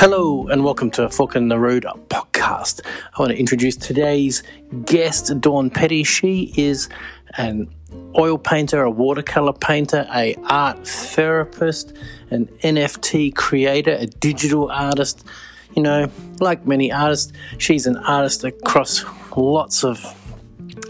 Hello 0.00 0.46
and 0.46 0.62
welcome 0.62 0.92
to 0.92 1.10
Fork 1.10 1.34
in 1.34 1.48
the 1.48 1.58
Road 1.58 1.82
podcast. 2.06 2.82
I 2.86 3.20
want 3.20 3.32
to 3.32 3.36
introduce 3.36 3.74
today's 3.74 4.44
guest, 4.84 5.40
Dawn 5.40 5.70
Petty. 5.70 6.04
She 6.04 6.54
is 6.56 6.88
an 7.36 7.68
oil 8.16 8.38
painter, 8.38 8.80
a 8.84 8.90
watercolor 8.92 9.54
painter, 9.54 10.06
a 10.14 10.36
art 10.44 10.86
therapist, 10.86 11.96
an 12.30 12.46
NFT 12.62 13.34
creator, 13.34 13.90
a 13.90 14.06
digital 14.06 14.70
artist. 14.70 15.26
You 15.74 15.82
know, 15.82 16.08
like 16.38 16.64
many 16.64 16.92
artists, 16.92 17.32
she's 17.58 17.88
an 17.88 17.96
artist 17.96 18.44
across 18.44 19.04
lots 19.36 19.82
of 19.82 20.14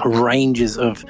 ranges 0.04 0.77
of 0.77 1.06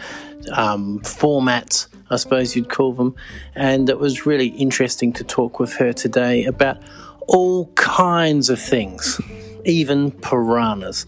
um, 0.53 1.01
formats, 1.01 1.89
I 2.11 2.17
suppose 2.17 2.55
you'd 2.55 2.69
call 2.69 2.93
them. 2.93 3.17
And 3.57 3.91
it 3.91 3.99
was 3.99 4.25
really 4.25 4.51
interesting 4.51 5.13
to 5.15 5.25
talk 5.25 5.59
with 5.59 5.73
her 5.79 5.93
today 5.93 6.45
about 6.45 6.81
all 7.29 7.67
kinds 7.75 8.51
of 8.51 8.61
things, 8.61 9.21
even 9.65 10.11
piranhas. 10.11 11.07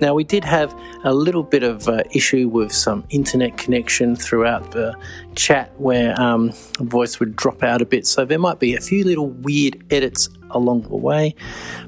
Now, 0.00 0.14
we 0.14 0.22
did 0.22 0.44
have 0.44 0.72
a 1.02 1.14
little 1.14 1.42
bit 1.42 1.62
of 1.62 1.88
uh, 1.88 2.02
issue 2.12 2.48
with 2.48 2.72
some 2.72 3.04
internet 3.08 3.56
connection 3.56 4.14
throughout 4.14 4.72
the 4.72 4.94
chat 5.34 5.72
where 5.80 6.18
um, 6.20 6.52
voice 6.78 7.18
would 7.18 7.34
drop 7.34 7.62
out 7.62 7.80
a 7.82 7.86
bit, 7.86 8.06
so 8.06 8.24
there 8.24 8.38
might 8.38 8.60
be 8.60 8.74
a 8.74 8.80
few 8.80 9.04
little 9.04 9.28
weird 9.28 9.82
edits 9.90 10.28
along 10.50 10.82
the 10.82 10.96
way, 10.96 11.34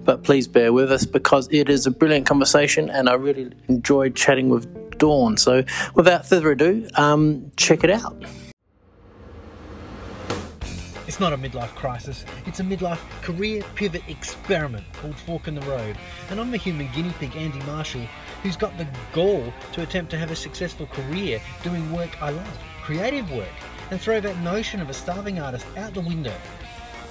but 0.04 0.24
please 0.24 0.48
bear 0.48 0.72
with 0.72 0.90
us 0.90 1.04
because 1.04 1.46
it 1.52 1.68
is 1.68 1.86
a 1.86 1.90
brilliant 1.90 2.26
conversation 2.26 2.88
and 2.88 3.08
I 3.08 3.14
really 3.14 3.52
enjoyed 3.68 4.16
chatting 4.16 4.48
with 4.48 4.98
Dawn. 4.98 5.36
So, 5.36 5.64
without 5.94 6.26
further 6.26 6.52
ado, 6.52 6.88
um, 6.94 7.52
check 7.56 7.84
it 7.84 7.90
out. 7.90 8.24
It's 11.14 11.20
not 11.20 11.32
a 11.32 11.38
midlife 11.38 11.72
crisis, 11.76 12.24
it's 12.44 12.58
a 12.58 12.64
midlife 12.64 12.98
career 13.22 13.62
pivot 13.76 14.02
experiment 14.08 14.84
called 14.94 15.14
Fork 15.14 15.46
in 15.46 15.54
the 15.54 15.60
Road. 15.60 15.96
And 16.28 16.40
I'm 16.40 16.50
the 16.50 16.56
human 16.56 16.90
guinea 16.92 17.14
pig, 17.20 17.36
Andy 17.36 17.60
Marshall, 17.66 18.04
who's 18.42 18.56
got 18.56 18.76
the 18.78 18.88
gall 19.12 19.52
to 19.74 19.82
attempt 19.82 20.10
to 20.10 20.18
have 20.18 20.32
a 20.32 20.34
successful 20.34 20.86
career 20.86 21.40
doing 21.62 21.92
work 21.92 22.20
I 22.20 22.30
love, 22.30 22.58
creative 22.82 23.30
work, 23.30 23.46
and 23.92 24.00
throw 24.00 24.18
that 24.18 24.36
notion 24.38 24.80
of 24.80 24.90
a 24.90 24.92
starving 24.92 25.38
artist 25.38 25.66
out 25.76 25.94
the 25.94 26.00
window. 26.00 26.34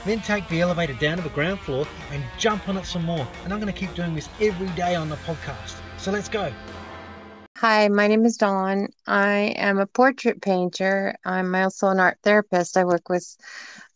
Then 0.04 0.20
take 0.20 0.50
the 0.50 0.60
elevator 0.60 0.96
down 0.96 1.16
to 1.16 1.24
the 1.24 1.30
ground 1.30 1.62
floor 1.62 1.88
and 2.12 2.22
jump 2.38 2.68
on 2.68 2.76
it 2.76 2.86
some 2.86 3.06
more. 3.06 3.26
And 3.46 3.54
I'm 3.54 3.62
going 3.62 3.72
to 3.72 3.80
keep 3.80 3.96
doing 3.96 4.16
this 4.16 4.28
every 4.42 4.68
day 4.72 4.96
on 4.96 5.08
the 5.08 5.16
podcast. 5.16 5.78
So 5.98 6.12
let's 6.12 6.28
go. 6.28 6.52
Hi, 7.56 7.88
my 7.88 8.08
name 8.08 8.26
is 8.26 8.36
Dawn. 8.36 8.90
I 9.08 9.54
am 9.56 9.80
a 9.80 9.86
portrait 9.86 10.42
painter. 10.42 11.16
I'm 11.24 11.56
also 11.56 11.88
an 11.88 12.02
art 12.02 12.18
therapist. 12.22 12.76
I 12.76 12.84
work 12.84 13.08
with 13.08 13.38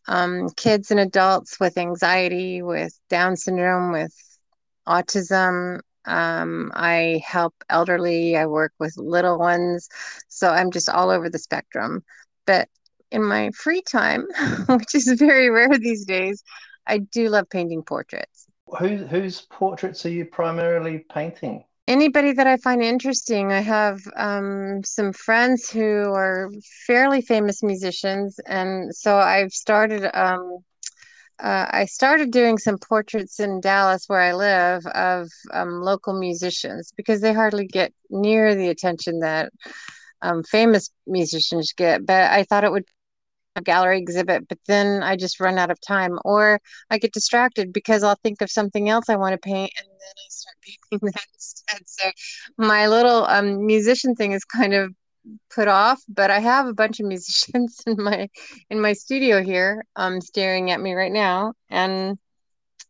um, 0.07 0.49
kids 0.51 0.91
and 0.91 0.99
adults 0.99 1.59
with 1.59 1.77
anxiety, 1.77 2.61
with 2.61 2.97
Down 3.09 3.35
syndrome, 3.35 3.91
with 3.91 4.13
autism. 4.87 5.79
Um, 6.05 6.71
I 6.73 7.21
help 7.25 7.53
elderly, 7.69 8.37
I 8.37 8.45
work 8.45 8.71
with 8.79 8.95
little 8.97 9.37
ones. 9.37 9.89
So 10.29 10.49
I'm 10.49 10.71
just 10.71 10.89
all 10.89 11.09
over 11.09 11.29
the 11.29 11.39
spectrum. 11.39 12.03
But 12.45 12.69
in 13.11 13.23
my 13.23 13.51
free 13.51 13.81
time, 13.81 14.25
which 14.67 14.95
is 14.95 15.11
very 15.17 15.49
rare 15.49 15.77
these 15.77 16.05
days, 16.05 16.43
I 16.85 16.99
do 16.99 17.27
love 17.29 17.49
painting 17.49 17.83
portraits. 17.83 18.45
Who, 18.79 18.97
whose 18.97 19.41
portraits 19.41 20.05
are 20.05 20.09
you 20.09 20.25
primarily 20.25 20.99
painting? 20.99 21.65
Anybody 21.87 22.33
that 22.33 22.47
I 22.47 22.57
find 22.57 22.81
interesting. 22.83 23.51
I 23.51 23.61
have 23.61 24.01
um, 24.15 24.83
some 24.83 25.13
friends 25.13 25.69
who 25.69 26.13
are 26.13 26.49
fairly 26.85 27.21
famous 27.21 27.63
musicians, 27.63 28.39
and 28.45 28.93
so 28.95 29.17
I've 29.17 29.51
started. 29.51 30.09
Um, 30.13 30.59
uh, 31.39 31.67
I 31.69 31.85
started 31.85 32.31
doing 32.31 32.57
some 32.57 32.79
portraits 32.79 33.39
in 33.39 33.61
Dallas, 33.61 34.05
where 34.07 34.21
I 34.21 34.33
live, 34.33 34.85
of 34.87 35.29
um, 35.53 35.81
local 35.81 36.19
musicians 36.19 36.91
because 36.97 37.21
they 37.21 37.31
hardly 37.31 37.67
get 37.67 37.93
near 38.09 38.55
the 38.55 38.69
attention 38.69 39.19
that 39.19 39.51
um, 40.23 40.43
famous 40.43 40.89
musicians 41.05 41.73
get. 41.73 42.05
But 42.05 42.31
I 42.31 42.43
thought 42.43 42.63
it 42.63 42.71
would 42.71 42.85
a 43.57 43.61
gallery 43.61 43.99
exhibit, 43.99 44.47
but 44.47 44.59
then 44.67 45.03
I 45.03 45.15
just 45.15 45.39
run 45.39 45.57
out 45.57 45.71
of 45.71 45.79
time. 45.81 46.17
Or 46.25 46.59
I 46.89 46.97
get 46.97 47.13
distracted 47.13 47.73
because 47.73 48.03
I'll 48.03 48.17
think 48.23 48.41
of 48.41 48.51
something 48.51 48.89
else 48.89 49.09
I 49.09 49.15
want 49.17 49.33
to 49.33 49.37
paint 49.39 49.71
and 49.77 49.87
then 49.87 50.13
I 50.17 50.27
start 50.29 50.55
painting 50.91 51.11
that 51.13 51.25
instead. 51.33 51.81
So 51.85 52.11
my 52.57 52.87
little 52.87 53.25
um, 53.25 53.65
musician 53.65 54.15
thing 54.15 54.31
is 54.33 54.45
kind 54.45 54.73
of 54.73 54.93
put 55.53 55.67
off, 55.67 56.01
but 56.07 56.31
I 56.31 56.39
have 56.39 56.67
a 56.67 56.73
bunch 56.73 56.99
of 56.99 57.05
musicians 57.07 57.81
in 57.85 57.95
my 58.01 58.29
in 58.69 58.81
my 58.81 58.93
studio 58.93 59.43
here 59.43 59.83
um 59.95 60.21
staring 60.21 60.71
at 60.71 60.81
me 60.81 60.93
right 60.93 61.11
now. 61.11 61.53
And 61.69 62.17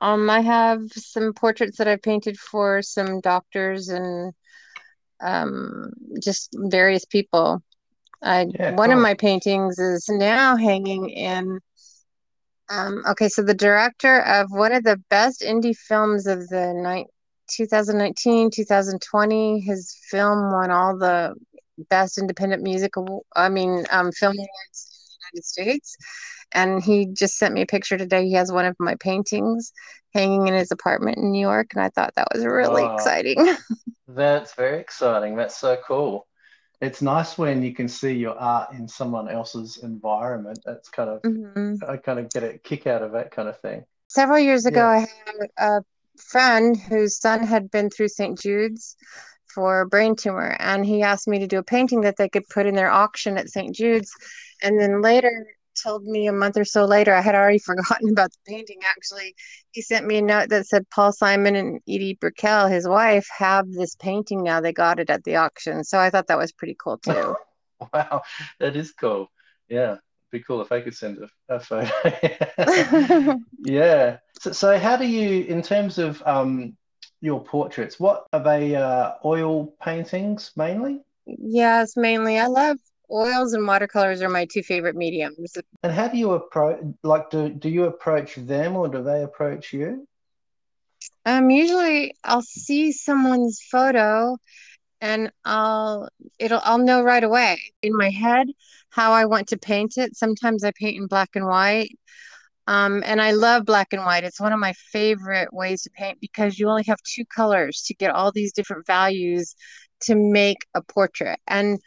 um 0.01 0.29
I 0.29 0.41
have 0.41 0.81
some 0.91 1.33
portraits 1.33 1.77
that 1.77 1.87
I've 1.87 2.01
painted 2.01 2.37
for 2.37 2.81
some 2.81 3.21
doctors 3.21 3.89
and 3.89 4.33
um 5.21 5.91
just 6.21 6.49
various 6.53 7.05
people 7.05 7.63
uh, 8.21 8.45
yeah, 8.59 8.71
one 8.71 8.89
cool. 8.89 8.97
of 8.97 9.03
my 9.03 9.13
paintings 9.13 9.79
is 9.79 10.05
now 10.09 10.55
hanging 10.55 11.09
in. 11.09 11.59
Um, 12.69 13.03
okay, 13.07 13.29
so 13.29 13.43
the 13.43 13.53
director 13.53 14.21
of 14.21 14.47
one 14.51 14.73
of 14.73 14.83
the 14.83 15.01
best 15.09 15.41
indie 15.41 15.75
films 15.75 16.27
of 16.27 16.47
the 16.49 16.73
night 16.73 17.07
2019 17.49 18.51
2020 18.51 19.59
his 19.61 19.95
film 20.09 20.51
won 20.51 20.71
all 20.71 20.97
the 20.97 21.33
best 21.89 22.17
independent 22.17 22.63
music 22.63 22.91
i 23.35 23.49
mean 23.49 23.85
um, 23.89 24.11
film 24.11 24.33
awards 24.33 24.39
in 24.41 24.97
the 24.99 25.17
united 25.21 25.45
states 25.45 25.95
and 26.53 26.83
he 26.83 27.07
just 27.13 27.37
sent 27.37 27.53
me 27.53 27.61
a 27.61 27.65
picture 27.65 27.97
today 27.97 28.25
he 28.25 28.33
has 28.33 28.51
one 28.51 28.65
of 28.65 28.75
my 28.79 28.95
paintings 28.99 29.71
hanging 30.13 30.47
in 30.47 30.53
his 30.53 30.71
apartment 30.71 31.17
in 31.17 31.31
new 31.31 31.41
york 31.41 31.67
and 31.73 31.83
i 31.83 31.89
thought 31.89 32.13
that 32.15 32.27
was 32.33 32.45
really 32.45 32.83
exciting 32.85 33.55
that's 34.07 34.53
very 34.55 34.79
exciting 34.79 35.35
that's 35.35 35.57
so 35.57 35.77
cool 35.87 36.27
it's 36.81 37.01
nice 37.01 37.37
when 37.37 37.63
you 37.63 37.73
can 37.73 37.87
see 37.87 38.13
your 38.13 38.37
art 38.37 38.71
in 38.73 38.87
someone 38.87 39.29
else's 39.29 39.77
environment. 39.77 40.59
That's 40.65 40.89
kind 40.89 41.09
of 41.09 41.21
mm-hmm. 41.23 41.75
I 41.89 41.97
kind 41.97 42.19
of 42.19 42.29
get 42.29 42.43
a 42.43 42.57
kick 42.57 42.87
out 42.87 43.01
of 43.01 43.11
that 43.13 43.31
kind 43.31 43.49
of 43.49 43.59
thing. 43.59 43.83
Several 44.07 44.39
years 44.39 44.65
ago, 44.65 44.79
yeah. 44.79 44.87
I 44.87 44.99
had 44.99 45.49
a 45.57 45.81
friend 46.17 46.77
whose 46.77 47.19
son 47.19 47.43
had 47.43 47.71
been 47.71 47.89
through 47.89 48.09
St. 48.09 48.39
Jude's 48.39 48.95
for 49.53 49.81
a 49.81 49.87
brain 49.87 50.15
tumor, 50.15 50.55
and 50.59 50.85
he 50.85 51.01
asked 51.01 51.27
me 51.27 51.39
to 51.39 51.47
do 51.47 51.57
a 51.57 51.63
painting 51.63 52.01
that 52.01 52.17
they 52.17 52.29
could 52.29 52.47
put 52.47 52.67
in 52.67 52.75
their 52.75 52.91
auction 52.91 53.37
at 53.37 53.49
St. 53.49 53.73
Jude's. 53.73 54.11
And 54.61 54.79
then 54.79 55.01
later, 55.01 55.47
told 55.81 56.03
me 56.03 56.27
a 56.27 56.33
month 56.33 56.57
or 56.57 56.65
so 56.65 56.85
later, 56.85 57.13
I 57.13 57.21
had 57.21 57.35
already 57.35 57.59
forgotten 57.65 58.09
about 58.09 58.31
the 58.31 58.51
painting. 58.51 58.79
Actually, 58.85 59.35
he 59.71 59.81
sent 59.81 60.05
me 60.05 60.17
a 60.17 60.21
note 60.21 60.49
that 60.49 60.67
said 60.67 60.89
Paul 60.89 61.11
Simon 61.11 61.55
and 61.55 61.81
Edie 61.87 62.17
Brickell, 62.19 62.67
his 62.67 62.87
wife, 62.87 63.27
have 63.37 63.71
this 63.71 63.95
painting 63.95 64.43
now. 64.43 64.61
They 64.61 64.73
got 64.73 64.99
it 64.99 65.09
at 65.09 65.23
the 65.23 65.35
auction. 65.35 65.83
So 65.83 65.99
I 65.99 66.09
thought 66.09 66.27
that 66.27 66.37
was 66.37 66.51
pretty 66.51 66.75
cool 66.79 66.97
too. 66.97 67.35
wow, 67.93 68.21
that 68.59 68.75
is 68.75 68.91
cool. 68.91 69.29
Yeah, 69.69 69.97
be 70.31 70.41
cool 70.41 70.61
if 70.61 70.71
I 70.71 70.81
could 70.81 70.95
send 70.95 71.19
a, 71.19 71.55
a 71.55 71.59
photo. 71.59 73.39
yeah. 73.63 74.17
So, 74.39 74.51
so, 74.51 74.77
how 74.79 74.97
do 74.97 75.05
you, 75.05 75.43
in 75.45 75.61
terms 75.61 75.97
of 75.97 76.21
um, 76.25 76.77
your 77.21 77.43
portraits, 77.43 77.99
what 77.99 78.27
are 78.33 78.43
they? 78.43 78.75
Uh, 78.75 79.13
oil 79.25 79.73
paintings 79.81 80.51
mainly? 80.55 81.01
Yes, 81.25 81.97
mainly. 81.97 82.39
I 82.39 82.47
love 82.47 82.77
oils 83.11 83.53
and 83.53 83.65
watercolors 83.65 84.21
are 84.21 84.29
my 84.29 84.45
two 84.45 84.63
favorite 84.63 84.95
mediums. 84.95 85.55
And 85.83 85.91
how 85.91 86.07
do 86.07 86.17
you 86.17 86.31
approach? 86.31 86.79
Like, 87.03 87.29
do 87.29 87.49
do 87.49 87.69
you 87.69 87.85
approach 87.85 88.35
them 88.35 88.75
or 88.75 88.87
do 88.87 89.03
they 89.03 89.23
approach 89.23 89.73
you? 89.73 90.07
Um, 91.25 91.49
usually 91.49 92.15
I'll 92.23 92.41
see 92.41 92.91
someone's 92.91 93.61
photo, 93.71 94.37
and 95.01 95.31
I'll 95.45 96.09
it'll 96.39 96.61
I'll 96.63 96.77
know 96.77 97.01
right 97.01 97.23
away 97.23 97.61
in 97.81 97.95
my 97.95 98.09
head 98.09 98.47
how 98.89 99.11
I 99.11 99.25
want 99.25 99.47
to 99.49 99.57
paint 99.57 99.97
it. 99.97 100.15
Sometimes 100.15 100.63
I 100.63 100.71
paint 100.71 100.97
in 100.97 101.07
black 101.07 101.29
and 101.35 101.45
white. 101.45 101.91
Um, 102.67 103.01
and 103.05 103.21
I 103.21 103.31
love 103.31 103.63
black 103.65 103.93
and 103.93 104.03
white. 104.03 104.25
It's 104.25 104.41
one 104.41 104.51
of 104.51 104.59
my 104.59 104.73
favorite 104.73 105.53
ways 105.53 105.83
to 105.83 105.89
paint 105.91 106.19
because 106.19 106.59
you 106.59 106.67
only 106.67 106.83
have 106.87 106.99
two 107.03 107.23
colors 107.25 107.81
to 107.83 107.93
get 107.93 108.11
all 108.11 108.31
these 108.33 108.51
different 108.51 108.85
values 108.85 109.55
to 110.01 110.15
make 110.15 110.57
a 110.75 110.81
portrait. 110.81 111.39
And 111.47 111.79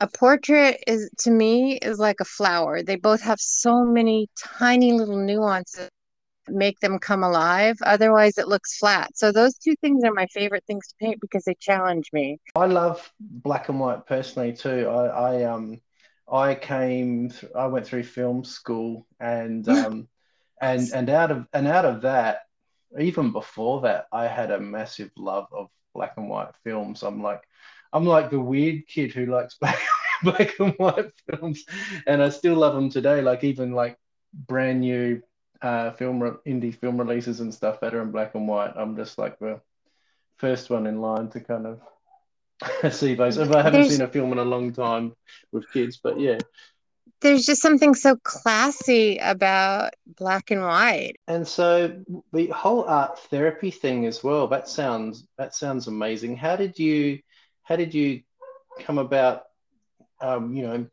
a 0.00 0.06
portrait 0.06 0.82
is 0.86 1.10
to 1.20 1.30
me 1.30 1.76
is 1.78 1.98
like 1.98 2.20
a 2.20 2.24
flower. 2.24 2.82
They 2.82 2.96
both 2.96 3.22
have 3.22 3.40
so 3.40 3.84
many 3.84 4.28
tiny 4.38 4.92
little 4.92 5.16
nuances 5.16 5.90
make 6.48 6.80
them 6.80 6.98
come 6.98 7.22
alive. 7.22 7.76
Otherwise 7.84 8.38
it 8.38 8.48
looks 8.48 8.78
flat. 8.78 9.10
So 9.16 9.32
those 9.32 9.54
two 9.58 9.74
things 9.80 10.02
are 10.04 10.12
my 10.12 10.26
favorite 10.26 10.64
things 10.66 10.86
to 10.88 10.94
paint 11.00 11.20
because 11.20 11.44
they 11.44 11.54
challenge 11.60 12.10
me. 12.12 12.38
I 12.56 12.66
love 12.66 13.12
black 13.20 13.68
and 13.68 13.80
white 13.80 14.06
personally 14.06 14.52
too. 14.52 14.88
I, 14.88 15.06
I 15.06 15.44
um 15.44 15.80
i 16.30 16.54
came 16.54 17.30
th- 17.30 17.50
i 17.56 17.66
went 17.66 17.86
through 17.86 18.02
film 18.02 18.44
school 18.44 19.06
and 19.18 19.66
um 19.70 20.08
and 20.60 20.90
and 20.92 21.08
out 21.08 21.30
of 21.30 21.46
and 21.54 21.66
out 21.66 21.86
of 21.86 22.02
that 22.02 22.40
even 23.00 23.32
before 23.32 23.80
that 23.80 24.08
i 24.12 24.26
had 24.26 24.50
a 24.50 24.60
massive 24.60 25.10
love 25.16 25.46
of 25.52 25.68
black 25.94 26.12
and 26.16 26.28
white 26.28 26.54
films. 26.62 27.02
I'm 27.02 27.22
like 27.22 27.42
I'm 27.92 28.04
like 28.04 28.30
the 28.30 28.40
weird 28.40 28.86
kid 28.86 29.12
who 29.12 29.26
likes 29.26 29.54
black, 29.60 29.80
black 30.22 30.58
and 30.58 30.74
white 30.74 31.12
films, 31.28 31.64
and 32.06 32.22
I 32.22 32.28
still 32.28 32.56
love 32.56 32.74
them 32.74 32.90
today. 32.90 33.20
Like 33.22 33.44
even 33.44 33.72
like 33.72 33.96
brand 34.32 34.80
new 34.80 35.22
uh, 35.62 35.92
film 35.92 36.22
re- 36.22 36.30
indie 36.46 36.74
film 36.74 36.98
releases 36.98 37.40
and 37.40 37.52
stuff 37.52 37.80
that 37.80 37.94
are 37.94 38.02
in 38.02 38.10
black 38.10 38.34
and 38.34 38.46
white. 38.46 38.72
I'm 38.76 38.96
just 38.96 39.18
like 39.18 39.38
the 39.38 39.60
first 40.36 40.70
one 40.70 40.86
in 40.86 41.00
line 41.00 41.28
to 41.30 41.40
kind 41.40 41.66
of 41.66 42.92
see 42.92 43.14
those. 43.14 43.38
If 43.38 43.50
I 43.52 43.62
haven't 43.62 43.80
There's... 43.80 43.92
seen 43.92 44.02
a 44.02 44.08
film 44.08 44.32
in 44.32 44.38
a 44.38 44.44
long 44.44 44.72
time 44.72 45.14
with 45.52 45.70
kids, 45.72 45.98
but 46.02 46.18
yeah. 46.20 46.38
There's 47.20 47.44
just 47.44 47.62
something 47.62 47.94
so 47.94 48.16
classy 48.22 49.18
about 49.18 49.94
black 50.18 50.52
and 50.52 50.62
white. 50.62 51.16
And 51.26 51.46
so 51.46 52.00
the 52.32 52.46
whole 52.48 52.84
art 52.84 53.18
therapy 53.18 53.72
thing 53.72 54.06
as 54.06 54.22
well, 54.22 54.46
that 54.48 54.68
sounds 54.68 55.26
that 55.36 55.52
sounds 55.52 55.88
amazing. 55.88 56.36
How 56.36 56.54
did 56.54 56.78
you 56.78 57.18
how 57.68 57.76
did 57.76 57.92
you 57.92 58.22
come 58.80 58.96
about 58.98 59.42
um, 60.20 60.54
you 60.54 60.62
know, 60.62 60.86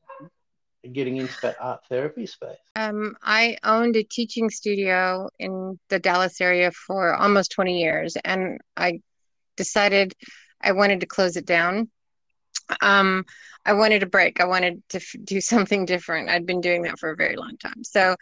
getting 0.91 1.17
into 1.17 1.33
that 1.41 1.55
art 1.59 1.79
therapy 1.89 2.25
space? 2.25 2.57
Um, 2.75 3.15
I 3.23 3.57
owned 3.63 3.95
a 3.95 4.03
teaching 4.03 4.49
studio 4.49 5.29
in 5.39 5.79
the 5.89 5.99
Dallas 5.99 6.41
area 6.41 6.71
for 6.71 7.15
almost 7.15 7.51
20 7.51 7.79
years, 7.79 8.17
and 8.25 8.59
I 8.75 8.99
decided 9.55 10.13
I 10.61 10.73
wanted 10.73 10.99
to 10.99 11.05
close 11.05 11.37
it 11.37 11.45
down. 11.45 11.89
Um, 12.81 13.23
I 13.65 13.73
wanted 13.73 14.03
a 14.03 14.07
break. 14.07 14.41
I 14.41 14.45
wanted 14.45 14.83
to 14.89 14.97
f- 14.97 15.15
do 15.23 15.39
something 15.53 15.85
different. 15.85 16.29
I'd 16.29 16.45
been 16.45 16.61
doing 16.61 16.81
that 16.83 16.99
for 16.99 17.11
a 17.11 17.15
very 17.15 17.37
long 17.37 17.57
time. 17.57 17.83
So 17.83 18.15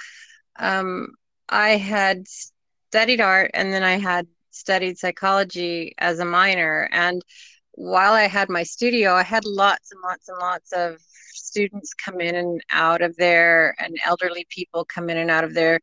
um, 0.60 1.08
I 1.50 1.72
had 1.72 2.28
studied 2.28 3.22
art 3.22 3.52
and 3.56 3.74
then 3.74 3.84
I 3.84 3.98
had 3.98 4.28
studied 4.52 5.00
psychology 5.00 5.96
as 5.98 6.20
a 6.20 6.26
minor. 6.26 6.88
And 6.92 7.24
while 7.74 8.14
I 8.14 8.28
had 8.28 8.50
my 8.50 8.64
studio, 8.64 9.14
I 9.14 9.24
had 9.24 9.46
lots 9.46 9.92
and 9.92 10.02
lots 10.02 10.30
and 10.30 10.38
lots 10.40 10.72
of 10.74 10.98
students 11.34 11.94
come 11.94 12.22
in 12.22 12.36
and 12.36 12.62
out 12.72 13.02
of 13.02 13.16
there, 13.18 13.76
and 13.80 13.98
elderly 14.06 14.46
people 14.50 14.86
come 14.86 15.10
in 15.10 15.18
and 15.18 15.32
out 15.32 15.44
of 15.44 15.54
there 15.54 15.80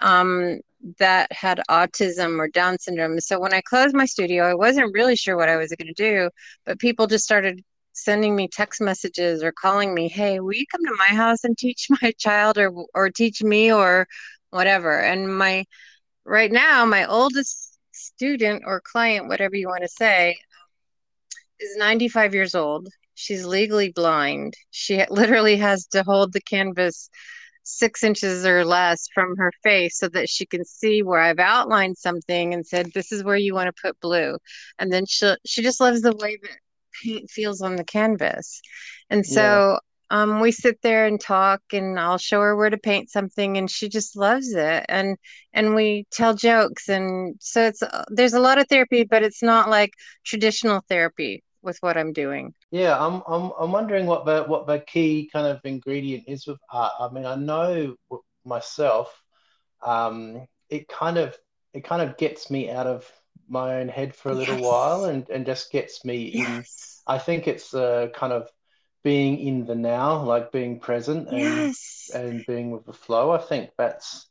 um, 0.00 0.60
that 0.98 1.32
had 1.32 1.60
autism 1.70 2.38
or 2.38 2.48
Down 2.48 2.78
syndrome. 2.78 3.20
So 3.20 3.40
when 3.40 3.54
I 3.54 3.60
closed 3.62 3.94
my 3.94 4.06
studio, 4.06 4.44
I 4.44 4.54
wasn't 4.54 4.94
really 4.94 5.16
sure 5.16 5.36
what 5.36 5.48
I 5.48 5.56
was 5.56 5.74
going 5.74 5.92
to 5.92 5.94
do, 5.94 6.30
but 6.66 6.78
people 6.78 7.06
just 7.06 7.24
started 7.24 7.62
sending 7.92 8.34
me 8.36 8.48
text 8.48 8.80
messages 8.80 9.42
or 9.42 9.52
calling 9.52 9.94
me, 9.94 10.08
"Hey, 10.08 10.40
will 10.40 10.54
you 10.54 10.66
come 10.70 10.84
to 10.84 10.96
my 10.98 11.16
house 11.16 11.44
and 11.44 11.56
teach 11.56 11.88
my 12.02 12.12
child 12.18 12.58
or 12.58 12.72
or 12.94 13.10
teach 13.10 13.42
me 13.42 13.72
or 13.72 14.06
whatever?" 14.50 15.00
And 15.00 15.36
my 15.38 15.64
right 16.24 16.52
now, 16.52 16.84
my 16.86 17.06
oldest 17.06 17.78
student 17.92 18.64
or 18.66 18.80
client, 18.80 19.28
whatever 19.28 19.56
you 19.56 19.68
want 19.68 19.82
to 19.82 19.88
say, 19.88 20.36
is 21.64 21.76
95 21.76 22.34
years 22.34 22.54
old. 22.54 22.88
She's 23.14 23.44
legally 23.46 23.90
blind. 23.92 24.54
She 24.70 25.04
literally 25.10 25.56
has 25.56 25.86
to 25.88 26.02
hold 26.04 26.32
the 26.32 26.40
canvas 26.40 27.08
six 27.66 28.02
inches 28.04 28.44
or 28.46 28.64
less 28.64 29.08
from 29.14 29.36
her 29.38 29.50
face 29.62 29.98
so 29.98 30.08
that 30.08 30.28
she 30.28 30.46
can 30.46 30.64
see 30.64 31.02
where 31.02 31.20
I've 31.20 31.38
outlined 31.38 31.96
something 31.98 32.52
and 32.54 32.66
said, 32.66 32.92
"This 32.94 33.10
is 33.12 33.24
where 33.24 33.36
you 33.36 33.54
want 33.54 33.74
to 33.74 33.82
put 33.82 34.00
blue." 34.00 34.38
And 34.78 34.92
then 34.92 35.06
she 35.06 35.34
she 35.46 35.62
just 35.62 35.80
loves 35.80 36.02
the 36.02 36.14
way 36.16 36.36
that 36.42 36.58
paint 37.02 37.30
feels 37.30 37.60
on 37.62 37.76
the 37.76 37.84
canvas. 37.84 38.60
And 39.10 39.24
so 39.26 39.78
um, 40.10 40.40
we 40.40 40.52
sit 40.52 40.80
there 40.82 41.06
and 41.06 41.20
talk 41.20 41.62
and 41.72 41.98
i'll 41.98 42.18
show 42.18 42.40
her 42.40 42.54
where 42.56 42.70
to 42.70 42.76
paint 42.78 43.10
something 43.10 43.56
and 43.56 43.70
she 43.70 43.88
just 43.88 44.16
loves 44.16 44.52
it 44.52 44.84
and 44.88 45.16
and 45.52 45.74
we 45.74 46.06
tell 46.12 46.34
jokes 46.34 46.88
and 46.88 47.36
so 47.40 47.64
it's 47.66 47.82
uh, 47.82 48.04
there's 48.08 48.34
a 48.34 48.40
lot 48.40 48.58
of 48.58 48.68
therapy 48.68 49.04
but 49.04 49.22
it's 49.22 49.42
not 49.42 49.68
like 49.70 49.90
traditional 50.24 50.82
therapy 50.88 51.42
with 51.64 51.78
what 51.80 51.96
i'm 51.96 52.12
doing 52.12 52.52
yeah 52.70 52.98
i'm 52.98 53.22
i'm, 53.26 53.52
I'm 53.58 53.72
wondering 53.72 54.06
what 54.06 54.24
the 54.24 54.44
what 54.44 54.66
the 54.66 54.80
key 54.80 55.28
kind 55.32 55.46
of 55.46 55.60
ingredient 55.64 56.24
is 56.26 56.46
with 56.46 56.58
art 56.70 56.92
i 57.00 57.08
mean 57.08 57.26
i 57.26 57.34
know 57.34 57.96
myself 58.44 59.22
um 59.82 60.46
it 60.68 60.88
kind 60.88 61.18
of 61.18 61.36
it 61.72 61.84
kind 61.84 62.02
of 62.02 62.16
gets 62.16 62.50
me 62.50 62.70
out 62.70 62.86
of 62.86 63.10
my 63.48 63.76
own 63.76 63.88
head 63.88 64.14
for 64.14 64.30
a 64.30 64.34
little 64.34 64.56
yes. 64.56 64.64
while 64.64 65.04
and 65.04 65.28
and 65.28 65.44
just 65.44 65.70
gets 65.70 66.04
me 66.04 66.30
yes. 66.34 67.02
in 67.06 67.14
i 67.14 67.18
think 67.18 67.46
it's 67.46 67.74
a 67.74 68.10
kind 68.14 68.32
of 68.32 68.48
being 69.04 69.38
in 69.38 69.66
the 69.66 69.74
now, 69.74 70.22
like 70.22 70.50
being 70.50 70.80
present 70.80 71.28
and 71.28 71.38
yes. 71.38 72.10
and 72.12 72.44
being 72.46 72.70
with 72.70 72.86
the 72.86 72.92
flow. 72.92 73.30
I 73.30 73.38
think 73.38 73.70
that's 73.76 74.26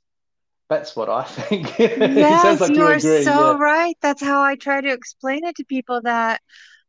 that's 0.67 0.95
what 0.95 1.09
I 1.09 1.23
think. 1.27 1.77
yes, 1.79 2.59
like 2.59 2.71
you, 2.71 2.77
you, 2.77 2.83
are 2.83 2.93
agree. 2.93 3.23
so 3.23 3.51
yeah. 3.51 3.57
right. 3.57 3.95
That's 4.01 4.21
how 4.21 4.41
I 4.41 4.55
try 4.55 4.81
to 4.81 4.91
explain 4.91 5.45
it 5.45 5.55
to 5.57 5.65
people 5.65 6.01
that 6.01 6.41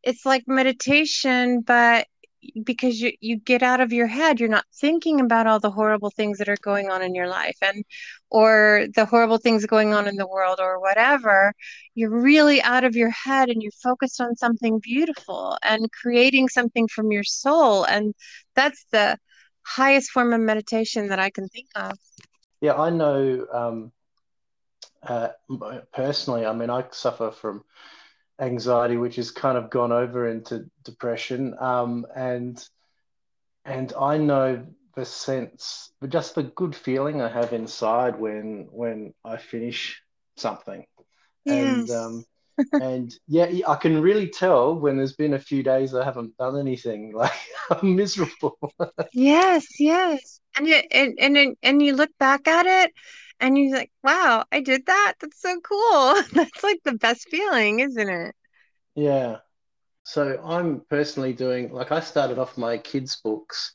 it's 0.04 0.26
like 0.26 0.44
meditation, 0.46 1.60
but 1.62 2.06
because 2.64 3.00
you 3.00 3.12
you 3.20 3.36
get 3.38 3.62
out 3.62 3.80
of 3.80 3.92
your 3.92 4.06
head 4.06 4.38
you're 4.40 4.48
not 4.50 4.66
thinking 4.74 5.20
about 5.20 5.46
all 5.46 5.60
the 5.60 5.70
horrible 5.70 6.10
things 6.10 6.38
that 6.38 6.48
are 6.48 6.58
going 6.62 6.90
on 6.90 7.02
in 7.02 7.14
your 7.14 7.28
life 7.28 7.56
and 7.62 7.84
or 8.30 8.86
the 8.94 9.06
horrible 9.06 9.38
things 9.38 9.64
going 9.66 9.94
on 9.94 10.06
in 10.06 10.16
the 10.16 10.26
world 10.26 10.58
or 10.60 10.80
whatever. 10.80 11.54
You're 11.94 12.10
really 12.22 12.62
out 12.62 12.84
of 12.84 12.96
your 12.96 13.10
head 13.10 13.48
and 13.48 13.62
you're 13.62 13.72
focused 13.82 14.20
on 14.20 14.36
something 14.36 14.80
beautiful 14.82 15.56
and 15.62 15.90
creating 15.92 16.48
something 16.48 16.88
from 16.88 17.12
your 17.12 17.24
soul. 17.24 17.84
And 17.84 18.14
that's 18.54 18.84
the 18.92 19.18
highest 19.62 20.10
form 20.10 20.32
of 20.32 20.40
meditation 20.40 21.08
that 21.08 21.18
I 21.18 21.30
can 21.30 21.48
think 21.48 21.68
of. 21.76 21.98
Yeah 22.60 22.74
I 22.74 22.90
know 22.90 23.46
um 23.52 23.92
uh, 25.06 25.28
personally 25.92 26.46
I 26.46 26.52
mean 26.52 26.70
I 26.70 26.84
suffer 26.90 27.30
from 27.30 27.64
anxiety, 28.40 28.96
which 28.96 29.16
has 29.16 29.30
kind 29.30 29.56
of 29.56 29.70
gone 29.70 29.92
over 29.92 30.28
into 30.28 30.66
depression. 30.84 31.54
Um, 31.58 32.06
and 32.14 32.62
and 33.64 33.92
I 33.98 34.18
know 34.18 34.66
the 34.94 35.04
sense, 35.04 35.92
just 36.08 36.34
the 36.34 36.42
good 36.42 36.74
feeling 36.74 37.20
I 37.20 37.28
have 37.28 37.52
inside 37.52 38.18
when 38.18 38.68
when 38.70 39.14
I 39.24 39.36
finish 39.36 40.02
something. 40.36 40.84
Yes. 41.44 41.56
And 41.56 41.90
um, 41.90 42.24
and 42.72 43.14
yeah, 43.26 43.48
I 43.66 43.74
can 43.76 44.00
really 44.00 44.28
tell 44.28 44.78
when 44.78 44.96
there's 44.96 45.16
been 45.16 45.34
a 45.34 45.38
few 45.38 45.62
days 45.62 45.94
I 45.94 46.04
haven't 46.04 46.36
done 46.36 46.58
anything. 46.58 47.12
Like 47.24 47.32
I'm 47.70 47.96
miserable. 47.96 48.58
yes, 49.12 49.64
yes, 49.78 50.40
and 50.56 50.68
you 50.68 50.80
and 50.90 51.14
and 51.18 51.56
and 51.62 51.82
you 51.82 51.94
look 51.94 52.10
back 52.18 52.46
at 52.46 52.66
it, 52.66 52.92
and 53.40 53.58
you're 53.58 53.76
like, 53.76 53.90
wow, 54.02 54.44
I 54.50 54.60
did 54.60 54.86
that. 54.86 55.14
That's 55.20 55.40
so 55.40 55.60
cool. 55.60 56.22
That's 56.32 56.62
like 56.62 56.80
the 56.84 56.94
best 56.94 57.28
feeling, 57.28 57.80
isn't 57.80 58.08
it? 58.08 58.34
Yeah. 58.94 59.38
So 60.04 60.40
I'm 60.44 60.82
personally 60.90 61.32
doing 61.32 61.72
like 61.72 61.90
I 61.90 62.00
started 62.00 62.38
off 62.38 62.58
my 62.58 62.78
kids' 62.78 63.20
books 63.24 63.72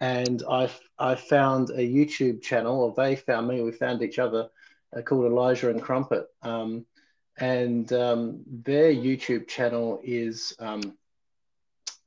and 0.00 0.42
I 0.48 0.70
I 0.98 1.14
found 1.14 1.70
a 1.70 1.86
YouTube 1.86 2.42
channel, 2.42 2.80
or 2.80 2.94
they 2.96 3.16
found 3.16 3.48
me, 3.48 3.62
we 3.62 3.72
found 3.72 4.02
each 4.02 4.18
other, 4.18 4.48
uh, 4.96 5.02
called 5.02 5.26
Elijah 5.26 5.70
and 5.70 5.82
Crumpet. 5.82 6.26
Um, 6.42 6.86
and 7.38 7.92
um, 7.92 8.42
their 8.46 8.92
YouTube 8.92 9.48
channel 9.48 10.00
is 10.02 10.54
um, 10.58 10.96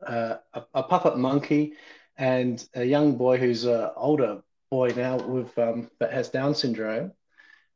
uh, 0.05 0.35
a, 0.53 0.63
a, 0.75 0.83
puppet 0.83 1.17
monkey 1.17 1.73
and 2.17 2.67
a 2.75 2.83
young 2.83 3.15
boy 3.15 3.37
who's 3.37 3.65
an 3.65 3.89
older 3.95 4.43
boy 4.73 4.91
now 4.97 5.17
with 5.17 5.55
um, 5.59 5.87
that 5.99 6.11
has 6.11 6.29
Down 6.29 6.55
syndrome, 6.55 7.11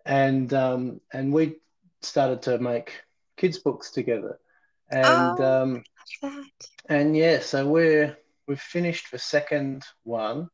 and 0.04 0.52
um, 0.52 1.00
and 1.14 1.32
we 1.32 1.58
started 2.02 2.42
to 2.42 2.58
make 2.58 3.04
kids 3.36 3.60
books 3.60 3.92
together, 3.92 4.40
and 4.90 5.40
oh, 5.40 5.84
um, 6.24 6.44
and 6.90 7.16
yeah, 7.16 7.40
so 7.40 7.68
we're 7.68 8.18
we've 8.48 8.60
finished 8.60 9.12
the 9.12 9.20
second 9.20 9.84
one, 10.06 10.50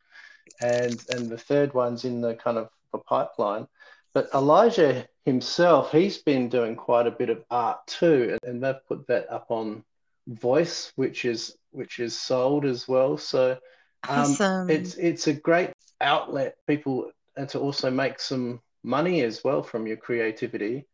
and 0.59 1.01
and 1.11 1.29
the 1.29 1.37
third 1.37 1.73
one's 1.73 2.03
in 2.03 2.19
the 2.19 2.35
kind 2.35 2.57
of 2.57 2.67
the 2.91 2.97
pipeline. 2.97 3.65
But 4.13 4.27
Elijah 4.33 5.07
himself, 5.23 5.93
he's 5.93 6.17
been 6.17 6.49
doing 6.49 6.75
quite 6.75 7.07
a 7.07 7.11
bit 7.11 7.29
of 7.29 7.45
art 7.49 7.87
too, 7.87 8.37
and 8.43 8.61
they've 8.61 8.85
put 8.89 9.07
that 9.07 9.31
up 9.31 9.45
on 9.47 9.85
Voice, 10.27 10.91
which 10.97 11.23
is 11.23 11.55
which 11.71 11.99
is 11.99 12.19
sold 12.19 12.65
as 12.65 12.85
well. 12.85 13.17
So 13.17 13.51
um, 14.09 14.19
awesome. 14.19 14.69
it's 14.69 14.95
it's 14.95 15.27
a 15.27 15.33
great 15.33 15.71
outlet 16.03 16.57
people 16.67 17.11
and 17.35 17.49
to 17.49 17.59
also 17.59 17.89
make 17.89 18.19
some 18.19 18.61
money 18.83 19.21
as 19.21 19.43
well 19.43 19.63
from 19.63 19.87
your 19.87 19.97
creativity. 19.97 20.85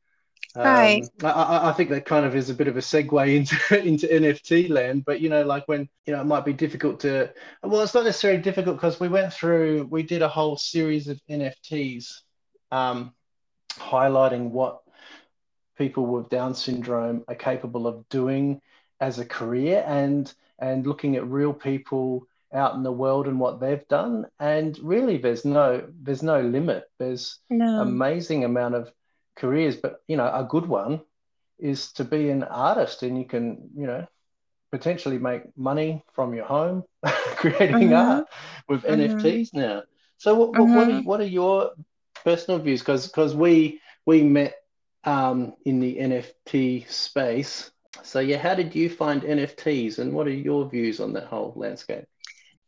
Um, 0.55 0.65
right. 0.65 1.03
I, 1.23 1.69
I 1.69 1.73
think 1.73 1.89
that 1.91 2.05
kind 2.05 2.25
of 2.25 2.35
is 2.35 2.49
a 2.49 2.55
bit 2.55 2.67
of 2.67 2.77
a 2.77 2.81
segue 2.81 3.35
into 3.69 3.85
into 3.85 4.07
NFT 4.07 4.69
land, 4.69 5.05
but 5.05 5.21
you 5.21 5.29
know, 5.29 5.43
like 5.43 5.67
when 5.67 5.87
you 6.05 6.13
know, 6.13 6.21
it 6.21 6.25
might 6.25 6.45
be 6.45 6.53
difficult 6.53 6.99
to. 7.01 7.31
Well, 7.61 7.81
it's 7.81 7.93
not 7.93 8.05
necessarily 8.05 8.41
difficult 8.41 8.77
because 8.77 8.99
we 8.99 9.09
went 9.09 9.33
through, 9.33 9.87
we 9.91 10.03
did 10.03 10.21
a 10.21 10.27
whole 10.27 10.57
series 10.57 11.07
of 11.07 11.21
NFTs, 11.29 12.21
um, 12.71 13.13
highlighting 13.73 14.49
what 14.49 14.81
people 15.77 16.05
with 16.05 16.29
Down 16.29 16.55
syndrome 16.55 17.23
are 17.27 17.35
capable 17.35 17.85
of 17.85 18.07
doing 18.09 18.59
as 18.99 19.19
a 19.19 19.25
career, 19.25 19.83
and 19.85 20.33
and 20.57 20.87
looking 20.87 21.15
at 21.15 21.27
real 21.27 21.53
people 21.53 22.27
out 22.53 22.75
in 22.75 22.83
the 22.83 22.91
world 22.91 23.27
and 23.27 23.39
what 23.39 23.59
they've 23.59 23.87
done 23.87 24.25
and 24.39 24.77
really 24.81 25.17
there's 25.17 25.45
no 25.45 25.83
there's 26.01 26.23
no 26.23 26.41
limit 26.41 26.85
there's 26.97 27.39
no. 27.49 27.81
amazing 27.81 28.43
amount 28.43 28.73
of 28.73 28.91
careers 29.35 29.75
but 29.75 30.01
you 30.07 30.17
know 30.17 30.25
a 30.25 30.43
good 30.49 30.65
one 30.65 30.99
is 31.59 31.91
to 31.91 32.03
be 32.03 32.29
an 32.29 32.43
artist 32.43 33.03
and 33.03 33.17
you 33.17 33.25
can 33.25 33.69
you 33.75 33.85
know 33.85 34.05
potentially 34.71 35.19
make 35.19 35.43
money 35.57 36.03
from 36.13 36.33
your 36.33 36.45
home 36.45 36.83
creating 37.35 37.89
mm-hmm. 37.89 37.93
art 37.93 38.25
with 38.67 38.83
mm-hmm. 38.83 39.17
nfts 39.17 39.53
now 39.53 39.83
so 40.17 40.35
what, 40.35 40.51
what, 40.57 40.67
what, 40.67 40.87
are, 40.87 40.91
mm-hmm. 40.91 41.07
what 41.07 41.19
are 41.21 41.25
your 41.25 41.71
personal 42.23 42.59
views 42.59 42.81
because 42.81 43.07
because 43.07 43.35
we 43.35 43.79
we 44.05 44.23
met 44.23 44.55
um, 45.03 45.53
in 45.65 45.79
the 45.79 45.95
NFT 45.97 46.89
space. 46.89 47.71
So 48.03 48.19
yeah, 48.19 48.37
how 48.37 48.55
did 48.55 48.75
you 48.75 48.89
find 48.89 49.21
NFTs, 49.21 49.99
and 49.99 50.13
what 50.13 50.27
are 50.27 50.31
your 50.31 50.69
views 50.69 50.99
on 50.99 51.13
that 51.13 51.25
whole 51.25 51.53
landscape? 51.55 52.05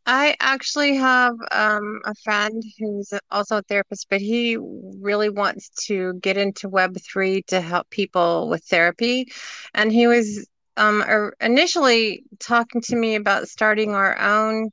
I 0.04 0.36
actually 0.40 0.96
have 0.96 1.34
um, 1.52 2.00
a 2.04 2.14
friend 2.24 2.62
who's 2.78 3.12
also 3.30 3.58
a 3.58 3.62
therapist, 3.62 4.08
but 4.10 4.20
he 4.20 4.56
really 4.56 5.30
wants 5.30 5.70
to 5.86 6.14
get 6.14 6.36
into 6.36 6.68
Web3 6.68 7.46
to 7.46 7.60
help 7.60 7.88
people 7.90 8.48
with 8.48 8.64
therapy. 8.64 9.26
And 9.74 9.92
he 9.92 10.08
was 10.08 10.48
um, 10.76 11.04
initially 11.40 12.24
talking 12.40 12.80
to 12.82 12.96
me 12.96 13.14
about 13.14 13.48
starting 13.48 13.94
our 13.94 14.18
own 14.18 14.70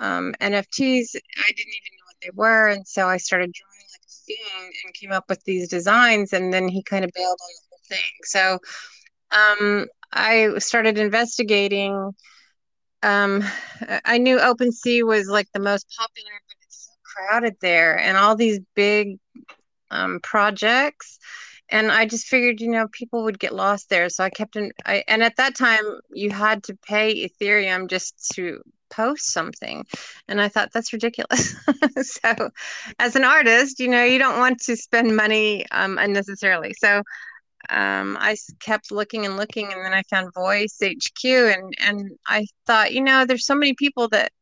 um, 0.00 0.34
NFTs. 0.40 1.16
I 1.16 1.52
didn't 1.52 1.74
even 1.74 1.94
know 1.96 2.04
what 2.06 2.16
they 2.22 2.30
were. 2.34 2.68
And 2.68 2.86
so 2.86 3.08
I 3.08 3.16
started 3.16 3.52
drawing 3.52 3.86
like 3.92 4.02
a 4.06 4.12
fiend 4.26 4.74
and 4.84 4.94
came 4.94 5.12
up 5.12 5.24
with 5.30 5.42
these 5.44 5.68
designs. 5.68 6.34
And 6.34 6.52
then 6.52 6.68
he 6.68 6.82
kind 6.82 7.04
of 7.06 7.10
bailed 7.14 7.38
on 7.40 7.48
the 7.54 7.68
whole 7.70 7.80
thing. 7.88 8.12
So 8.24 8.58
um, 9.30 9.86
I 10.12 10.58
started 10.58 10.98
investigating 10.98 12.12
um, 13.02 13.44
I 14.04 14.18
knew 14.18 14.38
OpenSea 14.38 15.04
was 15.06 15.28
like 15.28 15.48
the 15.52 15.60
most 15.60 15.86
popular, 15.96 16.30
but 16.48 16.56
it's 16.62 16.86
so 16.86 16.92
crowded 17.04 17.56
there 17.60 17.98
and 17.98 18.16
all 18.16 18.36
these 18.36 18.60
big 18.74 19.18
um, 19.90 20.20
projects. 20.22 21.18
And 21.70 21.92
I 21.92 22.06
just 22.06 22.26
figured, 22.26 22.60
you 22.60 22.70
know, 22.70 22.88
people 22.88 23.24
would 23.24 23.38
get 23.38 23.54
lost 23.54 23.90
there. 23.90 24.08
So 24.08 24.24
I 24.24 24.30
kept 24.30 24.56
in, 24.56 24.72
I, 24.86 25.04
and 25.06 25.22
at 25.22 25.36
that 25.36 25.54
time, 25.54 25.84
you 26.10 26.30
had 26.30 26.62
to 26.64 26.74
pay 26.76 27.28
Ethereum 27.28 27.88
just 27.88 28.30
to 28.34 28.62
post 28.90 29.32
something. 29.32 29.84
And 30.28 30.40
I 30.40 30.48
thought 30.48 30.72
that's 30.72 30.92
ridiculous. 30.92 31.54
so 32.02 32.50
as 32.98 33.16
an 33.16 33.24
artist, 33.24 33.80
you 33.80 33.88
know, 33.88 34.02
you 34.02 34.18
don't 34.18 34.38
want 34.38 34.60
to 34.60 34.76
spend 34.76 35.14
money 35.14 35.66
um, 35.70 35.98
unnecessarily. 35.98 36.74
So 36.78 37.02
um, 37.70 38.16
I 38.20 38.36
kept 38.60 38.90
looking 38.90 39.26
and 39.26 39.36
looking, 39.36 39.72
and 39.72 39.84
then 39.84 39.92
I 39.92 40.02
found 40.04 40.32
Voice 40.34 40.78
HQ, 40.82 41.24
and 41.24 41.74
and 41.80 42.10
I 42.26 42.46
thought, 42.66 42.92
you 42.92 43.02
know, 43.02 43.24
there's 43.24 43.46
so 43.46 43.54
many 43.54 43.74
people 43.74 44.08
that 44.08 44.32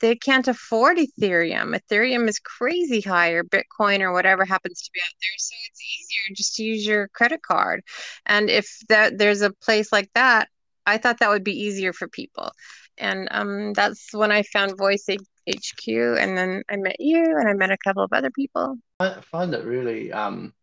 they 0.00 0.14
can't 0.16 0.48
afford 0.48 0.98
Ethereum. 0.98 1.78
Ethereum 1.78 2.28
is 2.28 2.38
crazy 2.38 3.00
high, 3.00 3.30
or 3.30 3.44
Bitcoin, 3.44 4.00
or 4.00 4.12
whatever 4.12 4.44
happens 4.44 4.80
to 4.82 4.90
be 4.94 5.00
out 5.00 5.14
there. 5.20 5.38
So 5.38 5.54
it's 5.68 5.80
easier 5.82 6.34
just 6.34 6.54
to 6.56 6.64
use 6.64 6.86
your 6.86 7.08
credit 7.08 7.42
card. 7.42 7.82
And 8.26 8.48
if 8.48 8.78
that 8.88 9.18
there's 9.18 9.42
a 9.42 9.50
place 9.50 9.92
like 9.92 10.10
that, 10.14 10.48
I 10.86 10.98
thought 10.98 11.18
that 11.20 11.30
would 11.30 11.44
be 11.44 11.58
easier 11.58 11.92
for 11.92 12.08
people. 12.08 12.52
And 12.98 13.28
um, 13.32 13.72
that's 13.72 14.12
when 14.12 14.30
I 14.30 14.42
found 14.42 14.78
Voice 14.78 15.06
HQ, 15.08 15.88
and 15.88 16.38
then 16.38 16.62
I 16.70 16.76
met 16.76 16.96
you, 17.00 17.22
and 17.24 17.48
I 17.48 17.52
met 17.54 17.70
a 17.70 17.78
couple 17.78 18.02
of 18.02 18.12
other 18.12 18.30
people. 18.30 18.76
I 19.00 19.20
find 19.20 19.54
it 19.54 19.64
really 19.64 20.12
um, 20.12 20.54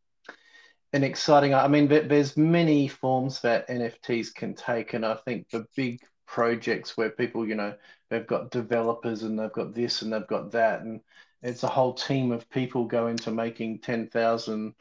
an 0.94 1.04
exciting. 1.04 1.54
I 1.54 1.68
mean, 1.68 1.88
there's 1.88 2.36
many 2.36 2.88
forms 2.88 3.42
that 3.42 3.68
NFTs 3.70 4.34
can 4.34 4.54
take, 4.54 4.94
and 4.94 5.06
I 5.06 5.16
think 5.16 5.50
the 5.50 5.66
big 5.76 6.02
projects 6.28 6.98
where 6.98 7.10
people, 7.10 7.48
you 7.48 7.56
know, 7.56 7.74
they've 8.10 8.28
got 8.28 8.52
developers 8.52 9.24
and 9.24 9.40
they've 9.40 9.52
got 9.52 9.74
this 9.74 10.02
and 10.02 10.12
they've 10.12 10.28
got 10.28 10.52
that, 10.52 10.82
and 10.82 11.02
it's 11.42 11.64
a 11.64 11.68
whole 11.68 11.94
team 11.94 12.32
of 12.32 12.50
people 12.50 12.86
go 12.86 13.08
into 13.08 13.32
making 13.32 13.80
ten 13.80 14.08
thousand 14.08 14.74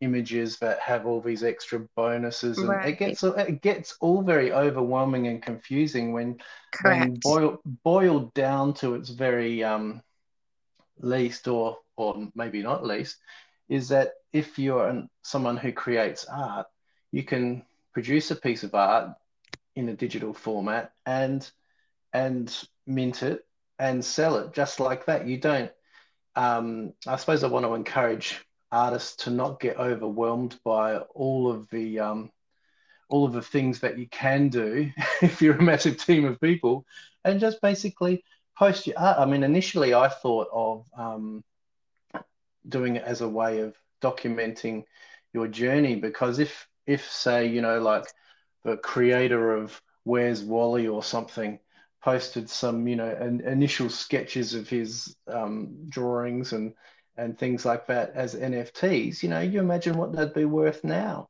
images 0.00 0.58
that 0.58 0.80
have 0.80 1.04
all 1.04 1.20
these 1.20 1.44
extra 1.44 1.86
bonuses, 1.94 2.56
and 2.56 2.68
right. 2.68 2.88
it 2.88 2.98
gets 2.98 3.22
it 3.22 3.60
gets 3.60 3.96
all 4.00 4.22
very 4.22 4.52
overwhelming 4.52 5.26
and 5.26 5.42
confusing 5.42 6.12
when 6.12 6.38
Correct. 6.72 7.00
when 7.00 7.18
boiled 7.22 7.58
boiled 7.84 8.32
down 8.32 8.72
to 8.74 8.94
its 8.94 9.10
very 9.10 9.62
um, 9.62 10.00
least, 10.98 11.48
or 11.48 11.76
or 11.96 12.28
maybe 12.34 12.62
not 12.62 12.86
least 12.86 13.18
is 13.70 13.88
that 13.88 14.14
if 14.32 14.58
you're 14.58 14.88
an, 14.88 15.08
someone 15.22 15.56
who 15.56 15.72
creates 15.72 16.26
art, 16.26 16.66
you 17.12 17.22
can 17.22 17.64
produce 17.94 18.30
a 18.30 18.36
piece 18.36 18.64
of 18.64 18.74
art 18.74 19.12
in 19.76 19.88
a 19.88 19.94
digital 19.94 20.34
format 20.34 20.92
and 21.06 21.48
and 22.12 22.64
mint 22.86 23.22
it 23.22 23.46
and 23.78 24.04
sell 24.04 24.36
it 24.36 24.52
just 24.52 24.80
like 24.80 25.06
that. 25.06 25.26
You 25.26 25.38
don't. 25.38 25.70
Um, 26.34 26.92
I 27.06 27.16
suppose 27.16 27.44
I 27.44 27.48
want 27.48 27.64
to 27.64 27.74
encourage 27.74 28.44
artists 28.72 29.24
to 29.24 29.30
not 29.30 29.60
get 29.60 29.78
overwhelmed 29.78 30.58
by 30.64 30.96
all 30.98 31.50
of 31.50 31.68
the 31.70 32.00
um, 32.00 32.30
all 33.08 33.24
of 33.24 33.32
the 33.32 33.42
things 33.42 33.80
that 33.80 33.98
you 33.98 34.08
can 34.08 34.48
do 34.48 34.90
if 35.22 35.40
you're 35.40 35.56
a 35.56 35.62
massive 35.62 35.96
team 36.04 36.24
of 36.24 36.40
people, 36.40 36.84
and 37.24 37.38
just 37.38 37.60
basically 37.62 38.24
post 38.58 38.88
your 38.88 38.98
art. 38.98 39.18
I 39.18 39.26
mean, 39.26 39.44
initially 39.44 39.94
I 39.94 40.08
thought 40.08 40.48
of 40.52 40.86
um, 40.98 41.44
doing 42.68 42.96
it 42.96 43.04
as 43.04 43.20
a 43.20 43.28
way 43.28 43.60
of 43.60 43.74
documenting 44.02 44.84
your 45.32 45.46
journey 45.46 45.96
because 45.96 46.38
if 46.38 46.68
if 46.86 47.10
say 47.10 47.46
you 47.46 47.60
know 47.60 47.80
like 47.80 48.04
the 48.64 48.76
creator 48.76 49.54
of 49.54 49.80
where's 50.04 50.42
wally 50.42 50.88
or 50.88 51.02
something 51.02 51.58
posted 52.02 52.48
some 52.48 52.88
you 52.88 52.96
know 52.96 53.08
an, 53.08 53.40
initial 53.42 53.88
sketches 53.88 54.54
of 54.54 54.68
his 54.68 55.14
um, 55.28 55.68
drawings 55.88 56.52
and 56.52 56.74
and 57.16 57.38
things 57.38 57.64
like 57.64 57.86
that 57.86 58.12
as 58.14 58.34
nfts 58.34 59.22
you 59.22 59.28
know 59.28 59.40
you 59.40 59.60
imagine 59.60 59.96
what 59.96 60.12
they'd 60.12 60.32
be 60.32 60.46
worth 60.46 60.82
now 60.82 61.28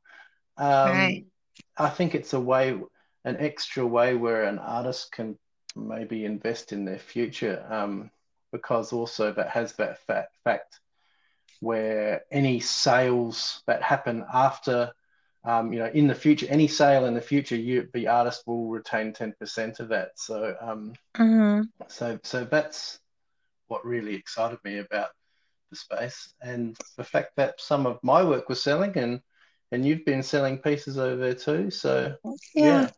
um, 0.56 0.90
right. 0.90 1.26
i 1.76 1.88
think 1.88 2.14
it's 2.14 2.32
a 2.32 2.40
way 2.40 2.78
an 3.24 3.36
extra 3.38 3.86
way 3.86 4.14
where 4.14 4.44
an 4.44 4.58
artist 4.58 5.12
can 5.12 5.36
maybe 5.76 6.24
invest 6.24 6.72
in 6.72 6.84
their 6.84 6.98
future 6.98 7.64
um, 7.68 8.10
because 8.52 8.92
also 8.92 9.32
that 9.32 9.48
has 9.50 9.74
that 9.74 9.98
fact, 10.06 10.34
fact 10.42 10.80
where 11.60 12.22
any 12.30 12.60
sales 12.60 13.62
that 13.66 13.82
happen 13.82 14.24
after, 14.32 14.92
um, 15.44 15.72
you 15.72 15.78
know, 15.78 15.90
in 15.94 16.06
the 16.06 16.14
future, 16.14 16.46
any 16.48 16.66
sale 16.66 17.06
in 17.06 17.14
the 17.14 17.20
future, 17.20 17.56
you 17.56 17.88
the 17.94 18.08
artist 18.08 18.42
will 18.46 18.68
retain 18.68 19.12
ten 19.12 19.32
percent 19.38 19.80
of 19.80 19.88
that. 19.88 20.12
So, 20.16 20.56
um, 20.60 20.94
mm-hmm. 21.16 21.62
so 21.88 22.18
so 22.22 22.44
that's 22.44 22.98
what 23.68 23.84
really 23.84 24.14
excited 24.14 24.58
me 24.64 24.78
about 24.78 25.10
the 25.70 25.76
space 25.76 26.34
and 26.42 26.76
the 26.96 27.04
fact 27.04 27.36
that 27.36 27.60
some 27.60 27.86
of 27.86 27.98
my 28.02 28.24
work 28.24 28.48
was 28.48 28.62
selling 28.62 28.96
and 28.96 29.20
and 29.72 29.86
you've 29.86 30.04
been 30.04 30.22
selling 30.22 30.58
pieces 30.58 30.98
over 30.98 31.16
there 31.16 31.34
too. 31.34 31.70
So 31.70 32.16
yeah. 32.54 32.64
yeah. 32.64 32.90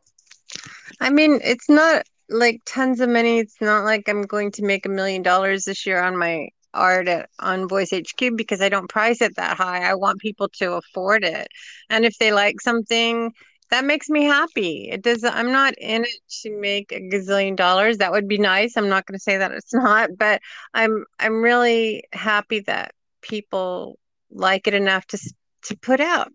I 1.01 1.11
mean, 1.11 1.41
it's 1.45 1.69
not 1.69 2.05
like 2.29 2.63
tons 2.65 3.01
of 3.01 3.09
money. 3.09 3.39
It's 3.39 3.61
not 3.61 3.85
like 3.85 4.09
I'm 4.09 4.23
going 4.23 4.53
to 4.53 4.65
make 4.65 4.87
a 4.87 4.91
million 4.91 5.23
dollars 5.23 5.65
this 5.65 5.85
year 5.87 6.03
on 6.03 6.17
my 6.17 6.49
art 6.75 7.09
at, 7.09 7.29
on 7.39 7.69
Voice 7.69 7.93
HQ 7.93 8.37
because 8.37 8.61
I 8.61 8.69
don't 8.69 8.89
price 8.89 9.21
it 9.21 9.37
that 9.37 9.57
high. 9.57 9.89
I 9.89 9.95
want 9.95 10.21
people 10.21 10.49
to 10.59 10.75
afford 10.75 11.25
it. 11.25 11.49
And 11.91 12.05
if 12.05 12.19
they 12.19 12.33
like 12.33 12.61
something, 12.61 13.33
that 13.71 13.85
makes 13.85 14.11
me 14.11 14.25
happy. 14.25 14.91
It 14.91 15.03
does 15.03 15.25
I'm 15.25 15.51
not 15.51 15.75
in 15.79 16.05
it 16.05 16.21
to 16.43 16.61
make 16.61 16.93
a 16.93 17.01
gazillion 17.01 17.57
dollars. 17.57 17.99
That 17.99 18.13
would 18.13 18.29
be 18.29 18.39
nice. 18.39 18.77
I'm 18.77 18.89
not 18.91 19.07
going 19.07 19.19
to 19.19 19.23
say 19.23 19.39
that 19.39 19.53
it's 19.53 19.73
not, 19.75 20.11
but 20.17 20.41
I'm 20.75 21.05
I'm 21.19 21.43
really 21.43 22.05
happy 22.13 22.61
that 22.61 22.93
people 23.23 23.99
like 24.31 24.67
it 24.67 24.75
enough 24.75 25.07
to 25.07 25.19
to 25.65 25.77
put 25.79 26.01
out 26.01 26.33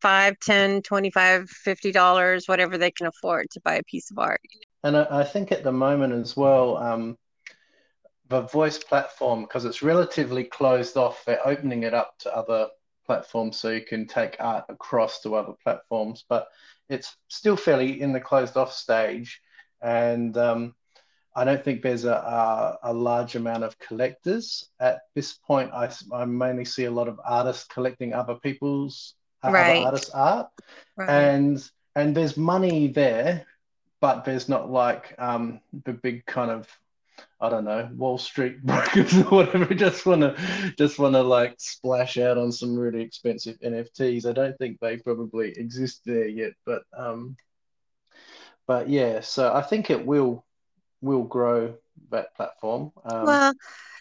5 0.00 0.38
10 0.40 0.82
25 0.82 1.50
50 1.50 1.92
dollars 1.92 2.46
whatever 2.46 2.78
they 2.78 2.90
can 2.90 3.06
afford 3.06 3.46
to 3.50 3.60
buy 3.60 3.74
a 3.74 3.82
piece 3.82 4.10
of 4.10 4.18
art 4.18 4.40
and 4.84 4.96
I, 4.96 5.06
I 5.10 5.24
think 5.24 5.50
at 5.50 5.64
the 5.64 5.72
moment 5.72 6.12
as 6.12 6.36
well 6.36 6.76
um, 6.76 7.16
the 8.28 8.42
voice 8.42 8.78
platform, 8.78 9.42
because 9.42 9.64
it's 9.64 9.82
relatively 9.82 10.44
closed 10.44 10.96
off, 10.96 11.24
they're 11.24 11.46
opening 11.46 11.82
it 11.82 11.94
up 11.94 12.18
to 12.20 12.34
other 12.34 12.68
platforms 13.06 13.56
so 13.56 13.70
you 13.70 13.80
can 13.80 14.06
take 14.06 14.36
art 14.38 14.64
across 14.68 15.20
to 15.22 15.34
other 15.34 15.54
platforms, 15.62 16.24
but 16.28 16.46
it's 16.88 17.16
still 17.28 17.56
fairly 17.56 18.00
in 18.00 18.12
the 18.12 18.20
closed 18.20 18.56
off 18.56 18.72
stage. 18.72 19.40
And 19.80 20.36
um, 20.36 20.74
I 21.34 21.44
don't 21.44 21.64
think 21.64 21.82
there's 21.82 22.04
a, 22.04 22.12
a, 22.12 22.78
a, 22.90 22.92
large 22.92 23.36
amount 23.36 23.64
of 23.64 23.78
collectors 23.78 24.68
at 24.80 25.00
this 25.14 25.34
point. 25.34 25.72
I, 25.72 25.90
I 26.12 26.24
mainly 26.24 26.64
see 26.64 26.84
a 26.84 26.90
lot 26.90 27.08
of 27.08 27.20
artists 27.24 27.66
collecting 27.72 28.12
other 28.12 28.34
people's 28.34 29.14
uh, 29.42 29.50
right. 29.52 29.78
other 29.78 29.86
artists' 29.86 30.10
art, 30.10 30.48
right. 30.96 31.08
and 31.08 31.70
and 31.94 32.16
there's 32.16 32.36
money 32.36 32.88
there, 32.88 33.46
but 34.00 34.24
there's 34.24 34.48
not 34.48 34.70
like 34.70 35.14
um, 35.18 35.60
the 35.84 35.92
big 35.92 36.26
kind 36.26 36.50
of 36.50 36.68
I 37.40 37.48
don't 37.48 37.64
know, 37.64 37.88
Wall 37.94 38.18
Street 38.18 38.62
brokers 38.64 39.14
or 39.14 39.24
whatever 39.24 39.74
just 39.74 40.06
want 40.06 40.22
to 40.22 40.74
just 40.76 40.98
want 40.98 41.14
to 41.14 41.22
like 41.22 41.54
splash 41.58 42.18
out 42.18 42.38
on 42.38 42.52
some 42.52 42.76
really 42.76 43.02
expensive 43.02 43.58
NFTs. 43.60 44.26
I 44.26 44.32
don't 44.32 44.56
think 44.58 44.78
they 44.80 44.96
probably 44.96 45.52
exist 45.56 46.02
there 46.04 46.26
yet, 46.26 46.52
but 46.64 46.82
um, 46.96 47.36
but 48.66 48.88
yeah, 48.88 49.20
so 49.20 49.52
I 49.52 49.62
think 49.62 49.90
it 49.90 50.04
will 50.04 50.44
will 51.00 51.24
grow 51.24 51.74
that 52.10 52.34
platform. 52.36 52.92
Um, 53.04 53.24
well, 53.24 53.52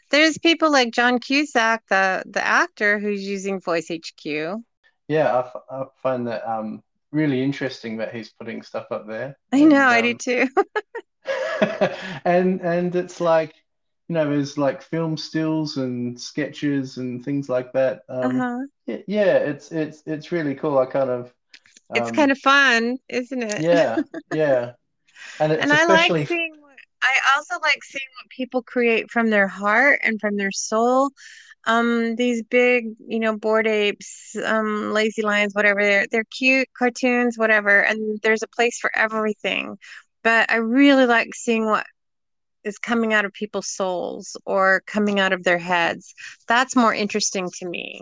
there's 0.09 0.37
people 0.37 0.71
like 0.71 0.91
John 0.91 1.19
Cusack, 1.19 1.83
the 1.89 2.23
the 2.25 2.45
actor, 2.45 2.99
who's 2.99 3.25
using 3.25 3.59
Voice 3.61 3.89
HQ. 3.89 4.61
Yeah, 5.07 5.49
I, 5.71 5.85
find 6.03 6.27
that 6.27 6.45
um, 6.49 6.83
really 7.11 7.41
interesting 7.41 7.97
that 7.97 8.13
he's 8.13 8.29
putting 8.29 8.61
stuff 8.61 8.87
up 8.91 9.07
there. 9.07 9.37
I 9.53 9.63
know, 9.63 9.63
and, 9.63 9.73
um, 9.75 9.89
I 9.89 10.01
do 10.01 10.11
um, 10.11 10.17
too. 10.17 10.47
and 12.25 12.61
and 12.61 12.95
it's 12.95 13.19
like 13.21 13.53
you 14.09 14.13
know, 14.15 14.29
there's 14.29 14.57
like 14.57 14.81
film 14.81 15.17
stills 15.17 15.77
and 15.77 16.19
sketches 16.19 16.97
and 16.97 17.23
things 17.25 17.49
like 17.49 17.73
that. 17.73 18.03
Um, 18.09 18.45
Uh-huh. 18.45 18.67
yeah, 18.85 18.97
yeah, 19.07 19.37
it's 19.37 19.71
it's 19.71 20.03
it's 20.05 20.31
really 20.31 20.55
cool. 20.55 20.77
I 20.77 20.85
kind 20.85 21.09
of 21.09 21.33
It's 21.93 22.11
um, 22.11 22.11
kind 22.11 22.31
of 22.31 22.37
fun, 22.39 22.97
isn't 23.09 23.43
it? 23.43 23.65
yeah, 23.65 24.01
yeah, 24.29 24.73
and 25.39 25.51
it's 25.53 25.61
And 25.61 25.73
I 25.73 25.85
like 25.85 26.15
seeing 26.27 26.55
what 26.59 26.77
I 27.03 27.15
also 27.35 27.55
like 27.61 27.83
seeing 27.83 28.05
what 28.21 28.29
people 28.29 28.63
create 28.63 29.11
from 29.11 29.29
their 29.29 29.47
heart 29.47 29.99
and 30.03 30.19
from 30.19 30.35
their 30.37 30.51
soul. 30.51 31.11
Um, 31.65 32.15
these 32.15 32.43
big, 32.43 32.85
you 33.07 33.19
know, 33.19 33.37
bored 33.37 33.67
apes, 33.67 34.35
um, 34.45 34.93
lazy 34.93 35.21
lions, 35.23 35.53
whatever, 35.55 35.83
they're 35.83 36.07
they're 36.11 36.25
cute 36.25 36.69
cartoons, 36.77 37.37
whatever, 37.37 37.81
and 37.81 38.19
there's 38.23 38.43
a 38.43 38.47
place 38.49 38.79
for 38.79 38.91
everything. 38.97 39.77
But 40.27 40.51
I 40.51 40.57
really 40.57 41.05
like 41.05 41.33
seeing 41.33 41.67
what 41.67 41.85
is 42.65 42.77
coming 42.77 43.13
out 43.13 43.23
of 43.23 43.31
people's 43.31 43.69
souls 43.69 44.35
or 44.45 44.83
coming 44.85 45.21
out 45.21 45.31
of 45.31 45.45
their 45.45 45.57
heads. 45.57 46.13
That's 46.49 46.75
more 46.75 46.93
interesting 46.93 47.49
to 47.59 47.65
me. 47.65 48.01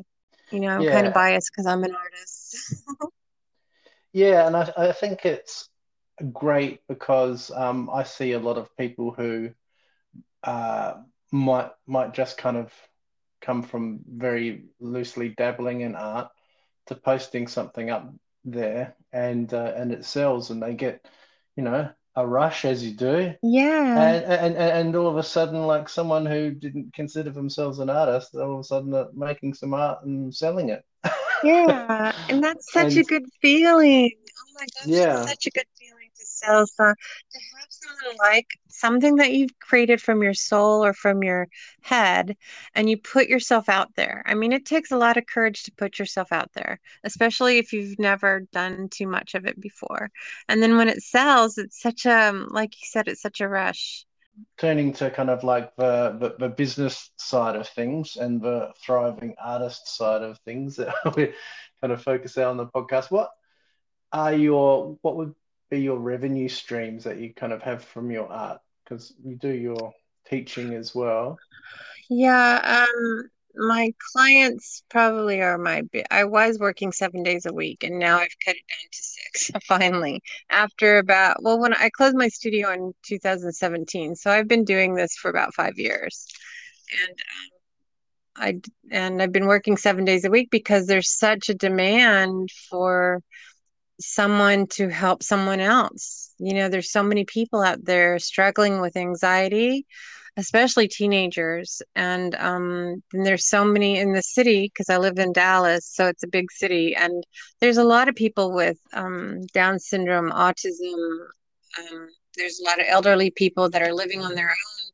You 0.51 0.61
know, 0.61 0.69
I'm 0.69 0.87
kind 0.87 1.05
of 1.05 1.13
biased 1.13 1.51
because 1.51 1.67
I'm 1.67 1.83
an 1.83 1.93
artist. 1.93 2.57
yeah, 4.11 4.47
and 4.47 4.57
I 4.57 4.73
I 4.75 4.91
think 4.91 5.23
it's 5.23 5.69
great 6.33 6.79
because 6.87 7.51
um, 7.51 7.91
I 7.93 8.01
see 8.01 8.31
a 8.31 8.39
lot 8.39 8.57
of 8.57 8.75
people 8.75 9.11
who 9.11 9.51
uh, 10.43 10.95
might 11.31 11.69
might 11.85 12.15
just 12.15 12.39
kind 12.39 12.57
of 12.57 12.73
come 13.39 13.61
from 13.61 13.99
very 14.11 14.63
loosely 14.79 15.29
dabbling 15.29 15.81
in 15.81 15.93
art 15.93 16.31
to 16.87 16.95
posting 16.95 17.45
something 17.45 17.91
up 17.91 18.11
there 18.43 18.95
and 19.13 19.53
uh, 19.53 19.73
and 19.75 19.91
it 19.91 20.05
sells 20.05 20.49
and 20.49 20.63
they 20.63 20.73
get 20.73 21.05
you 21.55 21.61
know 21.61 21.87
a 22.15 22.25
rush 22.27 22.65
as 22.65 22.83
you 22.83 22.91
do 22.93 23.33
Yeah. 23.41 23.95
and 23.95 24.25
and 24.25 24.55
and 24.57 24.95
all 24.95 25.07
of 25.07 25.17
a 25.17 25.23
sudden 25.23 25.67
like 25.67 25.89
someone 25.89 26.25
who 26.25 26.51
didn't 26.51 26.93
consider 26.93 27.31
themselves 27.31 27.79
an 27.79 27.89
artist 27.89 28.35
all 28.35 28.55
of 28.55 28.59
a 28.59 28.63
sudden 28.63 28.93
are 28.93 29.09
making 29.15 29.53
some 29.53 29.73
art 29.73 30.03
and 30.05 30.35
selling 30.35 30.69
it 30.69 30.83
Yeah, 31.41 32.11
and 32.27 32.43
that's 32.43 32.71
such 32.71 32.97
a 32.97 33.03
good 33.03 33.25
feeling. 33.41 34.11
Oh 34.39 34.51
my 34.55 34.65
gosh, 34.65 35.01
it's 35.05 35.21
yeah 35.21 35.27
such 35.27 35.45
a 35.45 35.51
good 35.51 35.67
feeling 35.79 36.09
to 36.17 36.25
sell 36.25 36.65
some, 36.67 36.95
to 36.95 37.39
have 37.39 37.67
someone 37.69 38.17
like 38.17 38.47
something 38.79 39.15
that 39.17 39.31
you've 39.33 39.57
created 39.59 40.01
from 40.01 40.21
your 40.23 40.33
soul 40.33 40.83
or 40.85 40.93
from 40.93 41.23
your 41.23 41.47
head, 41.81 42.35
and 42.75 42.89
you 42.89 42.97
put 42.97 43.27
yourself 43.27 43.69
out 43.69 43.95
there. 43.95 44.23
I 44.25 44.35
mean, 44.35 44.51
it 44.51 44.65
takes 44.65 44.91
a 44.91 44.97
lot 44.97 45.17
of 45.17 45.25
courage 45.27 45.63
to 45.63 45.71
put 45.71 45.99
yourself 45.99 46.31
out 46.31 46.51
there, 46.53 46.79
especially 47.03 47.57
if 47.57 47.73
you've 47.73 47.99
never 47.99 48.41
done 48.51 48.89
too 48.89 49.07
much 49.07 49.35
of 49.35 49.45
it 49.45 49.59
before. 49.59 50.11
And 50.49 50.61
then 50.61 50.77
when 50.77 50.89
it 50.89 51.01
sells, 51.03 51.57
it's 51.57 51.79
such 51.81 52.05
a, 52.05 52.31
like 52.49 52.73
you 52.81 52.87
said, 52.87 53.07
it's 53.07 53.21
such 53.21 53.41
a 53.41 53.47
rush. 53.49 54.05
turning 54.57 54.93
to 54.93 55.09
kind 55.11 55.29
of 55.29 55.43
like 55.43 55.75
the, 55.75 56.15
the 56.19 56.35
the 56.39 56.49
business 56.49 57.11
side 57.17 57.55
of 57.55 57.67
things 57.69 58.15
and 58.17 58.41
the 58.41 58.71
thriving 58.85 59.35
artist 59.43 59.87
side 59.95 60.21
of 60.21 60.37
things 60.39 60.75
that 60.77 60.93
we 61.15 61.33
kind 61.81 61.93
of 61.93 62.01
focus 62.01 62.37
on 62.37 62.57
the 62.57 62.65
podcast 62.67 63.11
what 63.11 63.29
are 64.11 64.33
your 64.33 64.97
what 65.01 65.15
would 65.17 65.35
be 65.69 65.81
your 65.81 65.99
revenue 65.99 66.49
streams 66.49 67.03
that 67.05 67.17
you 67.19 67.33
kind 67.33 67.53
of 67.53 67.61
have 67.63 67.83
from 67.83 68.11
your 68.11 68.31
art 68.31 68.61
because 68.85 69.13
you 69.23 69.35
do 69.35 69.49
your 69.49 69.91
teaching 70.27 70.73
as 70.73 70.95
well 70.95 71.37
Yeah, 72.09 72.85
um, 72.87 73.29
my 73.57 73.93
clients 74.13 74.83
probably 74.89 75.41
are 75.41 75.57
my 75.57 75.83
I 76.11 76.25
was 76.25 76.59
working 76.59 76.91
seven 76.91 77.23
days 77.23 77.45
a 77.45 77.53
week 77.53 77.83
and 77.83 77.99
now 77.99 78.17
I've 78.17 78.35
cut 78.45 78.55
it 78.55 78.63
down 78.69 78.89
to 78.91 79.03
six 79.03 79.51
finally. 79.67 80.21
After 80.49 80.97
about, 80.97 81.41
well, 81.41 81.59
when 81.59 81.73
I 81.73 81.89
closed 81.89 82.15
my 82.15 82.27
studio 82.27 82.71
in 82.71 82.93
2017, 83.03 84.15
so 84.15 84.31
I've 84.31 84.47
been 84.47 84.65
doing 84.65 84.95
this 84.95 85.15
for 85.15 85.29
about 85.29 85.53
five 85.53 85.77
years. 85.77 86.27
And 86.91 87.09
um, 87.11 87.55
I 88.37 88.61
and 88.91 89.21
I've 89.21 89.31
been 89.31 89.47
working 89.47 89.77
seven 89.77 90.05
days 90.05 90.25
a 90.25 90.29
week 90.29 90.49
because 90.51 90.87
there's 90.87 91.09
such 91.09 91.49
a 91.49 91.55
demand 91.55 92.49
for 92.69 93.21
someone 93.99 94.67
to 94.67 94.89
help 94.89 95.23
someone 95.23 95.59
else. 95.59 96.33
You 96.39 96.53
know, 96.53 96.69
there's 96.69 96.91
so 96.91 97.03
many 97.03 97.25
people 97.25 97.61
out 97.61 97.83
there 97.83 98.19
struggling 98.19 98.81
with 98.81 98.97
anxiety, 98.97 99.85
especially 100.37 100.87
teenagers. 100.87 101.81
And 101.95 102.35
um, 102.35 103.03
and 103.13 103.25
there's 103.25 103.47
so 103.47 103.63
many 103.63 103.97
in 103.97 104.13
the 104.13 104.21
city 104.21 104.71
because 104.73 104.89
I 104.89 104.97
live 104.97 105.17
in 105.17 105.33
Dallas, 105.33 105.85
so 105.85 106.07
it's 106.07 106.23
a 106.23 106.27
big 106.27 106.51
city. 106.51 106.95
And 106.95 107.23
there's 107.61 107.77
a 107.77 107.83
lot 107.83 108.09
of 108.09 108.15
people 108.15 108.53
with 108.53 108.77
um, 108.93 109.45
Down 109.53 109.79
syndrome, 109.79 110.31
autism. 110.31 111.27
Um, 111.79 112.07
there's 112.37 112.59
a 112.59 112.65
lot 112.65 112.79
of 112.79 112.85
elderly 112.89 113.31
people 113.31 113.69
that 113.69 113.81
are 113.81 113.93
living 113.93 114.21
on 114.21 114.35
their 114.35 114.49
own 114.49 114.85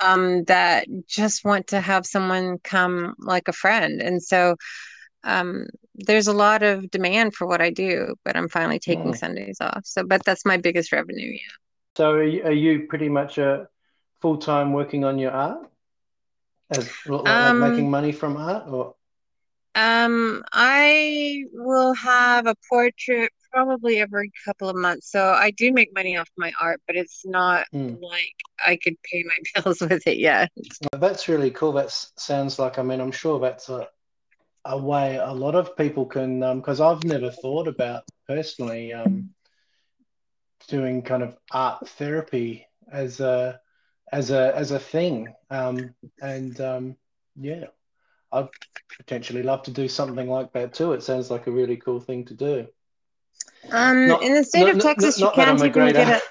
um, 0.00 0.44
that 0.44 0.86
just 1.06 1.44
want 1.44 1.68
to 1.68 1.80
have 1.80 2.06
someone 2.06 2.58
come 2.62 3.14
like 3.18 3.48
a 3.48 3.52
friend. 3.52 4.00
And 4.00 4.22
so 4.22 4.56
um, 5.24 5.66
there's 5.98 6.26
a 6.28 6.32
lot 6.32 6.62
of 6.62 6.90
demand 6.90 7.34
for 7.34 7.46
what 7.46 7.60
I 7.60 7.70
do, 7.70 8.14
but 8.24 8.36
I'm 8.36 8.48
finally 8.48 8.78
taking 8.78 9.12
Mm. 9.12 9.14
Sundays 9.14 9.58
off. 9.60 9.82
So, 9.84 10.04
but 10.04 10.24
that's 10.24 10.44
my 10.46 10.56
biggest 10.56 10.92
revenue. 10.92 11.32
Yeah. 11.32 11.56
so 11.96 12.10
are 12.12 12.24
you, 12.24 12.42
are 12.44 12.52
you 12.52 12.86
pretty 12.88 13.08
much 13.08 13.38
a 13.38 13.68
full-time 14.20 14.72
working 14.72 15.04
on 15.04 15.18
your 15.18 15.32
art 15.32 15.70
as 16.70 16.98
like 17.06 17.38
like 17.40 17.58
making 17.58 17.90
Um, 17.90 17.90
money 17.90 18.12
from 18.12 18.36
art 18.36 18.66
or 18.68 18.94
um, 19.74 20.42
I 20.52 21.44
will 21.52 21.94
have 21.94 22.46
a 22.46 22.54
portrait 22.68 23.32
probably 23.52 23.98
every 24.00 24.32
couple 24.44 24.68
of 24.68 24.76
months. 24.76 25.10
So 25.10 25.24
I 25.32 25.50
do 25.52 25.72
make 25.72 25.94
money 25.94 26.16
off 26.16 26.28
my 26.36 26.52
art, 26.60 26.80
but 26.86 26.96
it's 26.96 27.24
not 27.24 27.66
Mm. 27.72 27.98
like 28.00 28.34
I 28.64 28.76
could 28.76 28.96
pay 29.10 29.24
my 29.24 29.36
bills 29.62 29.80
with 29.80 30.06
it 30.06 30.18
yet. 30.18 30.50
That's 30.92 31.28
really 31.28 31.50
cool. 31.50 31.72
That 31.72 31.90
sounds 31.90 32.58
like, 32.58 32.78
I 32.78 32.82
mean, 32.82 33.00
I'm 33.00 33.12
sure 33.12 33.38
that's 33.40 33.68
a, 33.68 33.88
a 34.64 34.78
way 34.78 35.16
a 35.16 35.32
lot 35.32 35.54
of 35.54 35.76
people 35.76 36.06
can, 36.06 36.40
because 36.58 36.80
I've 36.80 37.04
never 37.04 37.30
thought 37.30 37.68
about 37.68 38.04
personally 38.26 38.92
um, 38.92 39.30
doing 40.68 41.02
kind 41.02 41.22
of 41.22 41.36
art 41.50 41.88
therapy 41.88 42.66
as 42.90 43.20
a 43.20 43.60
as 44.12 44.30
a 44.30 44.54
as 44.56 44.70
a 44.70 44.78
thing. 44.78 45.32
Um, 45.50 45.94
and 46.20 46.60
um, 46.60 46.96
yeah, 47.36 47.66
I'd 48.32 48.48
potentially 48.96 49.42
love 49.42 49.62
to 49.64 49.70
do 49.70 49.88
something 49.88 50.28
like 50.28 50.52
that 50.52 50.74
too. 50.74 50.92
It 50.92 51.02
sounds 51.02 51.30
like 51.30 51.46
a 51.46 51.52
really 51.52 51.76
cool 51.76 52.00
thing 52.00 52.24
to 52.26 52.34
do. 52.34 52.66
Um, 53.70 54.06
Not 54.06 54.22
in 54.22 54.34
the 54.34 54.44
state 54.44 54.62
not 54.62 54.76
of 54.76 54.82
Texas, 54.82 55.18
you 55.18 55.24
not 55.24 55.36
that 55.36 55.46
can't 55.46 55.76
even 55.76 55.92
get 55.92 56.08
it. 56.08 56.22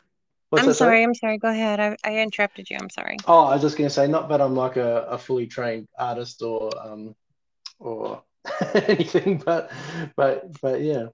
What's 0.50 0.66
I'm 0.66 0.74
sorry? 0.74 0.90
sorry, 0.90 1.04
I'm 1.04 1.14
sorry. 1.14 1.38
Go 1.38 1.50
ahead. 1.50 1.80
I, 1.80 1.98
I 2.04 2.18
interrupted 2.20 2.70
you. 2.70 2.78
I'm 2.80 2.90
sorry. 2.90 3.18
Oh, 3.28 3.46
I 3.46 3.54
was 3.54 3.62
just 3.62 3.78
going 3.78 3.90
to 3.90 3.94
say, 3.94 4.08
not 4.08 4.30
that 4.30 4.42
I'm 4.42 4.56
like 4.56 4.78
a, 4.78 5.02
a 5.04 5.18
fully 5.18 5.46
trained 5.46 5.88
artist 6.00 6.42
or 6.42 6.72
um, 6.82 7.16
or 7.80 8.24
anything, 8.74 9.42
but 9.46 9.72
but 10.16 10.60
but 10.62 10.82
yeah. 10.82 11.08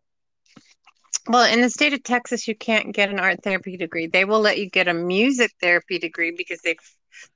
Well, 1.28 1.52
in 1.52 1.62
the 1.62 1.70
state 1.70 1.94
of 1.94 2.04
Texas, 2.04 2.48
you 2.48 2.56
can't 2.56 2.94
get 2.94 3.10
an 3.10 3.20
art 3.20 3.44
therapy 3.44 3.78
degree. 3.78 4.08
They 4.08 4.26
will 4.26 4.42
let 4.42 4.58
you 4.58 4.70
get 4.70 4.90
a 4.90 4.94
music 4.94 5.52
therapy 5.62 5.98
degree 5.98 6.34
because 6.36 6.60
they, 6.62 6.76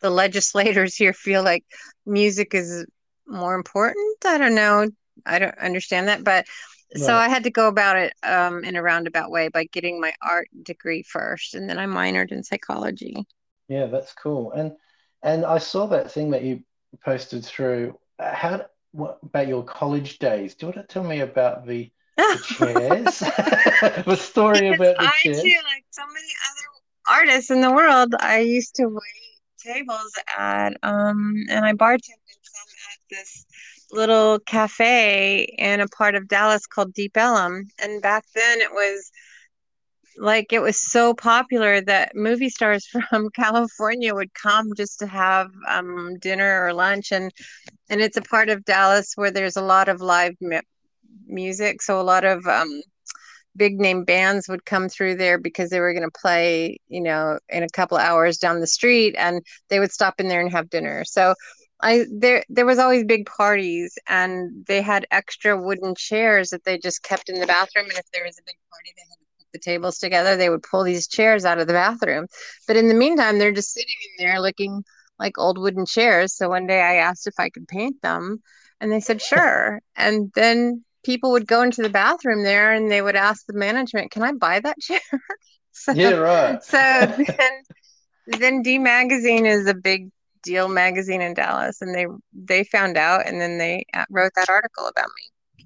the 0.02 0.10
legislators 0.10 0.96
here 0.96 1.14
feel 1.14 1.42
like 1.42 1.64
music 2.06 2.54
is 2.54 2.86
more 3.28 3.56
important. 3.56 4.26
I 4.26 4.38
don't 4.38 4.56
know. 4.56 4.90
I 5.26 5.40
don't 5.40 5.58
understand 5.58 6.10
that, 6.10 6.24
but 6.24 6.46
so 6.96 7.16
I 7.16 7.28
had 7.28 7.44
to 7.44 7.52
go 7.52 7.68
about 7.68 7.98
it 7.98 8.14
um, 8.24 8.64
in 8.64 8.76
a 8.76 8.82
roundabout 8.82 9.30
way 9.30 9.50
by 9.50 9.66
getting 9.66 10.00
my 10.00 10.14
art 10.22 10.48
degree 10.64 11.04
first, 11.04 11.54
and 11.54 11.70
then 11.70 11.78
I 11.78 11.86
minored 11.86 12.32
in 12.32 12.44
psychology. 12.44 13.26
Yeah, 13.68 13.88
that's 13.88 14.14
cool. 14.14 14.52
And 14.52 14.74
and 15.24 15.46
I 15.46 15.58
saw 15.58 15.88
that 15.88 16.12
thing 16.12 16.32
that 16.32 16.44
you 16.44 16.64
posted 17.04 17.46
through. 17.46 17.98
How 18.20 18.66
what 18.98 19.20
about 19.24 19.48
your 19.48 19.64
college 19.64 20.20
days? 20.20 20.56
Do 20.56 20.68
you 20.68 20.74
want 20.74 20.88
to 20.90 20.94
tell 20.94 21.04
me 21.04 21.22
about 21.22 21.66
the 21.66 21.92
the 22.32 22.40
chairs? 22.40 23.20
The 24.06 24.16
story 24.16 24.68
Because 24.68 24.70
about 24.70 25.00
the 25.00 25.10
I 25.10 25.30
too, 25.34 25.60
like 25.66 25.86
so 25.92 26.04
many 26.08 26.32
other 26.50 27.20
artists 27.22 27.52
in 27.52 27.62
the 27.62 27.72
world, 27.72 28.16
I 28.20 28.40
used 28.40 28.76
to 28.76 28.88
wait 28.88 29.02
tables 29.60 30.14
at 30.38 30.74
um 30.84 31.36
and 31.50 31.66
I 31.66 31.74
bartended 31.74 32.42
some 32.44 32.70
at 32.92 33.00
this 33.10 33.46
little 33.92 34.40
cafe 34.40 35.44
in 35.58 35.82
a 35.82 35.88
part 35.88 36.16
of 36.16 36.28
Dallas 36.28 36.68
called 36.68 36.94
Deep 36.94 37.18
Ellum. 37.18 37.66
And 37.80 38.02
back 38.02 38.26
then 38.36 38.62
it 38.62 38.72
was 38.72 39.12
like 40.18 40.54
it 40.54 40.62
was 40.62 40.80
so 40.80 41.14
popular 41.14 41.82
that 41.82 42.12
movie 42.16 42.50
stars 42.50 42.88
from 43.10 43.30
California 43.32 44.14
would 44.14 44.34
come 44.34 44.72
just 44.76 45.00
to 45.00 45.08
have 45.08 45.50
um 45.68 46.18
dinner 46.20 46.64
or 46.66 46.74
lunch 46.74 47.12
and 47.12 47.32
and 47.90 48.02
it's 48.02 48.18
a 48.18 48.22
part 48.22 48.50
of 48.50 48.66
Dallas 48.66 49.14
where 49.16 49.32
there's 49.32 49.58
a 49.58 49.62
lot 49.62 49.90
of 49.90 50.02
live 50.02 50.36
mu 50.42 50.60
music, 51.28 51.82
so 51.82 52.00
a 52.00 52.04
lot 52.04 52.26
of 52.26 52.46
um 52.48 52.82
big 53.56 53.80
name 53.80 54.04
bands 54.06 54.48
would 54.48 54.66
come 54.66 54.88
through 54.88 55.16
there 55.16 55.38
because 55.40 55.70
they 55.70 55.80
were 55.80 55.94
going 55.94 56.08
to 56.08 56.20
play, 56.22 56.78
you 56.90 57.02
know, 57.02 57.40
in 57.50 57.64
a 57.64 57.70
couple 57.70 57.98
hours 57.98 58.38
down 58.38 58.60
the 58.60 58.68
street 58.68 59.16
and 59.18 59.42
they 59.70 59.80
would 59.80 59.92
stop 59.92 60.20
in 60.20 60.28
there 60.28 60.42
and 60.42 60.52
have 60.52 60.70
dinner. 60.70 61.04
So 61.06 61.34
I 61.82 62.06
there 62.12 62.44
there 62.50 62.66
was 62.66 62.80
always 62.80 63.04
big 63.06 63.26
parties 63.26 63.98
and 64.08 64.66
they 64.68 64.82
had 64.82 65.06
extra 65.12 65.60
wooden 65.60 65.96
chairs 65.96 66.50
that 66.50 66.64
they 66.64 66.78
just 66.78 67.04
kept 67.04 67.30
in 67.30 67.40
the 67.40 67.48
bathroom 67.48 67.86
and 67.86 67.98
if 67.98 68.10
there 68.14 68.26
was 68.26 68.38
a 68.40 68.46
big 68.46 68.58
party 68.72 68.94
they 68.96 69.04
had 69.10 69.27
the 69.54 69.60
tables 69.60 69.98
together, 69.98 70.36
they 70.36 70.50
would 70.50 70.64
pull 70.64 70.84
these 70.84 71.08
chairs 71.08 71.46
out 71.46 71.60
of 71.60 71.68
the 71.68 71.74
bathroom. 71.74 72.28
But 72.68 72.78
in 72.78 72.88
the 72.88 72.94
meantime, 72.94 73.40
they're 73.40 73.52
just 73.52 73.74
sitting 73.74 73.96
in 74.18 74.26
there 74.26 74.42
looking 74.42 74.84
like 75.20 75.38
old 75.38 75.58
wooden 75.58 75.86
chairs. 75.86 76.34
So 76.36 76.50
one 76.50 76.68
day 76.68 76.82
I 76.82 76.96
asked 76.96 77.28
if 77.28 77.36
I 77.40 77.50
could 77.50 77.68
paint 77.68 78.02
them, 78.02 78.42
and 78.80 78.92
they 78.92 79.00
said 79.00 79.22
sure. 79.22 79.82
and 79.96 80.32
then 80.36 80.84
people 81.04 81.32
would 81.32 81.48
go 81.48 81.62
into 81.62 81.82
the 81.82 81.90
bathroom 81.90 82.44
there 82.44 82.74
and 82.74 82.92
they 82.92 83.02
would 83.02 83.16
ask 83.16 83.46
the 83.46 83.54
management, 83.54 84.12
"Can 84.12 84.24
I 84.24 84.34
buy 84.34 84.60
that 84.60 84.80
chair?" 84.80 85.00
so, 85.72 85.94
yeah, 85.94 86.12
right. 86.12 86.64
so 86.64 86.78
then, 86.78 87.64
then 88.28 88.62
D 88.62 88.78
Magazine 88.78 89.46
is 89.46 89.68
a 89.68 89.74
big 89.74 90.10
deal 90.44 90.68
magazine 90.70 91.22
in 91.22 91.34
Dallas, 91.34 91.82
and 91.82 91.94
they 91.94 92.06
they 92.34 92.64
found 92.64 92.98
out, 92.98 93.26
and 93.26 93.40
then 93.42 93.58
they 93.58 93.86
uh, 93.94 94.06
wrote 94.10 94.32
that 94.36 94.50
article 94.50 94.88
about 94.88 95.10
me. 95.16 95.66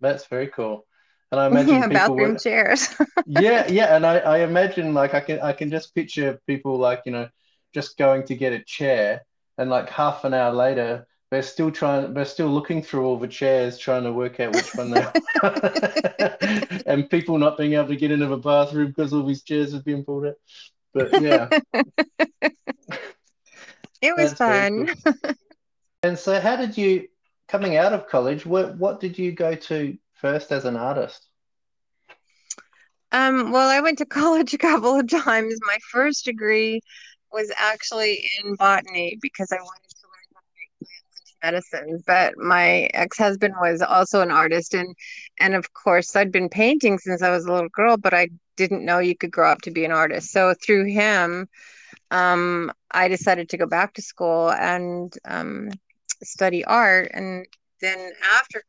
That's 0.00 0.26
very 0.26 0.48
cool. 0.48 0.86
And 1.32 1.40
I 1.40 1.46
imagine 1.48 1.74
yeah, 1.74 1.88
bathroom 1.88 2.38
chairs. 2.38 2.94
yeah, 3.26 3.66
yeah, 3.68 3.96
and 3.96 4.06
I, 4.06 4.18
I 4.18 4.38
imagine 4.40 4.94
like 4.94 5.14
I 5.14 5.20
can 5.20 5.40
I 5.40 5.52
can 5.52 5.70
just 5.70 5.94
picture 5.94 6.38
people 6.46 6.78
like 6.78 7.02
you 7.06 7.12
know 7.12 7.28
just 7.74 7.98
going 7.98 8.24
to 8.24 8.36
get 8.36 8.52
a 8.52 8.62
chair, 8.62 9.22
and 9.58 9.70
like 9.70 9.90
half 9.90 10.24
an 10.24 10.34
hour 10.34 10.52
later 10.52 11.06
they're 11.32 11.42
still 11.42 11.70
trying 11.70 12.12
they're 12.12 12.26
still 12.26 12.48
looking 12.48 12.82
through 12.82 13.06
all 13.06 13.16
the 13.16 13.26
chairs 13.26 13.78
trying 13.78 14.04
to 14.04 14.12
work 14.12 14.38
out 14.38 14.54
which 14.54 14.74
one 14.74 14.90
they 14.90 15.06
and 16.86 17.08
people 17.08 17.38
not 17.38 17.56
being 17.56 17.72
able 17.72 17.88
to 17.88 17.96
get 17.96 18.10
into 18.10 18.26
the 18.26 18.36
bathroom 18.36 18.88
because 18.88 19.14
all 19.14 19.24
these 19.24 19.42
chairs 19.42 19.72
have 19.72 19.82
been 19.82 20.04
pulled 20.04 20.26
out 20.26 20.34
but 20.92 21.22
yeah 21.22 21.48
it 24.02 24.14
was 24.14 24.34
fun 24.34 24.94
cool. 25.04 25.14
and 26.02 26.18
so 26.18 26.38
how 26.38 26.54
did 26.54 26.76
you 26.76 27.08
coming 27.48 27.78
out 27.78 27.94
of 27.94 28.06
college 28.08 28.44
what 28.44 28.76
what 28.76 29.00
did 29.00 29.18
you 29.18 29.32
go 29.32 29.54
to 29.54 29.96
first 30.22 30.52
as 30.52 30.64
an 30.64 30.76
artist? 30.76 31.26
Um, 33.12 33.52
well 33.52 33.68
i 33.68 33.80
went 33.80 33.98
to 33.98 34.06
college 34.20 34.54
a 34.54 34.58
couple 34.58 34.98
of 34.98 35.08
times. 35.08 35.58
My 35.66 35.78
first 35.90 36.24
degree 36.24 36.80
was 37.32 37.52
actually 37.58 38.24
in 38.42 38.54
botany 38.56 39.18
because 39.20 39.52
i 39.52 39.56
wanted 39.56 39.90
to 39.90 40.06
learn 40.06 40.28
botany 40.34 40.88
medicine 41.42 42.02
but 42.06 42.36
my 42.38 42.88
ex-husband 42.94 43.54
was 43.60 43.82
also 43.82 44.20
an 44.20 44.30
artist 44.30 44.74
and 44.74 44.94
and 45.40 45.54
of 45.54 45.72
course 45.72 46.14
i'd 46.14 46.30
been 46.30 46.48
painting 46.48 46.98
since 46.98 47.22
i 47.22 47.30
was 47.30 47.46
a 47.46 47.52
little 47.52 47.70
girl 47.70 47.96
but 47.96 48.14
i 48.14 48.28
didn't 48.56 48.84
know 48.84 48.98
you 48.98 49.16
could 49.16 49.30
grow 49.30 49.50
up 49.50 49.62
to 49.62 49.70
be 49.70 49.84
an 49.84 49.92
artist. 49.92 50.30
So 50.30 50.54
through 50.64 50.84
him 50.84 51.48
um, 52.10 52.70
i 52.90 53.08
decided 53.08 53.48
to 53.48 53.56
go 53.56 53.66
back 53.66 53.94
to 53.94 54.02
school 54.02 54.50
and 54.52 55.12
um, 55.24 55.70
study 56.22 56.64
art 56.64 57.10
and 57.14 57.46
then 57.80 58.12
after 58.38 58.62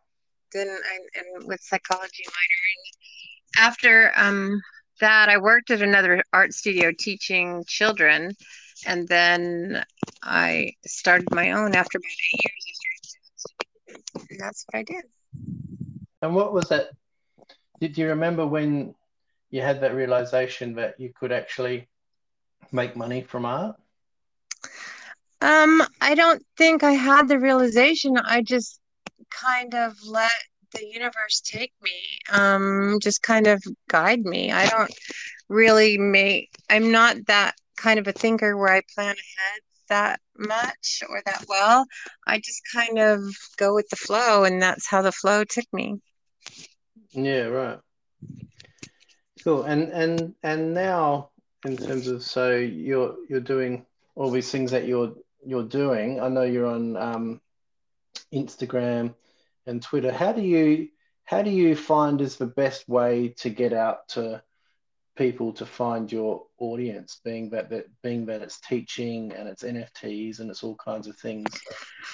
then 0.54 0.70
I, 0.70 1.20
and 1.20 1.48
with 1.48 1.62
psychology 1.62 2.24
minor 2.26 2.62
and 2.74 3.66
after 3.66 4.12
um, 4.16 4.62
that 5.00 5.30
i 5.30 5.38
worked 5.38 5.72
at 5.72 5.82
another 5.82 6.24
art 6.34 6.54
studio 6.54 6.92
teaching 6.98 7.64
children 7.68 8.34
and 8.86 9.08
then 9.08 9.84
I 10.22 10.74
started 10.86 11.34
my 11.34 11.52
own 11.52 11.76
after 11.76 11.98
about 11.98 12.06
eight 12.34 12.44
years. 12.44 12.64
I 12.68 13.34
started, 13.38 14.30
and 14.32 14.40
that's 14.40 14.66
what 14.66 14.80
I 14.80 14.84
did. 14.84 15.04
And 16.22 16.36
what 16.36 16.54
was 16.54 16.70
that? 16.70 16.92
Did 17.80 17.98
you 17.98 18.08
remember 18.08 18.46
when 18.46 18.96
you 19.50 19.62
had 19.62 19.82
that 19.82 19.96
realization 19.96 20.76
that 20.76 21.00
you 21.00 21.12
could 21.14 21.32
actually 21.32 21.88
make 22.72 22.96
money 22.96 23.22
from 23.22 23.46
art? 23.46 23.76
Um, 25.42 25.84
I 26.00 26.16
don't 26.16 26.42
think 26.58 26.84
I 26.84 26.94
had 26.94 27.28
the 27.28 27.40
realization. 27.40 28.18
I 28.18 28.42
just 28.42 28.80
kind 29.30 29.74
of 29.74 29.94
let 30.06 30.32
the 30.74 30.86
universe 30.86 31.42
take 31.46 31.72
me, 31.82 31.92
um, 32.32 32.98
just 33.02 33.22
kind 33.22 33.48
of 33.48 33.64
guide 33.90 34.22
me. 34.26 34.52
I 34.52 34.68
don't 34.68 34.92
really 35.50 35.98
make, 35.98 36.50
I'm 36.70 36.92
not 36.92 37.18
that 37.28 37.56
kind 37.78 38.00
of 38.00 38.08
a 38.08 38.12
thinker 38.12 38.58
where 38.58 38.74
I 38.74 38.82
plan 38.96 39.16
ahead 39.16 39.62
that 39.90 40.20
much 40.38 41.04
or 41.10 41.22
that 41.26 41.46
well. 41.48 41.86
I 42.26 42.40
just 42.40 42.62
kind 42.74 42.98
of 42.98 43.20
go 43.58 43.76
with 43.76 43.88
the 43.90 43.96
flow, 43.96 44.44
and 44.44 44.62
that's 44.62 44.88
how 44.88 45.02
the 45.02 45.12
flow 45.12 45.44
took 45.44 45.66
me. 45.72 46.00
Yeah, 47.12 47.44
right. 47.44 47.80
Cool. 49.44 49.64
And 49.64 49.92
and 49.92 50.34
and 50.44 50.74
now, 50.74 51.30
in 51.66 51.78
terms 51.78 52.08
of 52.08 52.24
so 52.24 52.56
you're 52.56 53.16
you're 53.30 53.40
doing 53.40 53.86
all 54.16 54.32
these 54.32 54.52
things 54.52 54.72
that 54.72 54.88
you're 54.88 55.14
you're 55.46 55.64
doing. 55.64 56.20
I 56.20 56.30
know 56.30 56.44
you're 56.44 56.68
on 56.68 56.98
um, 56.98 57.42
Instagram 58.34 59.14
and 59.66 59.82
Twitter. 59.82 60.12
How 60.12 60.34
do 60.34 60.42
you 60.42 60.90
how 61.26 61.42
do 61.42 61.50
you 61.50 61.76
find 61.76 62.22
is 62.22 62.36
the 62.36 62.46
best 62.46 62.88
way 62.88 63.34
to 63.38 63.50
get 63.50 63.74
out 63.74 64.08
to 64.10 64.44
people 65.16 65.54
to 65.54 65.66
find 65.66 66.12
your 66.12 66.44
audience 66.58 67.22
being 67.24 67.50
that, 67.52 67.70
that 67.70 67.86
being 68.02 68.26
that 68.26 68.42
it's 68.42 68.60
teaching 68.60 69.32
and 69.34 69.48
it's 69.48 69.64
nfts 69.64 70.40
and 70.40 70.50
it's 70.50 70.64
all 70.64 70.76
kinds 70.76 71.08
of 71.08 71.16
things 71.18 71.48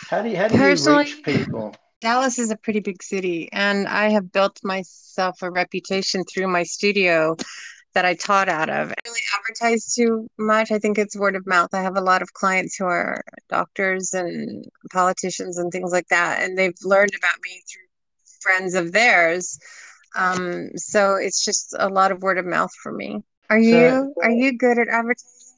how 0.10 0.22
do 0.22 0.30
you 0.30 0.36
how 0.36 0.48
do 0.48 0.58
Personally, 0.58 1.08
you 1.08 1.16
reach 1.16 1.24
people 1.24 1.74
dallas 2.02 2.38
is 2.38 2.52
a 2.52 2.58
pretty 2.58 2.82
big 2.82 3.02
city 3.02 3.50
and 3.54 3.88
i 3.88 4.10
have 4.10 4.32
built 4.32 4.60
myself 4.64 5.42
a 5.42 5.50
reputation 5.50 6.24
through 6.26 6.48
my 6.48 6.64
studio 6.64 7.38
that 7.94 8.06
i 8.06 8.14
taught 8.14 8.50
out 8.50 8.70
of 8.70 8.90
I 8.90 8.96
really 9.06 9.22
advertise 9.38 9.94
too 9.94 10.28
much 10.38 10.72
i 10.72 10.80
think 10.80 10.98
it's 10.98 11.18
word 11.18 11.36
of 11.36 11.46
mouth 11.48 11.70
i 11.74 11.82
have 11.82 11.98
a 11.98 12.02
lot 12.02 12.22
of 12.22 12.34
clients 12.34 12.76
who 12.76 12.86
are 12.86 13.24
doctors 13.50 14.14
and 14.14 14.66
politicians 14.92 15.58
and 15.58 15.72
things 15.72 15.92
like 15.92 16.08
that 16.10 16.44
and 16.44 16.58
they've 16.58 16.78
learned 16.84 17.14
about 17.18 17.42
me 17.44 17.62
through 17.68 17.88
friends 18.42 18.74
of 18.74 18.92
theirs 18.92 19.60
um, 20.16 20.72
so 20.76 21.16
it's 21.16 21.44
just 21.44 21.76
a 21.78 21.88
lot 21.88 22.12
of 22.12 22.22
word 22.22 22.38
of 22.38 22.46
mouth 22.46 22.74
for 22.82 22.92
me. 22.92 23.22
Are 23.50 23.60
you 23.60 23.72
so, 23.72 24.14
are 24.24 24.32
you 24.32 24.58
good 24.58 24.80
at 24.80 24.88
advertising? 24.88 25.58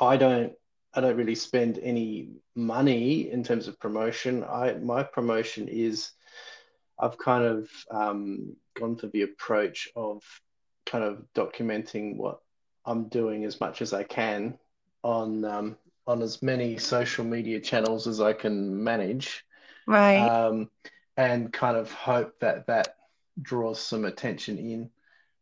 I 0.00 0.16
don't 0.16 0.52
I 0.94 1.00
don't 1.00 1.16
really 1.16 1.34
spend 1.34 1.78
any 1.78 2.30
money 2.54 3.30
in 3.30 3.44
terms 3.44 3.68
of 3.68 3.78
promotion. 3.78 4.44
I 4.44 4.74
my 4.74 5.02
promotion 5.02 5.68
is 5.68 6.12
I've 6.98 7.18
kind 7.18 7.44
of 7.44 7.68
um, 7.90 8.56
gone 8.78 8.96
for 8.96 9.06
the 9.08 9.22
approach 9.22 9.88
of 9.96 10.22
kind 10.90 11.04
of 11.04 11.24
documenting 11.34 12.16
what 12.16 12.40
I'm 12.84 13.04
doing 13.08 13.44
as 13.44 13.60
much 13.60 13.80
as 13.80 13.92
I 13.92 14.02
can 14.02 14.58
on 15.02 15.44
um, 15.44 15.76
on 16.06 16.22
as 16.22 16.42
many 16.42 16.78
social 16.78 17.24
media 17.24 17.60
channels 17.60 18.06
as 18.08 18.20
I 18.20 18.32
can 18.32 18.82
manage, 18.82 19.44
right? 19.86 20.16
Um, 20.16 20.70
and 21.16 21.52
kind 21.52 21.76
of 21.76 21.92
hope 21.92 22.40
that 22.40 22.66
that 22.66 22.96
draws 23.40 23.80
some 23.80 24.04
attention 24.04 24.58
in. 24.58 24.90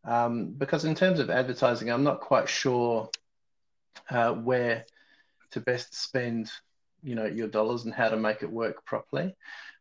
Um, 0.05 0.53
because 0.53 0.85
in 0.85 0.95
terms 0.95 1.21
of 1.21 1.31
advertising, 1.31 1.91
I'm 1.91 2.05
not 2.05 2.21
quite 2.21 2.49
sure 2.49 3.09
uh, 4.11 4.33
where 4.33 4.85
to 5.53 5.61
best 5.61 5.95
spend, 5.95 6.51
you 7.03 7.15
know, 7.15 7.27
your 7.27 7.49
dollars 7.49 7.85
and 7.85 7.95
how 7.95 8.09
to 8.09 8.17
make 8.17 8.43
it 8.43 8.51
work 8.51 8.85
properly. 8.85 9.35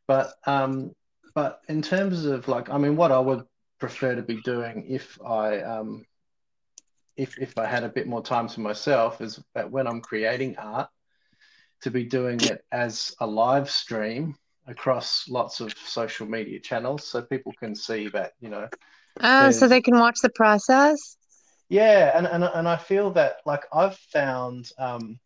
But 0.07 0.33
um, 0.45 0.95
but 1.35 1.61
in 1.67 1.81
terms 1.81 2.25
of 2.25 2.47
like, 2.47 2.69
I 2.69 2.77
mean, 2.77 2.95
what 2.95 3.11
I 3.11 3.19
would 3.19 3.43
prefer 3.79 4.15
to 4.15 4.21
be 4.21 4.41
doing 4.41 4.85
if 4.87 5.19
I 5.25 5.59
um, 5.61 6.05
if 7.15 7.37
if 7.39 7.57
I 7.57 7.65
had 7.65 7.83
a 7.83 7.89
bit 7.89 8.07
more 8.07 8.23
time 8.23 8.47
to 8.49 8.59
myself 8.59 9.21
is 9.21 9.39
that 9.55 9.71
when 9.71 9.87
I'm 9.87 10.01
creating 10.01 10.57
art, 10.57 10.89
to 11.81 11.91
be 11.91 12.03
doing 12.03 12.43
it 12.43 12.63
as 12.71 13.15
a 13.19 13.27
live 13.27 13.69
stream 13.69 14.35
across 14.67 15.27
lots 15.29 15.59
of 15.61 15.73
social 15.85 16.27
media 16.27 16.59
channels 16.59 17.07
so 17.07 17.21
people 17.21 17.53
can 17.59 17.75
see 17.75 18.09
that 18.09 18.33
you 18.39 18.49
know. 18.49 18.67
Oh 19.21 19.51
so 19.51 19.67
they 19.67 19.81
can 19.81 19.97
watch 19.97 20.19
the 20.21 20.29
process? 20.29 21.17
Yeah 21.69 22.17
and, 22.17 22.25
and, 22.27 22.43
and 22.43 22.67
i 22.67 22.77
feel 22.77 23.11
that 23.11 23.37
like 23.45 23.63
i've 23.73 23.97
found 23.97 24.71
um, 24.77 25.19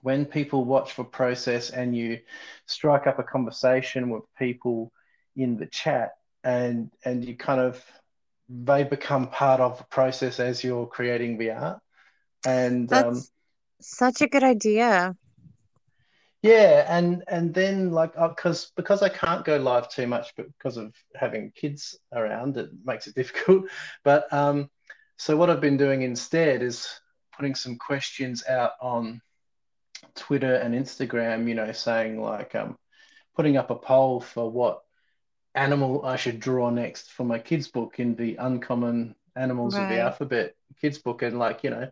when 0.00 0.24
people 0.24 0.64
watch 0.64 0.92
for 0.92 1.04
process 1.04 1.70
and 1.70 1.96
you 1.96 2.18
strike 2.66 3.06
up 3.06 3.18
a 3.18 3.22
conversation 3.22 4.10
with 4.10 4.22
people 4.38 4.90
in 5.36 5.56
the 5.56 5.66
chat 5.66 6.12
and 6.44 6.90
and 7.04 7.24
you 7.24 7.36
kind 7.36 7.60
of 7.60 7.84
they 8.48 8.84
become 8.84 9.28
part 9.28 9.60
of 9.60 9.78
the 9.78 9.84
process 9.84 10.38
as 10.38 10.62
you're 10.62 10.86
creating 10.86 11.38
the 11.38 11.50
art 11.50 11.80
and 12.46 12.88
That's 12.88 13.08
um, 13.08 13.22
such 13.80 14.20
a 14.20 14.28
good 14.28 14.44
idea 14.44 15.16
yeah, 16.44 16.84
and 16.94 17.24
and 17.26 17.54
then 17.54 17.90
like 17.90 18.12
because 18.12 18.70
because 18.76 19.00
I 19.00 19.08
can't 19.08 19.46
go 19.46 19.56
live 19.56 19.88
too 19.88 20.06
much, 20.06 20.34
but 20.36 20.46
because 20.48 20.76
of 20.76 20.92
having 21.14 21.52
kids 21.52 21.98
around, 22.12 22.58
it 22.58 22.68
makes 22.84 23.06
it 23.06 23.14
difficult. 23.20 23.64
But 24.04 24.30
um, 24.30 24.68
so 25.16 25.38
what 25.38 25.48
I've 25.48 25.62
been 25.62 25.78
doing 25.78 26.02
instead 26.02 26.62
is 26.62 26.86
putting 27.34 27.54
some 27.54 27.78
questions 27.78 28.44
out 28.46 28.72
on 28.82 29.22
Twitter 30.16 30.56
and 30.56 30.74
Instagram. 30.74 31.48
You 31.48 31.54
know, 31.54 31.72
saying 31.72 32.20
like 32.20 32.54
um, 32.54 32.76
putting 33.34 33.56
up 33.56 33.70
a 33.70 33.76
poll 33.76 34.20
for 34.20 34.50
what 34.50 34.82
animal 35.54 36.04
I 36.04 36.16
should 36.16 36.40
draw 36.40 36.70
next 36.70 37.12
for 37.12 37.24
my 37.24 37.38
kids 37.38 37.68
book 37.68 38.00
in 38.00 38.16
the 38.16 38.36
uncommon 38.36 39.14
animals 39.36 39.74
right. 39.74 39.84
of 39.84 39.88
the 39.88 40.00
alphabet 40.00 40.54
kids 40.80 40.98
book, 40.98 41.22
and 41.22 41.38
like 41.38 41.64
you 41.64 41.70
know, 41.70 41.90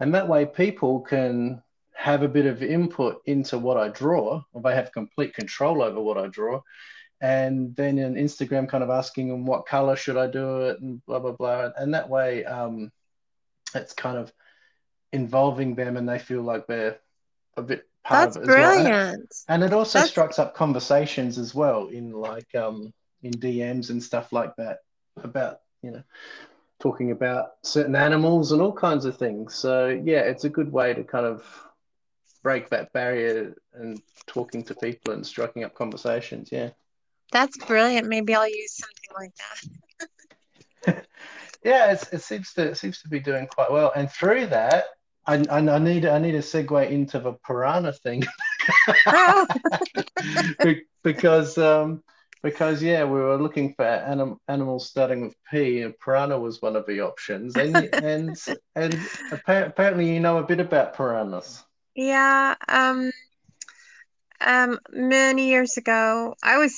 and 0.00 0.14
that 0.14 0.28
way 0.28 0.46
people 0.46 1.00
can 1.00 1.62
have 1.94 2.22
a 2.22 2.28
bit 2.28 2.46
of 2.46 2.62
input 2.62 3.22
into 3.26 3.58
what 3.58 3.76
I 3.76 3.88
draw, 3.88 4.42
or 4.52 4.62
they 4.62 4.74
have 4.74 4.92
complete 4.92 5.34
control 5.34 5.82
over 5.82 6.00
what 6.00 6.18
I 6.18 6.26
draw. 6.28 6.62
And 7.20 7.76
then 7.76 7.98
in 7.98 8.14
Instagram, 8.14 8.68
kind 8.68 8.82
of 8.82 8.90
asking 8.90 9.28
them 9.28 9.46
what 9.46 9.66
color 9.66 9.94
should 9.94 10.16
I 10.16 10.26
do 10.26 10.62
it, 10.62 10.80
and 10.80 11.04
blah 11.06 11.20
blah 11.20 11.32
blah. 11.32 11.70
And 11.76 11.94
that 11.94 12.08
way, 12.08 12.44
um, 12.44 12.90
it's 13.74 13.92
kind 13.92 14.18
of 14.18 14.32
involving 15.12 15.74
them, 15.74 15.96
and 15.96 16.08
they 16.08 16.18
feel 16.18 16.42
like 16.42 16.66
they're 16.66 16.98
a 17.56 17.62
bit 17.62 17.86
part 18.02 18.34
That's 18.34 18.36
of 18.36 18.42
it 18.42 18.48
as 18.48 18.56
well. 18.56 18.82
brilliant. 18.82 19.34
And 19.48 19.62
it 19.62 19.72
also 19.72 20.00
That's 20.00 20.10
strikes 20.10 20.38
up 20.38 20.54
conversations 20.54 21.38
as 21.38 21.54
well 21.54 21.88
in 21.88 22.10
like 22.12 22.54
um 22.54 22.92
in 23.22 23.32
DMs 23.32 23.90
and 23.90 24.02
stuff 24.02 24.32
like 24.32 24.54
that 24.56 24.78
about 25.22 25.60
you 25.82 25.90
know 25.90 26.02
talking 26.80 27.12
about 27.12 27.52
certain 27.62 27.94
animals 27.94 28.52
and 28.52 28.60
all 28.60 28.72
kinds 28.72 29.04
of 29.04 29.16
things. 29.16 29.54
So 29.54 29.88
yeah, 29.88 30.20
it's 30.20 30.44
a 30.44 30.48
good 30.50 30.72
way 30.72 30.94
to 30.94 31.04
kind 31.04 31.26
of 31.26 31.44
break 32.42 32.70
that 32.70 32.92
barrier 32.92 33.54
and 33.74 34.00
talking 34.26 34.64
to 34.64 34.74
people 34.74 35.14
and 35.14 35.24
striking 35.26 35.64
up 35.64 35.74
conversations. 35.74 36.50
Yeah. 36.50 36.70
that's 37.30 37.56
brilliant. 37.66 38.08
Maybe 38.08 38.34
I'll 38.34 38.48
use 38.48 38.76
something 38.76 39.10
like 39.16 39.34
that. 39.36 41.06
Yeah, 41.64 41.92
it's, 41.92 42.12
it 42.12 42.22
seems 42.22 42.52
to 42.54 42.70
it 42.70 42.76
seems 42.76 43.00
to 43.02 43.08
be 43.08 43.20
doing 43.20 43.46
quite 43.46 43.70
well. 43.70 43.92
And 43.94 44.10
through 44.10 44.46
that, 44.48 44.86
I, 45.26 45.36
I, 45.48 45.58
I 45.58 45.78
need 45.78 46.04
I 46.06 46.18
need 46.18 46.34
a 46.34 46.40
segue 46.40 46.90
into 46.90 47.20
the 47.20 47.34
piranha 47.46 47.92
thing 47.92 48.24
Oh, 49.06 49.46
because 51.04 51.56
um 51.58 52.02
because 52.42 52.82
yeah 52.82 53.04
we 53.04 53.20
were 53.20 53.36
looking 53.36 53.74
for 53.74 53.84
anim, 53.84 54.38
animals 54.48 54.88
starting 54.88 55.22
with 55.22 55.36
P 55.50 55.82
and 55.82 55.98
piranha 55.98 56.38
was 56.38 56.62
one 56.62 56.76
of 56.76 56.86
the 56.86 57.00
options 57.00 57.56
and 57.56 57.90
and 58.00 58.36
and 58.74 59.08
appa- 59.30 59.66
apparently 59.66 60.12
you 60.12 60.20
know 60.20 60.38
a 60.38 60.42
bit 60.46 60.60
about 60.60 60.94
piranhas. 60.94 61.64
yeah. 61.94 62.54
Um, 62.68 63.12
um, 64.40 64.78
many 64.90 65.48
years 65.48 65.76
ago, 65.76 66.34
I 66.42 66.58
was 66.58 66.74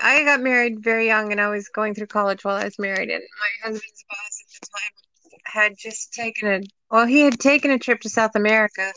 I 0.00 0.24
got 0.24 0.40
married 0.40 0.82
very 0.82 1.06
young, 1.06 1.32
and 1.32 1.40
I 1.40 1.48
was 1.48 1.68
going 1.68 1.94
through 1.94 2.06
college 2.06 2.44
while 2.44 2.56
I 2.56 2.64
was 2.64 2.78
married, 2.78 3.10
and 3.10 3.22
my 3.22 3.68
husband's 3.68 4.04
boss 4.08 4.44
at 4.44 4.60
the 4.60 4.66
time 4.66 4.92
had 5.44 5.74
just 5.78 6.12
taken 6.12 6.48
a 6.48 6.60
well, 6.90 7.06
he 7.06 7.20
had 7.22 7.38
taken 7.38 7.70
a 7.70 7.78
trip 7.78 8.00
to 8.00 8.08
South 8.08 8.34
America, 8.34 8.82
and 8.82 8.94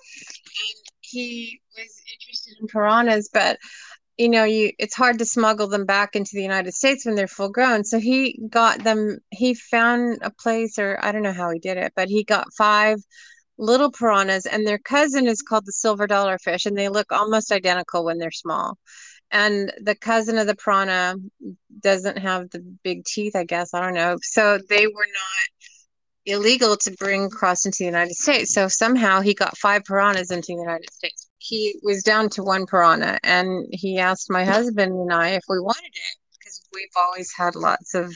he 1.02 1.60
was 1.76 2.02
interested 2.14 2.56
in 2.62 2.68
piranhas, 2.68 3.30
but 3.34 3.58
you 4.18 4.30
know, 4.30 4.44
you 4.46 4.72
it's 4.80 4.96
hard 4.96 5.20
to 5.20 5.26
smuggle 5.26 5.68
them 5.68 5.86
back 5.86 6.16
into 6.16 6.32
the 6.34 6.42
United 6.42 6.74
States 6.74 7.06
when 7.06 7.16
they're 7.16 7.28
full 7.28 7.50
grown. 7.50 7.84
So 7.84 8.00
he 8.00 8.40
got 8.50 8.84
them, 8.84 9.20
he 9.32 9.54
found 9.54 10.20
a 10.22 10.32
place, 10.32 10.80
or 10.80 10.98
I 11.02 11.12
don't 11.12 11.24
know 11.24 11.34
how 11.34 11.52
he 11.52 11.60
did 11.60 11.78
it, 11.78 11.94
but 11.96 12.08
he 12.08 12.24
got 12.24 12.54
five 12.58 12.98
little 13.58 13.92
piranhas, 13.92 14.46
and 14.46 14.66
their 14.68 14.78
cousin 14.78 15.28
is 15.28 15.42
called 15.42 15.66
the 15.66 15.72
silver 15.72 16.08
dollar 16.08 16.38
fish, 16.38 16.66
and 16.66 16.78
they 16.78 16.90
look 16.90 17.12
almost 17.12 17.52
identical 17.52 18.04
when 18.06 18.18
they're 18.18 18.32
small. 18.32 18.78
And 19.32 19.74
the 19.82 19.96
cousin 19.96 20.38
of 20.38 20.48
the 20.48 20.56
piranha 20.56 21.16
doesn't 21.82 22.18
have 22.20 22.50
the 22.52 22.60
big 22.84 23.06
teeth, 23.06 23.36
I 23.36 23.44
guess. 23.44 23.74
I 23.74 23.82
don't 23.82 23.96
know. 23.96 24.18
So 24.22 24.60
they 24.70 24.88
were 24.88 24.94
not 24.94 25.66
illegal 26.26 26.78
to 26.78 26.92
bring 26.92 27.26
across 27.26 27.66
into 27.66 27.80
the 27.80 27.86
United 27.86 28.16
States. 28.16 28.54
So 28.54 28.68
somehow 28.68 29.22
he 29.22 29.34
got 29.34 29.58
five 29.58 29.84
piranhas 29.84 30.32
into 30.32 30.48
the 30.48 30.62
United 30.62 30.92
States. 30.92 31.25
He 31.48 31.80
was 31.84 32.04
down 32.04 32.30
to 32.32 32.44
one 32.44 32.66
piranha 32.66 33.20
and 33.24 33.68
he 33.72 34.00
asked 34.00 34.32
my 34.32 34.46
husband 34.46 34.92
and 34.92 35.14
I 35.14 35.30
if 35.30 35.44
we 35.48 35.60
wanted 35.60 35.94
it 35.94 36.18
because 36.38 36.62
we've 36.74 36.88
always 36.98 37.32
had 37.38 37.56
lots 37.56 37.94
of 37.94 38.16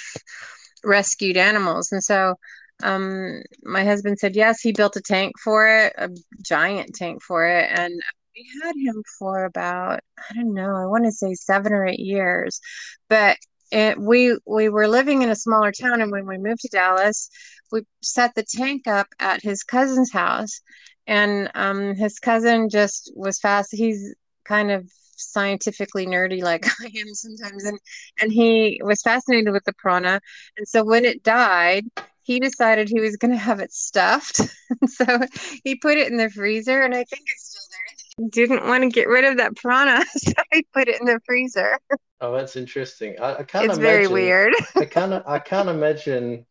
rescued 0.83 1.37
animals. 1.37 1.91
And 1.91 2.03
so 2.03 2.35
um, 2.83 3.41
my 3.63 3.83
husband 3.83 4.19
said 4.19 4.35
yes. 4.35 4.61
He 4.61 4.71
built 4.71 4.95
a 4.95 5.01
tank 5.01 5.33
for 5.43 5.67
it, 5.67 5.93
a 5.97 6.09
giant 6.41 6.95
tank 6.95 7.21
for 7.21 7.45
it. 7.45 7.69
And 7.71 8.01
we 8.35 8.47
had 8.63 8.73
him 8.75 9.03
for 9.17 9.45
about, 9.45 9.99
I 10.29 10.33
don't 10.33 10.53
know, 10.53 10.75
I 10.75 10.85
want 10.85 11.05
to 11.05 11.11
say 11.11 11.33
seven 11.33 11.73
or 11.73 11.85
eight 11.85 11.99
years. 11.99 12.61
But 13.09 13.37
it, 13.71 13.99
we 13.99 14.37
we 14.47 14.69
were 14.69 14.87
living 14.87 15.21
in 15.21 15.29
a 15.29 15.35
smaller 15.35 15.71
town, 15.71 16.01
and 16.01 16.11
when 16.11 16.25
we 16.25 16.37
moved 16.37 16.61
to 16.61 16.69
Dallas, 16.69 17.29
we 17.71 17.83
set 18.01 18.33
the 18.33 18.43
tank 18.43 18.87
up 18.87 19.07
at 19.19 19.43
his 19.43 19.63
cousin's 19.63 20.11
house, 20.11 20.61
and 21.09 21.49
um, 21.55 21.95
his 21.95 22.19
cousin 22.19 22.69
just 22.69 23.11
was 23.15 23.39
fast. 23.39 23.71
He's 23.73 24.15
kind 24.45 24.69
of 24.71 24.89
scientifically 25.17 26.05
nerdy 26.05 26.41
like 26.41 26.65
I 26.81 26.85
am 26.85 27.13
sometimes, 27.13 27.65
and 27.65 27.79
and 28.21 28.31
he 28.31 28.79
was 28.83 29.01
fascinated 29.01 29.51
with 29.51 29.65
the 29.65 29.73
piranha, 29.73 30.21
and 30.57 30.67
so 30.67 30.85
when 30.85 31.03
it 31.05 31.23
died. 31.23 31.85
He 32.21 32.39
decided 32.39 32.89
he 32.89 32.99
was 32.99 33.17
going 33.17 33.31
to 33.31 33.37
have 33.37 33.59
it 33.59 33.73
stuffed. 33.73 34.37
so 34.85 35.19
he 35.63 35.73
put 35.73 35.97
it 35.97 36.11
in 36.11 36.17
the 36.17 36.29
freezer, 36.29 36.83
and 36.83 36.93
I 36.93 37.03
think 37.03 37.23
it's 37.25 37.49
still 37.49 37.63
there. 37.71 38.29
Didn't 38.29 38.67
want 38.67 38.83
to 38.83 38.89
get 38.89 39.07
rid 39.07 39.25
of 39.25 39.37
that 39.37 39.55
piranha, 39.55 40.05
so 40.15 40.33
he 40.51 40.63
put 40.71 40.87
it 40.89 40.99
in 40.99 41.07
the 41.07 41.19
freezer. 41.25 41.79
Oh, 42.21 42.31
that's 42.35 42.55
interesting. 42.55 43.15
I, 43.19 43.37
I 43.37 43.43
can't 43.43 43.65
It's 43.65 43.79
very 43.79 44.05
weird. 44.05 44.53
I 44.75 44.85
can't 44.85 45.23
I 45.25 45.39
can't 45.39 45.69
imagine 45.69 46.45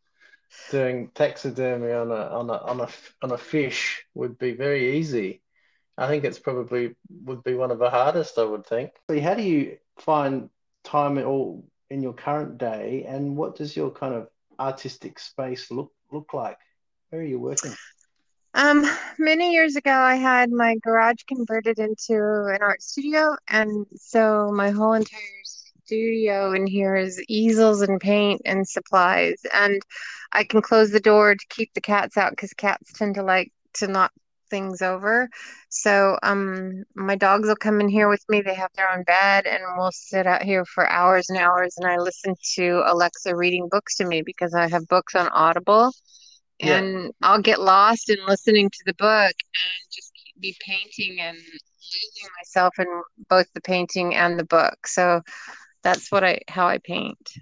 doing 0.71 1.11
taxidermy 1.15 1.93
on 1.93 2.11
a 2.11 2.15
on 2.39 2.51
a 2.51 2.55
on 2.55 2.81
a 2.81 2.85
f- 2.85 3.15
on 3.23 3.33
a 3.33 3.39
fish 3.39 4.05
would 4.15 4.39
be 4.39 4.53
very 4.53 4.99
easy. 4.99 5.43
I 5.97 6.07
think 6.07 6.25
it's 6.25 6.39
probably 6.39 6.95
would 7.25 7.43
be 7.43 7.55
one 7.55 7.71
of 7.71 7.79
the 7.79 7.91
hardest, 7.91 8.39
I 8.39 8.45
would 8.45 8.67
think. 8.67 8.93
So 9.09 9.21
How 9.21 9.35
do 9.35 9.43
you 9.43 9.79
find 9.99 10.49
time 10.85 11.19
at 11.19 11.25
all 11.25 11.65
in 11.91 12.03
your 12.03 12.15
current 12.15 12.59
day, 12.59 13.05
and 13.09 13.37
what 13.37 13.57
does 13.57 13.77
your 13.77 13.91
kind 13.91 14.15
of 14.15 14.29
artistic 14.59 15.19
space 15.19 15.71
look 15.71 15.93
look 16.13 16.33
like? 16.35 16.59
Where 17.11 17.23
are 17.23 17.25
you 17.25 17.39
working? 17.39 17.75
Um, 18.55 18.85
many 19.19 19.53
years 19.53 19.77
ago, 19.77 19.93
I 19.93 20.17
had 20.17 20.51
my 20.51 20.77
garage 20.83 21.23
converted 21.27 21.79
into 21.79 22.15
an 22.15 22.59
art 22.61 22.83
studio, 22.83 23.37
and 23.49 23.87
so 23.97 24.51
my 24.53 24.71
whole 24.71 24.95
entire 24.95 25.21
studio 25.89 26.53
in 26.53 26.67
here 26.67 26.97
is 26.97 27.23
easels 27.29 27.83
and 27.83 28.01
paint 28.01 28.43
and 28.47 28.69
supplies. 28.69 29.41
And 29.55 29.83
I 30.33 30.45
can 30.45 30.63
close 30.63 30.91
the 30.93 31.01
door 31.01 31.35
to 31.35 31.47
keep 31.51 31.73
the 31.75 31.81
cats 31.81 32.17
out 32.19 32.33
because 32.33 32.53
cats 32.55 32.93
tend 32.95 33.17
to 33.17 33.23
like 33.23 33.53
to 33.75 33.89
knock 33.89 34.13
things 34.51 34.83
over. 34.83 35.29
So, 35.71 36.19
um, 36.23 36.85
my 36.95 37.17
dogs 37.17 37.49
will 37.49 37.57
come 37.57 37.81
in 37.81 37.89
here 37.89 38.09
with 38.09 38.25
me. 38.29 38.43
They 38.43 38.55
have 38.55 38.71
their 38.77 38.91
own 38.91 39.05
bed, 39.05 39.47
and 39.47 39.63
we'll 39.77 39.93
sit 39.93 40.27
out 40.27 40.43
here 40.43 40.65
for 40.67 40.89
hours 40.89 41.31
and 41.31 41.39
hours. 41.39 41.77
And 41.79 41.87
I 41.87 41.99
listen 41.99 42.35
to 42.57 42.83
Alexa 42.87 43.37
reading 43.37 43.69
books 43.71 43.97
to 43.97 44.07
me 44.07 44.23
because 44.25 44.55
I 44.55 44.69
have 44.69 44.89
books 44.89 45.15
on 45.15 45.29
Audible 45.29 45.93
Yeah. 46.61 46.79
and 46.79 47.13
I'll 47.23 47.43
get 47.43 47.61
lost 47.61 48.11
in 48.11 48.19
listening 48.27 48.71
to 48.71 48.79
the 48.87 48.95
book 48.95 49.35
and 49.63 49.93
just 49.93 50.13
be 50.41 50.57
painting 50.61 51.21
and 51.21 51.37
losing 51.37 52.31
myself 52.39 52.79
in 52.79 52.87
both 53.29 53.47
the 53.55 53.61
painting 53.61 54.15
and 54.15 54.39
the 54.39 54.45
book. 54.45 54.87
So 54.87 55.23
that's 55.89 56.13
what 56.13 56.25
I 56.25 56.41
how 56.49 56.69
I 56.69 56.79
paint. 56.79 57.33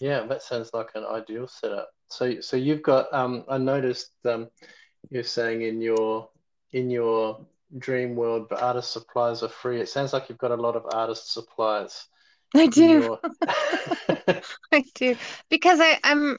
Yeah, 0.00 0.26
that 0.26 0.42
sounds 0.42 0.70
like 0.72 0.88
an 0.94 1.04
ideal 1.04 1.46
setup. 1.46 1.90
So, 2.08 2.40
so 2.40 2.56
you've 2.56 2.82
got 2.82 3.12
um, 3.12 3.44
I 3.48 3.58
noticed 3.58 4.12
um, 4.24 4.48
you're 5.10 5.22
saying 5.22 5.62
in 5.62 5.80
your 5.80 6.28
in 6.72 6.90
your 6.90 7.44
dream 7.78 8.16
world, 8.16 8.48
the 8.48 8.62
artist 8.62 8.92
supplies 8.92 9.42
are 9.42 9.48
free. 9.48 9.80
It 9.80 9.88
sounds 9.88 10.12
like 10.12 10.28
you've 10.28 10.38
got 10.38 10.52
a 10.52 10.56
lot 10.56 10.76
of 10.76 10.86
artist 10.92 11.32
supplies 11.32 12.06
I 12.54 12.66
do. 12.66 12.82
your. 12.82 13.20
I 14.72 14.84
do 14.94 15.16
because 15.50 15.80
I 15.80 15.98
I'm 16.02 16.36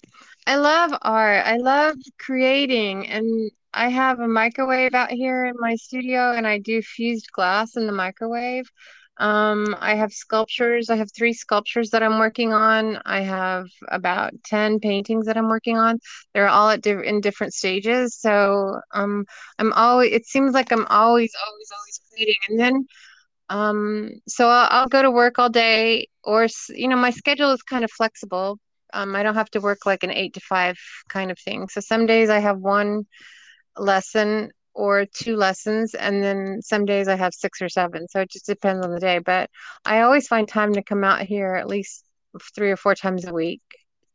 I 0.47 0.55
love 0.55 0.91
art. 1.01 1.45
I 1.45 1.57
love 1.57 1.95
creating 2.17 3.07
and 3.07 3.51
I 3.73 3.89
have 3.89 4.19
a 4.19 4.27
microwave 4.27 4.93
out 4.93 5.11
here 5.11 5.45
in 5.45 5.55
my 5.57 5.75
studio 5.75 6.31
and 6.31 6.47
I 6.47 6.59
do 6.59 6.81
fused 6.81 7.31
glass 7.31 7.75
in 7.75 7.85
the 7.85 7.93
microwave. 7.93 8.69
Um, 9.17 9.75
I 9.79 9.95
have 9.95 10.11
sculptures. 10.11 10.89
I 10.89 10.97
have 10.97 11.09
three 11.15 11.33
sculptures 11.33 11.89
that 11.91 12.03
I'm 12.03 12.19
working 12.19 12.53
on. 12.53 12.99
I 13.05 13.21
have 13.21 13.67
about 13.89 14.33
10 14.43 14.79
paintings 14.79 15.25
that 15.27 15.37
I'm 15.37 15.47
working 15.49 15.77
on. 15.77 15.99
They're 16.33 16.49
all 16.49 16.69
at 16.69 16.81
diff 16.81 17.01
in 17.03 17.21
different 17.21 17.53
stages. 17.53 18.15
So 18.19 18.79
um 18.93 19.25
I'm 19.59 19.71
always 19.73 20.11
it 20.13 20.25
seems 20.25 20.53
like 20.53 20.71
I'm 20.71 20.85
always 20.87 21.31
always 21.47 21.69
always 21.79 22.01
creating. 22.11 22.35
And 22.49 22.59
then 22.59 22.85
um, 23.49 24.11
so 24.27 24.49
I'll, 24.49 24.67
I'll 24.71 24.87
go 24.87 25.01
to 25.01 25.11
work 25.11 25.37
all 25.39 25.49
day, 25.49 26.07
or 26.23 26.47
you 26.69 26.87
know, 26.87 26.95
my 26.95 27.11
schedule 27.11 27.51
is 27.51 27.61
kind 27.63 27.83
of 27.83 27.91
flexible. 27.91 28.59
Um, 28.93 29.15
I 29.15 29.23
don't 29.23 29.35
have 29.35 29.49
to 29.51 29.61
work 29.61 29.85
like 29.85 30.03
an 30.03 30.11
eight 30.11 30.33
to 30.35 30.39
five 30.41 30.77
kind 31.09 31.31
of 31.31 31.37
thing. 31.39 31.67
So 31.69 31.81
some 31.81 32.05
days 32.05 32.29
I 32.29 32.39
have 32.39 32.57
one 32.59 33.05
lesson 33.77 34.51
or 34.75 35.05
two 35.07 35.37
lessons, 35.37 35.95
and 35.95 36.23
then 36.23 36.61
some 36.61 36.85
days 36.85 37.07
I 37.07 37.15
have 37.15 37.33
six 37.33 37.61
or 37.61 37.69
seven. 37.69 38.07
So 38.09 38.21
it 38.21 38.31
just 38.31 38.47
depends 38.47 38.85
on 38.85 38.93
the 38.93 38.99
day. 39.01 39.19
But 39.19 39.49
I 39.85 40.01
always 40.01 40.27
find 40.27 40.47
time 40.47 40.73
to 40.75 40.83
come 40.83 41.03
out 41.03 41.21
here 41.23 41.55
at 41.55 41.67
least 41.67 42.05
three 42.55 42.71
or 42.71 42.77
four 42.77 42.95
times 42.95 43.25
a 43.25 43.33
week 43.33 43.61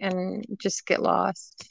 and 0.01 0.45
just 0.59 0.87
get 0.87 1.03
lost. 1.03 1.71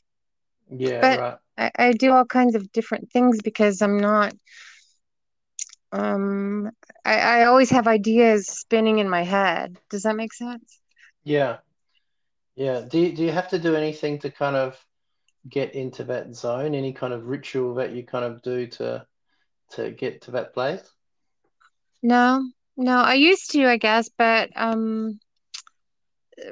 Yeah, 0.69 1.09
But 1.09 1.21
right. 1.21 1.39
I, 1.57 1.71
I 1.77 1.93
do 1.93 2.11
all 2.13 2.25
kinds 2.25 2.55
of 2.55 2.71
different 2.71 3.11
things 3.11 3.39
because 3.43 3.81
I'm 3.81 3.97
not 3.99 4.33
um 5.91 6.69
I, 7.05 7.41
I 7.41 7.45
always 7.45 7.69
have 7.71 7.87
ideas 7.87 8.47
spinning 8.47 8.99
in 8.99 9.09
my 9.09 9.23
head. 9.23 9.77
Does 9.89 10.03
that 10.03 10.15
make 10.15 10.33
sense? 10.33 10.79
Yeah, 11.23 11.59
yeah. 12.55 12.81
Do 12.81 12.99
you, 12.99 13.13
do 13.15 13.23
you 13.23 13.31
have 13.31 13.49
to 13.49 13.59
do 13.59 13.75
anything 13.75 14.19
to 14.19 14.31
kind 14.31 14.55
of 14.55 14.83
get 15.47 15.75
into 15.75 16.03
that 16.05 16.35
zone? 16.35 16.75
Any 16.75 16.93
kind 16.93 17.13
of 17.13 17.27
ritual 17.27 17.75
that 17.75 17.91
you 17.93 18.03
kind 18.03 18.25
of 18.25 18.41
do 18.41 18.67
to 18.67 19.05
to 19.71 19.91
get 19.91 20.21
to 20.23 20.31
that 20.31 20.53
place? 20.53 20.81
No, 22.01 22.49
no, 22.77 22.97
I 22.97 23.15
used 23.15 23.51
to, 23.51 23.65
I 23.67 23.77
guess, 23.77 24.09
but 24.17 24.49
um 24.55 25.19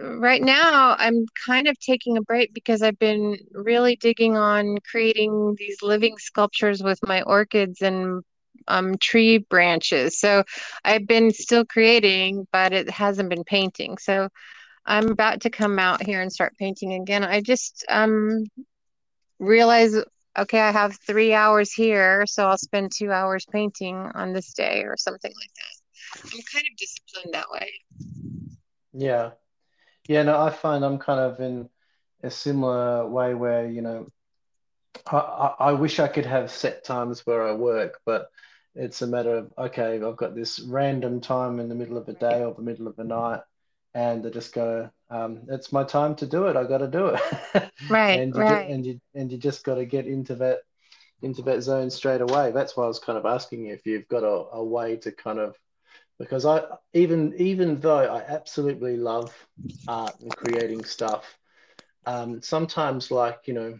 right 0.01 0.41
now 0.41 0.95
I'm 0.97 1.25
kind 1.45 1.67
of 1.67 1.79
taking 1.79 2.17
a 2.17 2.21
break 2.21 2.53
because 2.53 2.81
I've 2.81 2.99
been 2.99 3.37
really 3.51 3.95
digging 3.95 4.35
on 4.35 4.77
creating 4.89 5.55
these 5.57 5.81
living 5.81 6.17
sculptures 6.17 6.83
with 6.83 6.99
my 7.05 7.21
orchids 7.23 7.81
and 7.81 8.23
um, 8.67 8.97
tree 8.97 9.37
branches. 9.37 10.19
So 10.19 10.43
I've 10.83 11.07
been 11.07 11.31
still 11.31 11.63
creating, 11.65 12.47
but 12.51 12.73
it 12.73 12.89
hasn't 12.89 13.29
been 13.29 13.43
painting. 13.45 13.97
So 13.97 14.27
I'm 14.85 15.09
about 15.09 15.41
to 15.41 15.49
come 15.49 15.79
out 15.79 16.03
here 16.03 16.21
and 16.21 16.31
start 16.31 16.53
painting 16.57 16.93
again. 16.93 17.23
I 17.23 17.41
just 17.41 17.85
um, 17.89 18.45
realize, 19.39 19.95
okay, 20.37 20.59
I 20.59 20.71
have 20.71 20.97
three 21.05 21.33
hours 21.33 21.73
here, 21.73 22.25
so 22.25 22.47
I'll 22.47 22.57
spend 22.57 22.91
two 22.91 23.11
hours 23.11 23.45
painting 23.45 23.95
on 23.95 24.33
this 24.33 24.53
day 24.53 24.83
or 24.83 24.95
something 24.97 25.31
like 25.31 25.51
that. 25.55 26.23
I'm 26.33 26.41
kind 26.53 26.65
of 26.69 26.77
disciplined 26.77 27.33
that 27.33 27.51
way. 27.51 27.71
Yeah. 28.93 29.31
Yeah, 30.07 30.23
no, 30.23 30.39
I 30.39 30.49
find 30.49 30.83
I'm 30.85 30.99
kind 30.99 31.19
of 31.19 31.39
in 31.39 31.69
a 32.23 32.31
similar 32.31 33.07
way 33.07 33.33
where, 33.33 33.67
you 33.69 33.81
know, 33.81 34.07
I, 35.05 35.17
I, 35.17 35.55
I 35.59 35.71
wish 35.73 35.99
I 35.99 36.07
could 36.07 36.25
have 36.25 36.49
set 36.49 36.83
times 36.83 37.25
where 37.25 37.47
I 37.47 37.51
work, 37.53 37.99
but 38.05 38.31
it's 38.75 39.01
a 39.01 39.07
matter 39.07 39.35
of, 39.35 39.53
okay, 39.57 40.01
I've 40.01 40.17
got 40.17 40.35
this 40.35 40.59
random 40.59 41.19
time 41.19 41.59
in 41.59 41.67
the 41.69 41.75
middle 41.75 41.97
of 41.97 42.05
the 42.05 42.13
day 42.13 42.43
or 42.43 42.53
the 42.53 42.61
middle 42.61 42.87
of 42.87 42.95
the 42.95 43.03
night, 43.03 43.41
and 43.93 44.25
I 44.25 44.29
just 44.29 44.53
go, 44.53 44.89
um, 45.09 45.43
it's 45.49 45.71
my 45.71 45.83
time 45.83 46.15
to 46.15 46.27
do 46.27 46.47
it. 46.47 46.55
I 46.55 46.63
got 46.63 46.79
to 46.79 46.87
do 46.87 47.07
it. 47.07 47.21
Right, 47.89 48.19
and 48.19 48.35
you 48.35 48.41
right. 48.41 48.69
and 48.69 48.85
you 48.85 48.99
and 49.15 49.31
you 49.31 49.37
just 49.37 49.63
got 49.63 49.75
to 49.75 49.85
get 49.85 50.05
into 50.05 50.35
that 50.35 50.59
into 51.21 51.41
that 51.43 51.61
zone 51.61 51.89
straight 51.89 52.21
away. 52.21 52.51
That's 52.51 52.75
why 52.75 52.83
I 52.83 52.87
was 52.87 52.99
kind 52.99 53.17
of 53.17 53.25
asking 53.25 53.65
you 53.65 53.73
if 53.73 53.85
you've 53.85 54.07
got 54.07 54.23
a, 54.23 54.47
a 54.53 54.63
way 54.63 54.97
to 54.97 55.11
kind 55.11 55.39
of 55.39 55.55
because 56.19 56.45
I 56.45 56.63
even 56.93 57.33
even 57.37 57.79
though 57.79 57.99
I 57.99 58.21
absolutely 58.21 58.97
love 58.97 59.33
art 59.87 60.19
and 60.19 60.35
creating 60.35 60.83
stuff, 60.83 61.37
um, 62.05 62.41
sometimes 62.41 63.11
like 63.11 63.39
you 63.45 63.53
know 63.53 63.79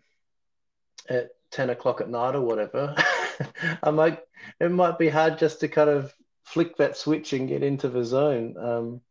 at 1.10 1.30
10 1.52 1.70
o'clock 1.70 2.02
at 2.02 2.10
night 2.10 2.36
or 2.36 2.42
whatever, 2.42 2.96
I 3.84 3.92
might 3.92 4.20
it 4.60 4.72
might 4.72 4.98
be 4.98 5.10
hard 5.10 5.38
just 5.38 5.60
to 5.62 5.68
kind 5.68 5.90
of 5.90 6.14
flick 6.44 6.78
that 6.78 6.96
switch 6.96 7.34
and 7.34 7.50
get 7.50 7.64
into 7.64 7.90
the 7.90 8.04
zone. 8.04 8.56
Um, 8.58 9.02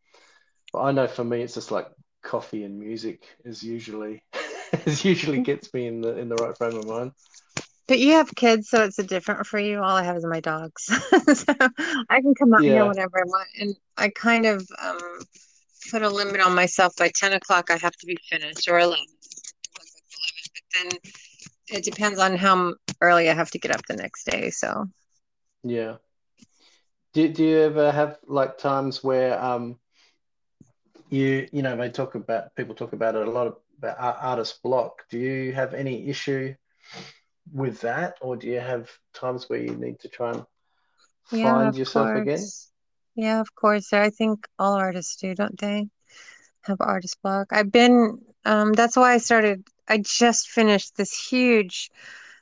but 0.72 0.80
I 0.80 0.92
know 0.92 1.06
for 1.06 1.24
me 1.24 1.42
it's 1.42 1.54
just 1.54 1.70
like 1.70 1.88
coffee 2.26 2.64
and 2.64 2.78
music 2.78 3.24
is 3.44 3.62
usually 3.62 4.22
is 4.84 5.04
usually 5.04 5.40
gets 5.40 5.72
me 5.72 5.86
in 5.86 6.00
the 6.02 6.18
in 6.18 6.28
the 6.28 6.34
right 6.36 6.56
frame 6.58 6.76
of 6.76 6.86
mind. 6.86 7.12
But 7.88 8.00
you 8.00 8.14
have 8.14 8.34
kids, 8.34 8.68
so 8.68 8.82
it's 8.82 8.98
a 8.98 9.04
different 9.04 9.46
for 9.46 9.60
you. 9.60 9.78
All 9.78 9.96
I 9.96 10.02
have 10.02 10.16
is 10.16 10.26
my 10.26 10.40
dogs. 10.40 10.84
so 10.86 11.54
I 12.10 12.20
can 12.20 12.34
come 12.34 12.52
out 12.52 12.62
here 12.62 12.84
whenever 12.84 13.18
I 13.18 13.22
want. 13.24 13.48
And 13.60 13.76
I 13.96 14.08
kind 14.08 14.44
of 14.44 14.66
um, 14.82 15.20
put 15.90 16.02
a 16.02 16.08
limit 16.08 16.40
on 16.40 16.52
myself. 16.52 16.96
By 16.96 17.12
10 17.14 17.34
o'clock, 17.34 17.70
I 17.70 17.76
have 17.76 17.94
to 17.94 18.06
be 18.06 18.18
finished, 18.28 18.68
or 18.68 18.80
11. 18.80 19.04
But 19.74 20.90
then 20.90 20.98
it 21.68 21.84
depends 21.84 22.18
on 22.18 22.36
how 22.36 22.74
early 23.00 23.30
I 23.30 23.34
have 23.34 23.52
to 23.52 23.58
get 23.60 23.70
up 23.70 23.82
the 23.86 23.96
next 23.96 24.26
day. 24.26 24.50
So, 24.50 24.86
yeah. 25.62 25.96
Do, 27.12 27.28
do 27.28 27.44
you 27.44 27.58
ever 27.58 27.92
have 27.92 28.18
like 28.26 28.58
times 28.58 29.04
where 29.04 29.40
um 29.40 29.78
you 31.10 31.48
you 31.52 31.62
know 31.62 31.76
they 31.76 31.90
talk 31.90 32.14
about 32.14 32.54
people 32.56 32.74
talk 32.74 32.92
about 32.92 33.14
it 33.14 33.26
a 33.26 33.30
lot 33.30 33.46
of, 33.46 33.56
about 33.78 33.96
artist 33.98 34.62
block. 34.62 35.02
Do 35.10 35.18
you 35.18 35.52
have 35.52 35.74
any 35.74 36.08
issue 36.08 36.54
with 37.52 37.80
that, 37.80 38.16
or 38.20 38.36
do 38.36 38.48
you 38.48 38.60
have 38.60 38.90
times 39.14 39.48
where 39.48 39.60
you 39.60 39.74
need 39.76 40.00
to 40.00 40.08
try 40.08 40.32
and 40.32 40.46
yeah, 41.32 41.52
find 41.52 41.76
yourself 41.76 42.08
again? 42.14 42.38
course. 42.38 42.70
Yeah, 43.14 43.40
of 43.40 43.54
course. 43.54 43.92
I 43.92 44.10
think 44.10 44.46
all 44.58 44.74
artists 44.74 45.16
do, 45.16 45.34
don't 45.34 45.58
they? 45.58 45.88
Have 46.62 46.78
artist 46.80 47.16
block. 47.22 47.48
I've 47.52 47.70
been, 47.70 48.18
um, 48.44 48.72
that's 48.72 48.96
why 48.96 49.14
I 49.14 49.18
started. 49.18 49.64
I 49.88 49.98
just 49.98 50.48
finished 50.48 50.96
this 50.96 51.16
huge 51.28 51.90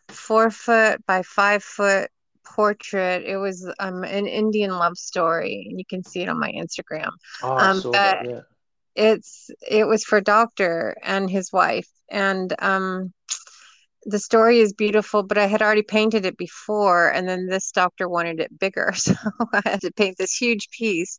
four 0.09 0.51
foot 0.51 1.05
by 1.07 1.23
five 1.23 1.63
foot 1.63 2.11
portrait. 2.45 3.25
It 3.25 3.37
was 3.37 3.71
um, 3.79 4.03
an 4.05 4.27
Indian 4.27 4.71
love 4.71 4.97
story, 4.97 5.67
and 5.69 5.79
you 5.79 5.85
can 5.85 6.03
see 6.03 6.23
it 6.23 6.29
on 6.29 6.41
my 6.41 6.53
Instagram. 6.53 7.11
Oh, 7.43 7.57
Um, 7.59 7.81
saw 7.81 7.93
that. 7.93 8.27
Yeah. 8.29 8.41
It's 8.97 9.51
it 9.69 9.87
was 9.87 10.05
for 10.05 10.21
Doctor 10.21 10.97
and 11.03 11.31
his 11.31 11.53
wife, 11.53 11.89
and 12.11 12.55
um, 12.61 13.13
the 14.07 14.19
story 14.19 14.61
is 14.61 14.73
beautiful. 14.73 15.23
But 15.23 15.39
I 15.39 15.47
had 15.47 15.63
already 15.63 15.83
painted 15.83 16.27
it 16.27 16.37
before, 16.39 17.11
and 17.13 17.29
then 17.29 17.47
this 17.47 17.71
doctor 17.73 18.09
wanted 18.09 18.41
it 18.41 18.59
bigger, 18.59 18.93
so 18.97 19.15
I 19.53 19.63
had 19.65 19.81
to 19.83 19.93
paint 19.93 20.17
this 20.19 20.37
huge 20.37 20.71
piece, 20.71 21.19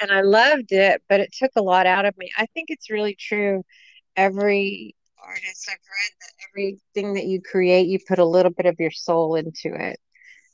and 0.00 0.10
I 0.12 0.22
loved 0.22 0.72
it, 0.72 1.02
but 1.08 1.20
it 1.20 1.32
took 1.32 1.52
a 1.56 1.62
lot 1.62 1.86
out 1.86 2.06
of 2.06 2.16
me. 2.18 2.30
I 2.38 2.46
think 2.54 2.70
it's 2.70 2.90
really 2.90 3.16
true. 3.18 3.64
Every 4.16 4.94
artist 5.24 5.68
I've 5.70 5.78
read 5.78 6.12
that 6.20 6.32
everything 6.50 7.14
that 7.14 7.26
you 7.26 7.40
create, 7.42 7.88
you 7.88 7.98
put 8.08 8.18
a 8.20 8.24
little 8.26 8.52
bit 8.52 8.66
of 8.66 8.76
your 8.80 8.90
soul 8.92 9.36
into 9.36 9.74
it. 9.74 9.98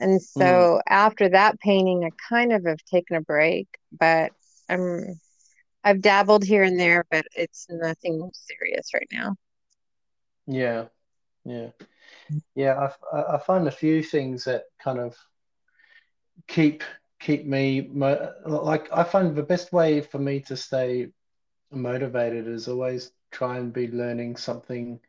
And 0.00 0.20
Mm, 0.36 0.64
so 0.64 0.80
after 0.88 1.28
that 1.30 1.60
painting, 1.60 2.04
I 2.04 2.10
kind 2.28 2.52
of 2.52 2.64
have 2.66 2.78
taken 2.90 3.16
a 3.16 3.20
break, 3.22 3.68
but 3.98 4.32
I'm 4.68 5.20
I've 5.84 6.00
dabbled 6.02 6.44
here 6.44 6.62
and 6.62 6.78
there, 6.78 7.04
but 7.10 7.26
it's 7.36 7.66
nothing 7.70 8.30
serious 8.34 8.92
right 8.94 9.08
now. 9.12 9.36
yeah. 10.46 10.86
Yeah. 11.44 11.70
Yeah. 12.54 12.88
I, 13.12 13.36
I 13.36 13.38
find 13.38 13.66
a 13.68 13.72
few 13.72 14.02
things 14.02 14.44
that 14.44 14.64
kind 14.82 14.98
of 14.98 15.16
keep 16.48 16.82
keep 17.20 17.46
me 17.46 17.88
mo 17.92 18.32
like 18.46 18.88
I 18.92 19.04
find 19.04 19.34
the 19.36 19.42
best 19.42 19.72
way 19.72 20.00
for 20.00 20.18
me 20.18 20.40
to 20.42 20.56
stay 20.56 21.08
motivated 21.72 22.48
is 22.48 22.68
always 22.68 23.12
try 23.30 23.58
and 23.58 23.72
be 23.72 23.88
learning 23.88 24.36
something 24.36 25.00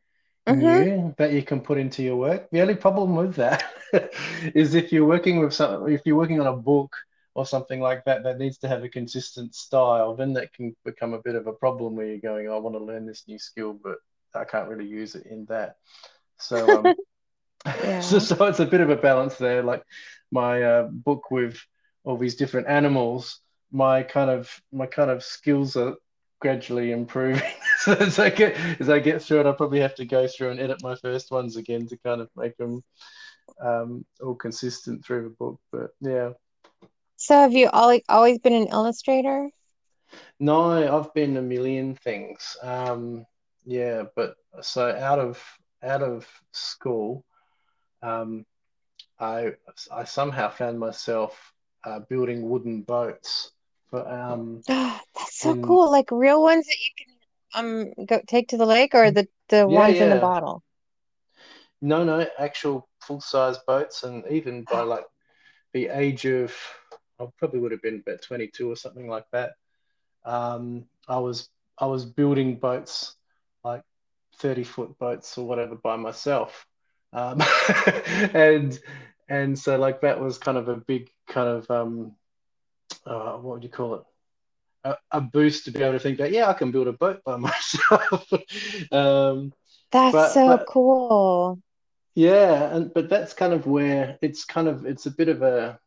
Mm-hmm. 0.48 0.84
new 0.86 1.14
that 1.18 1.34
you 1.34 1.44
can 1.44 1.62
put 1.62 1.78
into 1.78 2.04
your 2.04 2.18
work. 2.18 2.50
The 2.52 2.62
only 2.62 2.76
problem 2.76 3.16
with 3.16 3.36
that 3.36 3.64
is 4.56 4.76
if 4.76 4.92
you're 4.92 5.06
working 5.08 5.40
with 5.40 5.54
some, 5.54 5.88
if 5.90 6.02
you're 6.06 6.18
working 6.18 6.40
on 6.42 6.48
a 6.48 6.56
book 6.58 6.96
or 7.36 7.46
something 7.46 7.80
like 7.80 8.04
that 8.06 8.24
that 8.24 8.38
needs 8.40 8.58
to 8.60 8.68
have 8.68 8.84
a 8.84 8.90
consistent 8.90 9.56
style, 9.56 10.16
then 10.16 10.34
that 10.34 10.54
can 10.54 10.76
become 10.86 11.14
a 11.14 11.22
bit 11.22 11.36
of 11.36 11.48
a 11.48 11.54
problem 11.54 11.96
where 11.96 12.08
you're 12.08 12.20
going, 12.20 12.50
I 12.50 12.58
want 12.58 12.76
to 12.76 12.84
learn 12.84 13.06
this 13.06 13.24
new 13.28 13.40
skill, 13.40 13.74
but 13.74 13.98
I 14.36 14.46
can't 14.46 14.70
really 14.70 14.88
use 14.88 15.16
it 15.16 15.26
in 15.28 15.46
that. 15.46 15.78
So 16.38 16.76
um, 16.78 16.96
so, 18.00 18.20
Yeah. 18.20 18.20
so 18.20 18.46
it's 18.46 18.60
a 18.60 18.66
bit 18.66 18.82
of 18.82 18.90
a 18.90 18.96
balance 18.96 19.36
there. 19.38 19.64
Like 19.64 19.84
my 20.32 20.64
uh, 20.64 20.88
book 20.92 21.32
with 21.32 21.60
all 22.04 22.18
these 22.18 22.36
different 22.36 22.68
animals, 22.68 23.40
my 23.72 24.04
kind 24.04 24.30
of 24.30 24.50
my 24.72 24.88
kind 24.88 25.12
of 25.12 25.24
skills 25.24 25.76
are 25.76 25.96
gradually 26.40 26.92
improving. 26.92 27.44
So 27.82 27.94
as 27.94 28.20
I 28.20 28.30
get 28.30 28.56
as 28.80 28.90
I 28.90 29.00
get 29.00 29.24
through 29.24 29.40
it, 29.40 29.46
I'll 29.48 29.56
probably 29.56 29.80
have 29.80 29.96
to 29.96 30.06
go 30.06 30.28
through 30.28 30.52
and 30.52 30.60
edit 30.60 30.84
my 30.84 30.94
first 30.94 31.32
ones 31.32 31.56
again 31.58 31.88
to 31.88 31.98
kind 31.98 32.22
of 32.22 32.30
make 32.36 32.56
them 32.58 32.84
um, 33.60 34.06
all 34.22 34.36
consistent 34.36 35.04
through 35.06 35.24
the 35.24 35.30
book. 35.30 35.60
But 35.72 35.92
yeah, 36.02 36.32
So 37.22 37.36
have 37.36 37.54
you 37.54 37.70
always 37.70 38.02
always 38.10 38.40
been 38.40 38.54
an 38.54 38.68
illustrator? 38.68 39.52
no, 40.40 40.72
I've 41.00 41.14
been 41.14 41.38
a 41.38 41.42
million 41.42 41.96
things. 41.96 42.58
Um, 42.62 43.26
yeah, 43.66 44.04
but 44.16 44.36
so 44.62 44.90
out 44.90 45.20
of 45.20 45.42
out 45.84 46.02
of 46.04 46.28
school, 46.52 47.26
um, 48.02 48.46
I 49.20 49.54
I 49.92 50.06
somehow 50.06 50.50
found 50.50 50.80
myself 50.80 51.54
uh, 51.86 52.00
building 52.10 52.50
wooden 52.50 52.82
boats 52.84 53.52
for 53.90 54.08
um 54.08 54.64
That's 54.68 55.40
so 55.40 55.56
in 55.56 55.56
cool. 55.56 55.92
Like 55.92 56.12
real 56.12 56.42
ones 56.42 56.66
that 56.68 56.78
you 56.80 56.90
can 56.98 57.94
um 58.00 58.06
go 58.06 58.22
take 58.28 58.50
to 58.50 58.58
the 58.58 58.66
lake 58.66 58.96
or 58.96 59.12
the 59.12 59.28
the 59.50 59.68
yeah 59.68 59.88
ones 59.88 60.00
in 60.00 60.10
the 60.10 60.16
bottle? 60.16 60.64
no 61.82 62.04
no 62.04 62.26
actual 62.38 62.88
full 63.02 63.22
size 63.22 63.58
boats 63.68 64.04
and 64.04 64.26
even 64.30 64.64
by 64.70 64.82
like 64.84 65.06
the 65.74 65.88
age 65.90 66.26
of 66.26 66.54
I 67.22 67.28
probably 67.38 67.60
would 67.60 67.72
have 67.72 67.82
been 67.82 68.04
about 68.06 68.22
22 68.22 68.72
or 68.72 68.76
something 68.76 69.08
like 69.08 69.26
that 69.32 69.54
um 70.26 70.86
I 71.08 71.20
was 71.20 71.50
I 71.80 71.88
was 71.88 72.06
building 72.06 72.58
boats 72.60 73.16
like 73.64 73.84
30 74.38 74.64
foot 74.64 74.98
boats 75.00 75.38
or 75.38 75.48
whatever 75.48 75.76
by 75.76 75.96
myself 75.98 76.66
um 77.14 77.42
and 78.34 78.80
and 79.30 79.58
so 79.58 79.78
like 79.78 80.02
that 80.02 80.20
was 80.20 80.38
kind 80.38 80.58
of 80.58 80.70
a 80.70 80.76
big 80.78 81.10
kind 81.28 81.50
of 81.50 81.70
um 81.72 82.16
uh, 83.06 83.34
what 83.38 83.56
would 83.56 83.64
you 83.64 83.70
call 83.70 83.96
it 83.96 84.04
a, 84.84 84.96
a 85.12 85.22
boost 85.22 85.66
to 85.66 85.72
be 85.72 85.82
able 85.82 85.94
to 85.94 86.00
think 86.00 86.18
that 86.20 86.32
yeah, 86.32 86.50
I 86.50 86.54
can 86.54 86.72
build 86.72 86.88
a 86.88 86.94
boat 86.94 87.22
by 87.26 87.38
myself. 87.38 88.32
um, 88.92 89.54
That's 89.92 90.14
but 90.14 90.34
so 90.34 90.58
but 90.60 90.68
cool. 90.68 91.62
yeah, 92.16 92.76
and 92.76 92.94
but 92.94 93.10
that's 93.10 93.34
kind 93.34 93.54
of 93.54 93.68
where 93.68 94.18
it's 94.22 94.44
kind 94.46 94.68
of 94.68 94.86
it's 94.86 95.06
a 95.06 95.12
bit 95.12 95.30
of 95.30 95.42
a 95.42 95.80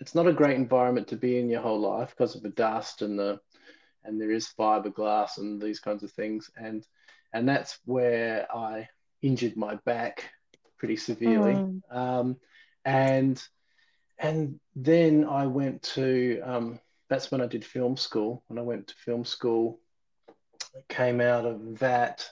it's 0.00 0.14
not 0.14 0.26
a 0.26 0.32
great 0.32 0.56
environment 0.56 1.08
to 1.08 1.16
be 1.16 1.38
in 1.38 1.48
your 1.48 1.60
whole 1.60 1.80
life 1.80 2.10
because 2.10 2.34
of 2.34 2.42
the 2.42 2.48
dust 2.50 3.02
and 3.02 3.18
the 3.18 3.38
and 4.04 4.20
there 4.20 4.30
is 4.30 4.52
fiberglass 4.58 5.38
and 5.38 5.60
these 5.60 5.80
kinds 5.80 6.02
of 6.02 6.10
things 6.12 6.50
and 6.56 6.86
and 7.32 7.48
that's 7.48 7.78
where 7.84 8.46
I 8.54 8.88
injured 9.22 9.56
my 9.56 9.76
back 9.84 10.30
pretty 10.78 10.96
severely 10.96 11.54
Mm. 11.54 11.82
um, 11.90 12.36
and 12.84 13.42
and 14.18 14.60
then 14.76 15.24
I 15.24 15.46
went 15.46 15.82
to 15.94 16.40
um, 16.44 16.80
that's 17.08 17.30
when 17.30 17.40
I 17.40 17.46
did 17.46 17.64
film 17.64 17.96
school. 17.96 18.42
When 18.46 18.58
I 18.58 18.62
went 18.62 18.86
to 18.88 18.94
film 18.94 19.24
school, 19.24 19.80
came 20.88 21.20
out 21.20 21.44
of 21.44 21.78
that, 21.80 22.28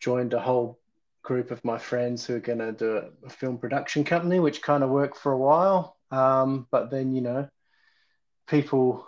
joined 0.00 0.32
a 0.32 0.40
whole 0.40 0.78
group 1.22 1.50
of 1.50 1.64
my 1.64 1.78
friends 1.78 2.24
who 2.24 2.36
are 2.36 2.40
going 2.40 2.60
to 2.60 2.72
do 2.72 2.96
a, 2.96 3.26
a 3.26 3.30
film 3.30 3.58
production 3.58 4.04
company, 4.04 4.40
which 4.40 4.62
kind 4.62 4.82
of 4.82 4.90
worked 4.90 5.18
for 5.18 5.32
a 5.32 5.38
while. 5.38 5.97
Um, 6.10 6.66
but 6.70 6.90
then 6.90 7.14
you 7.14 7.20
know, 7.20 7.48
people 8.46 9.06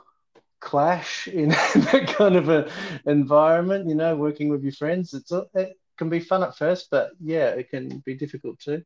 clash 0.60 1.26
in 1.28 1.48
that 1.74 2.14
kind 2.16 2.36
of 2.36 2.48
a 2.48 2.70
environment. 3.06 3.88
You 3.88 3.94
know, 3.94 4.16
working 4.16 4.48
with 4.48 4.62
your 4.62 4.72
friends, 4.72 5.14
it's 5.14 5.32
it 5.54 5.78
can 5.96 6.08
be 6.08 6.20
fun 6.20 6.42
at 6.42 6.56
first, 6.56 6.88
but 6.90 7.10
yeah, 7.20 7.48
it 7.48 7.70
can 7.70 8.02
be 8.04 8.14
difficult 8.14 8.58
too. 8.60 8.82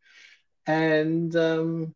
And 0.66 1.34
um, 1.36 1.94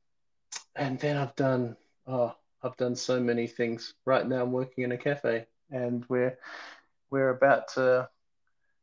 and 0.76 0.98
then 0.98 1.16
I've 1.16 1.36
done 1.36 1.76
oh, 2.06 2.34
I've 2.62 2.76
done 2.76 2.96
so 2.96 3.20
many 3.20 3.46
things. 3.46 3.94
Right 4.04 4.26
now, 4.26 4.42
I'm 4.42 4.52
working 4.52 4.84
in 4.84 4.92
a 4.92 4.98
cafe, 4.98 5.46
and 5.70 6.04
we're 6.08 6.38
we're 7.10 7.30
about 7.30 7.68
to 7.74 8.08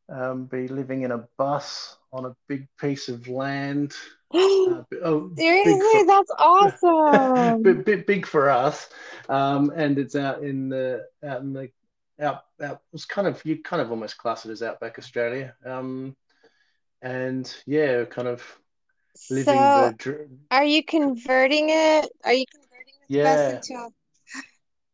um, 0.10 0.46
be 0.46 0.68
living 0.68 1.04
in 1.04 1.12
a 1.12 1.28
bus 1.38 1.98
on 2.12 2.26
a 2.26 2.36
big 2.48 2.68
piece 2.80 3.10
of 3.10 3.28
land. 3.28 3.94
Uh, 4.36 4.84
oh, 5.04 5.32
Seriously, 5.36 5.80
for, 5.80 6.06
that's 6.06 6.32
awesome. 6.38 7.64
bit, 7.64 7.86
bit 7.86 8.08
big 8.08 8.26
for 8.26 8.50
us, 8.50 8.90
um, 9.30 9.72
and 9.76 9.98
it's 9.98 10.16
out 10.16 10.44
in 10.44 10.70
the 10.70 11.06
out 11.24 11.42
in 11.42 11.54
the 11.54 11.70
out 12.20 12.44
out. 12.62 12.82
It's 12.94 13.06
kind 13.06 13.28
of 13.28 13.44
you 13.46 13.62
kind 13.62 13.82
of 13.82 13.92
almost 13.92 14.18
class 14.18 14.46
it 14.46 14.52
as 14.52 14.62
outback 14.62 15.00
Australia. 15.00 15.56
Um, 15.66 16.16
and 17.02 17.54
yeah, 17.66 18.04
kind 18.06 18.28
of 18.28 18.44
living 19.30 19.46
so 19.46 19.94
the. 19.98 20.40
Are 20.52 20.66
you 20.66 20.84
converting 20.84 21.70
it? 21.70 22.10
Are 22.24 22.34
you 22.34 22.46
converting 22.52 22.94
this 23.10 23.10
yeah. 23.10 23.56
into? 23.56 23.90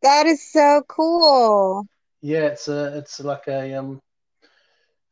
That 0.03 0.25
is 0.25 0.51
so 0.51 0.81
cool. 0.87 1.85
Yeah, 2.21 2.47
it's 2.47 2.67
a 2.67 2.97
it's 2.97 3.19
like 3.19 3.47
a 3.47 3.75
um, 3.75 4.01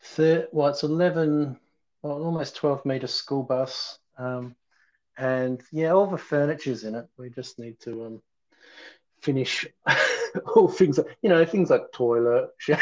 thir- 0.02 0.48
well, 0.52 0.70
it's 0.70 0.82
eleven, 0.82 1.60
well, 2.02 2.24
almost 2.24 2.56
twelve 2.56 2.84
meter 2.86 3.06
school 3.06 3.44
bus 3.44 3.99
um, 4.20 4.56
and 5.18 5.62
yeah, 5.72 5.92
all 5.92 6.08
the 6.08 6.18
furniture's 6.18 6.84
in 6.84 6.96
it. 6.96 7.08
We 7.18 7.30
just 7.30 7.58
need 7.58 7.80
to 7.82 8.06
um, 8.06 8.22
finish 9.22 9.66
all 10.56 10.68
things, 10.68 11.00
you 11.22 11.30
know, 11.30 11.44
things 11.46 11.70
like 11.70 11.92
toilet, 11.94 12.50
shower, 12.58 12.80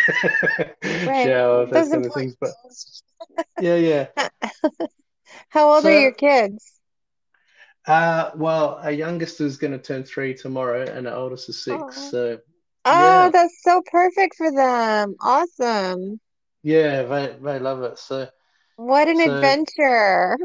right. 0.84 1.26
shower 1.26 1.66
those, 1.66 1.90
kind 1.90 2.06
of 2.06 2.14
things. 2.14 2.36
But 2.40 2.52
yeah, 3.62 3.76
yeah. 3.76 4.08
How 5.50 5.72
old 5.74 5.84
so, 5.84 5.90
are 5.90 6.00
your 6.00 6.14
kids? 6.14 6.74
Uh, 7.86 8.32
well, 8.36 8.80
our 8.84 8.92
youngest 8.92 9.40
is 9.40 9.58
going 9.58 9.72
to 9.72 9.80
turn 9.80 10.04
three 10.04 10.34
tomorrow, 10.34 10.84
and 10.84 11.08
our 11.08 11.16
oldest 11.16 11.50
is 11.50 11.64
six. 11.64 11.78
Oh. 11.80 11.92
So, 11.92 12.40
oh, 12.86 13.24
yeah. 13.24 13.30
that's 13.30 13.64
so 13.64 13.82
perfect 13.90 14.36
for 14.36 14.52
them. 14.52 15.16
Awesome. 15.22 16.20
Yeah, 16.64 17.04
they 17.04 17.36
they 17.42 17.60
love 17.60 17.84
it. 17.84 17.98
So, 17.98 18.28
what 18.76 19.08
an 19.08 19.18
so, 19.18 19.36
adventure! 19.36 20.38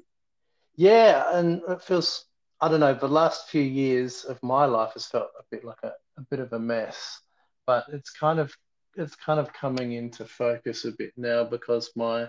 Yeah, 0.76 1.36
and 1.36 1.62
it 1.68 1.82
feels 1.82 2.26
I 2.60 2.68
don't 2.68 2.80
know. 2.80 2.94
The 2.94 3.08
last 3.08 3.48
few 3.50 3.62
years 3.62 4.24
of 4.24 4.40
my 4.42 4.66
life 4.66 4.92
has 4.94 5.06
felt 5.06 5.30
a 5.38 5.42
bit 5.50 5.64
like 5.64 5.82
a, 5.82 5.92
a 6.16 6.22
bit 6.30 6.38
of 6.38 6.52
a 6.52 6.58
mess, 6.60 7.20
but 7.66 7.86
it's 7.88 8.10
kind 8.10 8.38
of 8.38 8.54
it's 8.96 9.16
kind 9.16 9.40
of 9.40 9.52
coming 9.52 9.92
into 9.92 10.24
focus 10.24 10.84
a 10.84 10.92
bit 10.92 11.12
now 11.16 11.44
because 11.44 11.90
my 11.96 12.28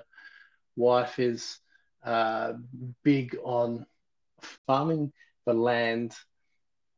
wife 0.75 1.19
is 1.19 1.59
uh, 2.03 2.53
big 3.03 3.37
on 3.43 3.85
farming 4.67 5.11
the 5.45 5.53
land 5.53 6.15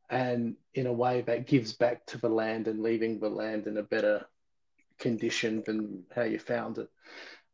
and 0.08 0.56
in 0.74 0.86
a 0.86 0.92
way 0.92 1.20
that 1.22 1.46
gives 1.46 1.72
back 1.72 2.06
to 2.06 2.18
the 2.18 2.28
land 2.28 2.68
and 2.68 2.82
leaving 2.82 3.18
the 3.18 3.28
land 3.28 3.66
in 3.66 3.76
a 3.76 3.82
better 3.82 4.24
condition 4.98 5.62
than 5.66 6.04
how 6.14 6.22
you 6.22 6.38
found 6.38 6.78
it. 6.78 6.88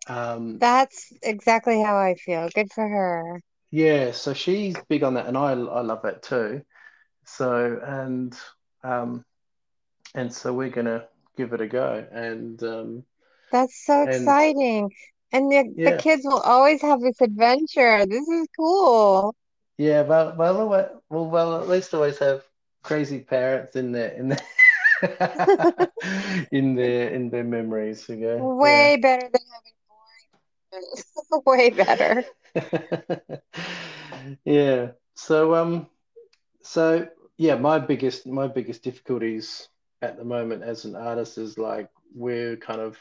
Um, 0.07 0.59
That's 0.61 1.13
exactly 1.23 1.83
how 1.83 1.97
I 1.97 2.15
feel. 2.15 2.49
Good 2.55 2.73
for 2.73 2.87
her. 2.87 3.41
Yeah, 3.73 4.13
so 4.13 4.35
she's 4.35 4.77
big 4.91 5.03
on 5.03 5.15
that, 5.15 5.27
and 5.27 5.37
I 5.37 5.53
I 5.53 5.81
love 5.81 6.03
that 6.03 6.23
too. 6.23 6.63
So 7.25 7.81
and 7.83 8.39
um, 8.85 9.25
and 10.15 10.33
so 10.33 10.53
we're 10.53 10.69
gonna 10.69 11.07
give 11.39 11.55
it 11.55 11.63
a 11.63 11.67
go, 11.67 12.07
and 12.13 12.63
um, 12.63 13.05
that's 13.51 13.85
so 13.87 14.03
and, 14.03 14.11
exciting. 14.11 14.91
And 15.33 15.51
the 15.51 15.73
yeah. 15.75 15.93
the 15.93 15.97
kids 15.97 16.23
will 16.23 16.41
always 16.41 16.83
have 16.83 17.01
this 17.01 17.19
adventure. 17.23 18.05
This 18.05 18.29
is 18.29 18.47
cool. 18.55 19.35
Yeah, 19.79 20.03
well, 20.03 20.35
well, 20.37 20.69
well, 20.69 21.31
well, 21.31 21.61
at 21.63 21.67
least 21.67 21.95
always 21.95 22.19
have 22.19 22.43
crazy 22.83 23.21
parents 23.21 23.75
in 23.75 23.93
there 23.93 24.11
in 24.11 24.29
their 24.29 24.41
in 26.53 26.75
their 26.75 27.09
in 27.09 27.31
their 27.31 27.45
memories. 27.45 28.07
You 28.07 28.17
go 28.17 28.55
way 28.55 28.91
yeah. 28.93 29.01
better 29.01 29.31
than 29.33 29.41
having. 29.51 29.73
way 31.47 31.71
better. 31.71 32.25
yeah. 34.45 34.93
So 35.15 35.55
um, 35.55 35.87
so 36.63 37.09
yeah, 37.37 37.57
my 37.57 37.79
biggest 37.79 38.27
my 38.27 38.47
biggest 38.47 38.83
difficulties 38.83 39.69
at 40.01 40.17
the 40.17 40.25
moment 40.25 40.63
as 40.63 40.85
an 40.85 40.97
artist 40.97 41.39
is 41.39 41.59
like 41.59 41.89
we're 42.15 42.57
kind 42.57 42.81
of 42.81 42.99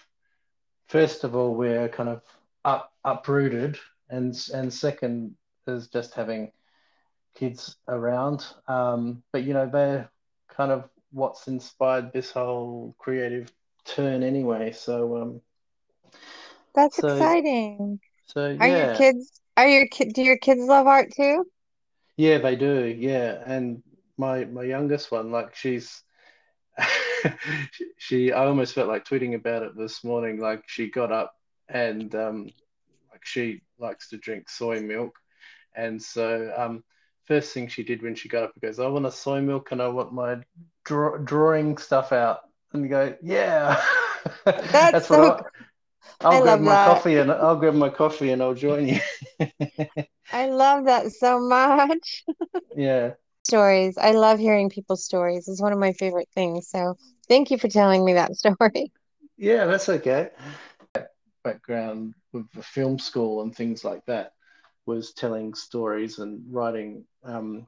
first 0.87 1.23
of 1.23 1.35
all 1.35 1.53
we're 1.55 1.89
kind 1.89 2.09
of 2.09 2.21
up 2.63 2.93
uprooted 3.03 3.77
and 4.09 4.35
and 4.53 4.71
second 4.71 5.35
is 5.67 5.87
just 5.87 6.13
having 6.13 6.51
kids 7.33 7.77
around 7.87 8.45
um 8.67 9.23
but 9.31 9.43
you 9.43 9.53
know 9.53 9.69
they're 9.71 10.09
kind 10.49 10.71
of 10.71 10.89
what's 11.11 11.47
inspired 11.47 12.11
this 12.13 12.31
whole 12.31 12.95
creative 12.99 13.51
turn 13.85 14.21
anyway 14.21 14.71
so 14.71 15.17
um 15.17 15.41
that's 16.75 16.97
so, 16.99 17.07
exciting 17.07 17.99
so 18.27 18.57
are 18.59 18.67
yeah. 18.67 18.87
your 18.87 18.95
kids 18.95 19.41
are 19.57 19.67
your 19.67 19.87
kid? 19.87 20.13
Do 20.13 20.23
your 20.23 20.37
kids 20.37 20.61
love 20.61 20.87
art 20.87 21.11
too? 21.15 21.45
Yeah, 22.17 22.37
they 22.39 22.55
do. 22.55 22.85
Yeah, 22.85 23.41
and 23.45 23.83
my 24.17 24.45
my 24.45 24.63
youngest 24.63 25.11
one, 25.11 25.31
like 25.31 25.55
she's, 25.55 26.03
she, 27.97 28.31
I 28.31 28.45
almost 28.45 28.73
felt 28.73 28.87
like 28.87 29.05
tweeting 29.05 29.35
about 29.35 29.63
it 29.63 29.77
this 29.77 30.03
morning. 30.03 30.39
Like 30.39 30.63
she 30.67 30.89
got 30.89 31.11
up 31.11 31.33
and 31.69 32.13
um, 32.15 32.43
like 33.11 33.25
she 33.25 33.61
likes 33.79 34.09
to 34.09 34.17
drink 34.17 34.49
soy 34.49 34.81
milk, 34.81 35.15
and 35.75 36.01
so 36.01 36.53
um, 36.55 36.83
first 37.25 37.53
thing 37.53 37.67
she 37.67 37.83
did 37.83 38.01
when 38.01 38.15
she 38.15 38.29
got 38.29 38.43
up, 38.43 38.53
goes, 38.61 38.79
"I 38.79 38.87
want 38.87 39.05
a 39.05 39.11
soy 39.11 39.41
milk 39.41 39.71
and 39.71 39.81
I 39.81 39.87
want 39.87 40.13
my 40.13 40.37
draw- 40.85 41.17
drawing 41.17 41.77
stuff 41.77 42.11
out." 42.11 42.39
And 42.73 42.83
you 42.83 42.89
go, 42.89 43.15
"Yeah." 43.21 43.81
That's, 44.45 44.71
That's 44.71 45.07
so 45.07 45.21
what 45.21 45.39
I, 45.39 45.61
I'll 46.21 46.37
I 46.37 46.41
grab 46.41 46.59
my 46.61 46.75
that. 46.75 46.77
coffee 46.77 47.17
and 47.17 47.31
I'll 47.31 47.55
grab 47.57 47.73
my 47.75 47.89
coffee 47.89 48.31
and 48.31 48.41
I'll 48.41 48.53
join 48.53 48.87
you. 48.87 48.99
I 50.31 50.47
love 50.47 50.85
that 50.85 51.11
so 51.11 51.39
much. 51.39 52.23
yeah. 52.75 53.13
Stories. 53.43 53.97
I 53.97 54.11
love 54.11 54.39
hearing 54.39 54.69
people's 54.69 55.03
stories. 55.05 55.47
It's 55.47 55.61
one 55.61 55.73
of 55.73 55.79
my 55.79 55.93
favorite 55.93 56.29
things. 56.33 56.67
So 56.69 56.95
thank 57.27 57.51
you 57.51 57.57
for 57.57 57.67
telling 57.67 58.03
me 58.05 58.13
that 58.13 58.35
story. 58.35 58.91
Yeah, 59.37 59.65
that's 59.65 59.89
okay. 59.89 60.29
Background 61.43 62.13
with 62.33 62.51
the 62.53 62.61
film 62.63 62.99
school 62.99 63.41
and 63.41 63.55
things 63.55 63.83
like 63.83 64.05
that 64.05 64.33
was 64.85 65.13
telling 65.13 65.53
stories 65.53 66.19
and 66.19 66.43
writing 66.53 67.05
um, 67.23 67.67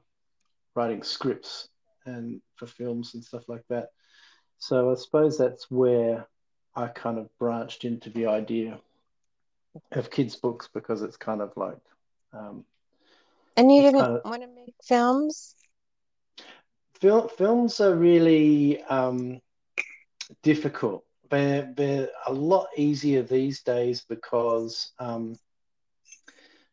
writing 0.74 1.02
scripts 1.02 1.68
and 2.06 2.40
for 2.56 2.66
films 2.66 3.14
and 3.14 3.24
stuff 3.24 3.48
like 3.48 3.64
that. 3.68 3.88
So 4.58 4.90
I 4.92 4.94
suppose 4.94 5.38
that's 5.38 5.70
where 5.70 6.26
I 6.76 6.88
kind 6.88 7.18
of 7.18 7.28
branched 7.38 7.84
into 7.84 8.10
the 8.10 8.26
idea 8.26 8.80
of 9.92 10.10
kids' 10.10 10.36
books 10.36 10.68
because 10.72 11.02
it's 11.02 11.16
kind 11.16 11.40
of 11.40 11.52
like. 11.56 11.78
Um, 12.32 12.64
and 13.56 13.72
you 13.72 13.82
didn't 13.82 14.00
kind 14.00 14.16
of, 14.16 14.24
want 14.24 14.42
to 14.42 14.48
make 14.48 14.74
films? 14.82 15.54
Fil- 17.00 17.28
films 17.28 17.80
are 17.80 17.94
really 17.94 18.82
um, 18.84 19.40
difficult. 20.42 21.04
They're, 21.30 21.72
they're 21.76 22.08
a 22.26 22.32
lot 22.32 22.68
easier 22.76 23.22
these 23.22 23.62
days 23.62 24.04
because 24.08 24.92
um, 24.98 25.36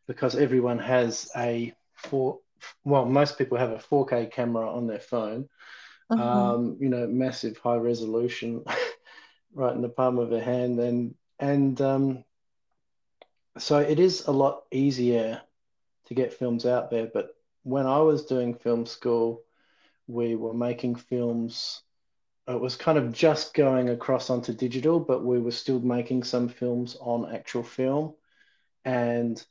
because 0.06 0.36
everyone 0.36 0.78
has 0.78 1.30
a 1.36 1.72
four 1.94 2.38
well 2.84 3.06
most 3.06 3.38
people 3.38 3.58
have 3.58 3.70
a 3.70 3.76
4K 3.78 4.30
camera 4.30 4.70
on 4.70 4.86
their 4.86 5.00
phone. 5.00 5.48
Uh-huh. 6.10 6.22
Um, 6.22 6.76
you 6.80 6.88
know, 6.88 7.06
massive 7.06 7.56
high 7.58 7.76
resolution. 7.76 8.64
Right 9.54 9.74
in 9.74 9.82
the 9.82 9.88
palm 9.88 10.18
of 10.18 10.30
her 10.30 10.40
hand, 10.40 10.78
and 10.78 11.14
and 11.38 11.80
um, 11.80 12.24
so 13.58 13.78
it 13.78 13.98
is 13.98 14.26
a 14.26 14.32
lot 14.32 14.62
easier 14.70 15.40
to 16.06 16.14
get 16.14 16.32
films 16.32 16.66
out 16.66 16.90
there. 16.90 17.06
But 17.12 17.34
when 17.62 17.86
I 17.86 17.98
was 17.98 18.26
doing 18.26 18.54
film 18.54 18.86
school, 18.86 19.42
we 20.06 20.34
were 20.34 20.54
making 20.54 20.96
films. 20.96 21.82
It 22.48 22.60
was 22.60 22.76
kind 22.76 22.98
of 22.98 23.12
just 23.12 23.54
going 23.54 23.88
across 23.88 24.28
onto 24.28 24.52
digital, 24.52 24.98
but 24.98 25.24
we 25.24 25.38
were 25.38 25.52
still 25.52 25.80
making 25.80 26.24
some 26.24 26.48
films 26.48 26.96
on 27.00 27.32
actual 27.32 27.62
film, 27.62 28.14
and 28.84 29.42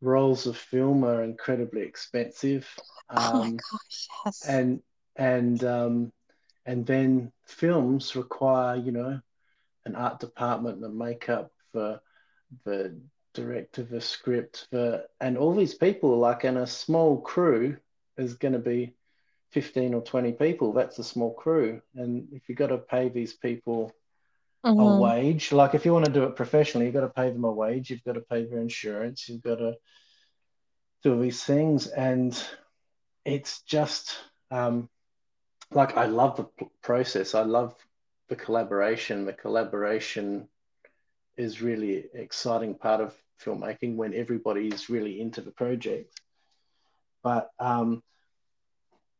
rolls 0.00 0.46
of 0.46 0.56
film 0.56 1.04
are 1.04 1.22
incredibly 1.22 1.82
expensive. 1.82 2.68
Um, 3.08 3.18
oh 3.18 3.38
my 3.38 3.46
um, 3.46 3.56
gosh! 3.56 4.08
Yes. 4.26 4.46
And 4.46 4.82
and 5.16 5.64
um, 5.64 6.12
and 6.66 6.86
then 6.86 7.32
films 7.46 8.14
require 8.16 8.76
you 8.76 8.92
know 8.92 9.20
an 9.86 9.94
art 9.96 10.20
department, 10.20 10.80
the 10.80 10.88
makeup, 10.88 11.52
the 11.72 12.00
the 12.64 13.00
director, 13.34 13.82
the 13.82 14.00
script, 14.00 14.68
the 14.70 15.06
and 15.20 15.36
all 15.36 15.54
these 15.54 15.74
people 15.74 16.18
like 16.18 16.44
and 16.44 16.58
a 16.58 16.66
small 16.66 17.20
crew 17.20 17.76
is 18.16 18.34
going 18.34 18.52
to 18.52 18.60
be 18.60 18.94
15 19.52 19.94
or 19.94 20.02
20 20.02 20.32
people, 20.32 20.72
that's 20.72 20.98
a 20.98 21.04
small 21.04 21.32
crew. 21.32 21.80
And 21.94 22.28
if 22.32 22.48
you've 22.48 22.58
got 22.58 22.68
to 22.68 22.78
pay 22.78 23.08
these 23.08 23.32
people 23.34 23.92
Mhm. 24.64 24.78
a 24.80 25.00
wage, 25.00 25.52
like 25.52 25.74
if 25.74 25.84
you 25.84 25.92
want 25.92 26.06
to 26.06 26.12
do 26.12 26.24
it 26.24 26.36
professionally, 26.36 26.86
you've 26.86 26.94
got 26.94 27.02
to 27.02 27.08
pay 27.08 27.30
them 27.30 27.44
a 27.44 27.52
wage, 27.52 27.90
you've 27.90 28.04
got 28.04 28.14
to 28.14 28.20
pay 28.20 28.44
their 28.44 28.60
insurance, 28.60 29.28
you've 29.28 29.42
got 29.42 29.56
to 29.56 29.74
do 31.02 31.20
these 31.20 31.42
things. 31.42 31.86
And 31.86 32.36
it's 33.24 33.62
just 33.62 34.16
um, 34.50 34.88
like 35.70 35.96
I 35.96 36.06
love 36.06 36.36
the 36.36 36.48
process, 36.82 37.34
I 37.34 37.42
love 37.42 37.74
the 38.28 38.36
collaboration. 38.36 39.26
The 39.26 39.32
collaboration 39.32 40.48
is 41.36 41.60
really 41.62 42.04
exciting 42.14 42.74
part 42.74 43.00
of 43.00 43.14
filmmaking 43.44 43.96
when 43.96 44.14
everybody 44.14 44.68
is 44.68 44.88
really 44.88 45.20
into 45.20 45.40
the 45.40 45.50
project. 45.50 46.20
But 47.22 47.50
um, 47.58 48.02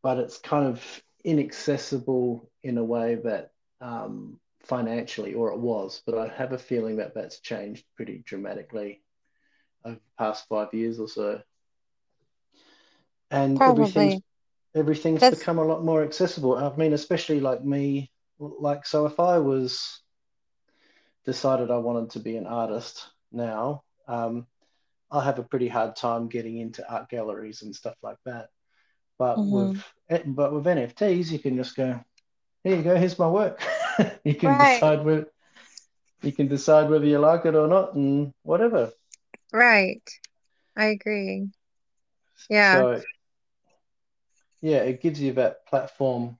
but 0.03 0.19
it's 0.19 0.39
kind 0.39 0.67
of 0.67 1.03
inaccessible 1.25 2.51
in 2.63 2.79
a 2.79 2.85
way 2.85 3.17
that 3.17 3.51
um, 3.81 4.39
financially, 4.61 5.35
or 5.35 5.53
it 5.53 5.59
was. 5.59 6.03
But 6.07 6.19
I 6.19 6.29
have 6.29 6.53
a 6.53 6.59
feeling 6.59 6.97
that 6.97 7.15
that's 7.15 7.41
changed 7.41 7.85
pretty 7.97 8.23
dramatically 8.25 9.03
over 9.85 9.97
the 9.97 10.01
past 10.25 10.47
five 10.49 10.73
years 10.73 10.99
or 10.99 11.09
so. 11.09 11.41
And 13.31 13.61
everything's 13.61 14.15
Probably. 14.15 14.23
everything's 14.75 15.21
That's 15.21 15.39
become 15.39 15.59
a 15.59 15.65
lot 15.65 15.85
more 15.85 16.03
accessible. 16.03 16.57
I 16.57 16.75
mean, 16.77 16.93
especially 16.93 17.41
like 17.41 17.65
me, 17.65 18.11
like 18.61 18.87
so 18.87 19.07
if 19.07 19.19
I 19.21 19.39
was 19.39 20.01
decided 21.25 21.71
I 21.71 21.79
wanted 21.79 22.11
to 22.11 22.21
be 22.21 22.37
an 22.37 22.47
artist 22.47 23.07
now, 23.33 23.83
um, 24.09 24.47
I 25.11 25.25
have 25.25 25.39
a 25.39 25.43
pretty 25.45 25.69
hard 25.69 25.97
time 25.97 26.29
getting 26.29 26.59
into 26.59 26.89
art 26.91 27.09
galleries 27.09 27.63
and 27.63 27.75
stuff 27.75 27.97
like 28.03 28.19
that. 28.25 28.49
But 29.19 29.49
Mhm. 29.49 29.51
with 29.51 29.83
eh, 30.11 30.23
but 30.27 30.53
with 30.53 30.67
NFTs, 30.67 31.31
you 31.31 31.39
can 31.39 31.57
just 31.57 31.77
go, 31.77 32.01
here 32.65 32.77
you 32.77 32.83
go, 32.83 32.97
here's 32.97 33.19
my 33.19 33.29
work. 33.29 33.63
you 34.25 34.35
can 34.35 34.57
right, 34.57 34.57
decide 34.57 35.05
whether 35.05 35.27
you 36.23 36.33
can 36.33 36.49
decide 36.49 36.91
whether 36.91 37.07
you 37.07 37.19
like 37.19 37.45
it 37.47 37.55
or 37.55 37.69
not, 37.69 37.95
and 37.95 38.33
whatever. 38.43 38.93
right. 39.53 40.03
I 40.77 40.87
agree. 40.87 41.49
Yeah. 42.49 42.87
So 42.87 43.03
yeah, 44.61 44.79
it 44.79 45.01
gives 45.03 45.21
you 45.21 45.33
that 45.35 45.67
platform. 45.67 46.39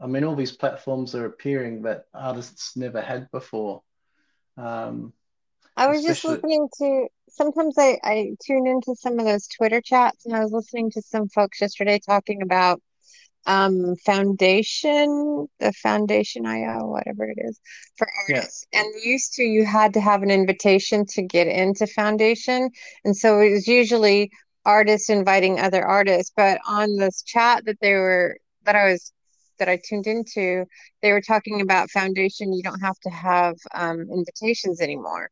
I 0.00 0.06
mean, 0.06 0.24
all 0.24 0.34
these 0.34 0.56
platforms 0.56 1.14
are 1.14 1.26
appearing 1.26 1.82
that 1.82 2.04
artists 2.12 2.76
never 2.76 3.00
had 3.00 3.30
before. 3.30 3.82
Um, 4.56 5.12
I 5.76 5.88
was 5.88 6.02
just 6.02 6.24
listening 6.24 6.68
to 6.78 7.08
sometimes 7.28 7.76
I, 7.78 7.98
I 8.02 8.30
tune 8.44 8.66
into 8.66 8.94
some 8.96 9.18
of 9.18 9.26
those 9.26 9.46
Twitter 9.46 9.80
chats 9.80 10.24
and 10.26 10.34
I 10.34 10.40
was 10.40 10.52
listening 10.52 10.90
to 10.92 11.02
some 11.02 11.28
folks 11.28 11.60
yesterday 11.60 11.98
talking 12.04 12.42
about 12.42 12.80
um 13.46 13.94
foundation, 14.04 15.46
the 15.60 15.72
foundation 15.72 16.46
IO, 16.46 16.86
whatever 16.86 17.24
it 17.24 17.38
is, 17.38 17.60
for 17.96 18.08
yeah, 18.28 18.36
artists. 18.36 18.66
And 18.72 18.86
used 19.04 19.34
to 19.34 19.42
you 19.42 19.64
had 19.64 19.94
to 19.94 20.00
have 20.00 20.22
an 20.22 20.30
invitation 20.30 21.06
to 21.10 21.22
get 21.22 21.46
into 21.46 21.86
foundation. 21.86 22.70
And 23.04 23.16
so 23.16 23.40
it 23.40 23.52
was 23.52 23.68
usually 23.68 24.30
artists 24.64 25.10
inviting 25.10 25.60
other 25.60 25.84
artists. 25.84 26.32
But 26.36 26.58
on 26.66 26.96
this 26.96 27.22
chat 27.22 27.64
that 27.66 27.78
they 27.80 27.92
were 27.94 28.38
that 28.64 28.74
I 28.76 28.90
was 28.92 29.12
that 29.58 29.68
I 29.68 29.80
tuned 29.84 30.06
into, 30.06 30.66
they 31.02 31.12
were 31.12 31.20
talking 31.20 31.60
about 31.60 31.90
foundation, 31.90 32.52
you 32.52 32.62
don't 32.62 32.80
have 32.80 32.98
to 33.00 33.10
have 33.10 33.56
um 33.74 34.00
invitations 34.12 34.80
anymore. 34.80 35.30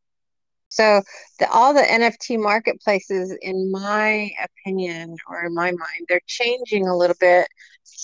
So 0.69 1.01
the, 1.39 1.49
all 1.51 1.73
the 1.73 1.81
NFT 1.81 2.39
marketplaces, 2.41 3.35
in 3.41 3.71
my 3.71 4.31
opinion 4.43 5.15
or 5.29 5.45
in 5.45 5.53
my 5.53 5.71
mind, 5.71 6.05
they're 6.09 6.19
changing 6.27 6.87
a 6.87 6.95
little 6.97 7.15
bit 7.19 7.47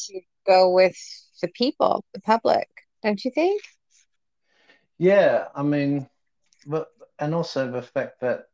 to 0.07 0.21
go 0.47 0.71
with 0.71 0.95
the 1.41 1.49
people, 1.49 2.05
the 2.13 2.21
public, 2.21 2.67
don't 3.03 3.23
you 3.25 3.31
think? 3.31 3.61
yeah. 4.97 5.47
I 5.55 5.63
mean, 5.63 6.07
but 6.65 6.89
and 7.19 7.33
also 7.35 7.71
the 7.71 7.81
fact 7.81 8.21
that 8.21 8.47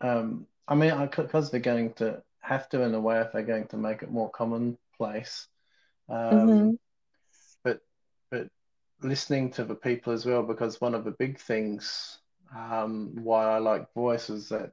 um, 0.00 0.46
I 0.68 0.74
mean, 0.74 1.08
because 1.16 1.50
they're 1.50 1.60
going 1.60 1.92
to 1.94 2.22
have 2.40 2.68
to 2.70 2.82
in 2.82 2.94
a 2.94 3.00
way 3.00 3.20
if 3.20 3.32
they're 3.32 3.42
going 3.42 3.68
to 3.68 3.76
make 3.76 4.02
it 4.02 4.10
more 4.10 4.30
commonplace. 4.30 5.46
Mm-hmm. 6.10 6.50
Um, 6.50 6.70
but 6.70 6.91
but 8.32 8.48
listening 9.02 9.50
to 9.52 9.64
the 9.64 9.74
people 9.74 10.12
as 10.12 10.24
well, 10.24 10.42
because 10.42 10.80
one 10.80 10.94
of 10.94 11.04
the 11.04 11.10
big 11.12 11.38
things 11.38 12.18
um, 12.56 13.10
why 13.14 13.44
I 13.44 13.58
like 13.58 13.92
Voice 13.94 14.30
is 14.30 14.48
that 14.48 14.72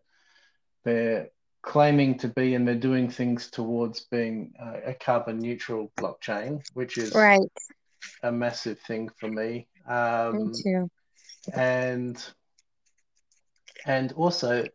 they're 0.85 1.29
claiming 1.61 2.17
to 2.19 2.29
be 2.29 2.55
and 2.55 2.65
they're 2.65 2.75
doing 2.75 3.09
things 3.09 3.51
towards 3.51 4.05
being 4.05 4.53
a, 4.59 4.91
a 4.91 4.93
carbon 4.93 5.39
neutral 5.39 5.91
blockchain, 5.99 6.61
which 6.73 6.97
is 6.97 7.13
Right, 7.13 7.51
a 8.23 8.31
massive 8.31 8.79
thing 8.79 9.09
for 9.19 9.27
me. 9.27 9.67
me 9.85 9.93
Um, 9.93 10.53
too. 10.53 10.89
and 11.53 12.33
and 13.85 14.11
also 14.13 14.65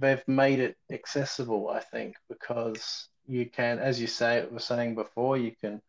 they've 0.00 0.26
made 0.28 0.60
it 0.60 0.76
accessible, 0.92 1.70
I 1.70 1.80
think, 1.80 2.16
because 2.28 3.08
you 3.26 3.46
can, 3.46 3.78
as 3.78 4.00
you 4.00 4.06
say, 4.06 4.46
were 4.50 4.58
saying 4.58 4.94
before, 4.94 5.36
you 5.36 5.52
can 5.60 5.80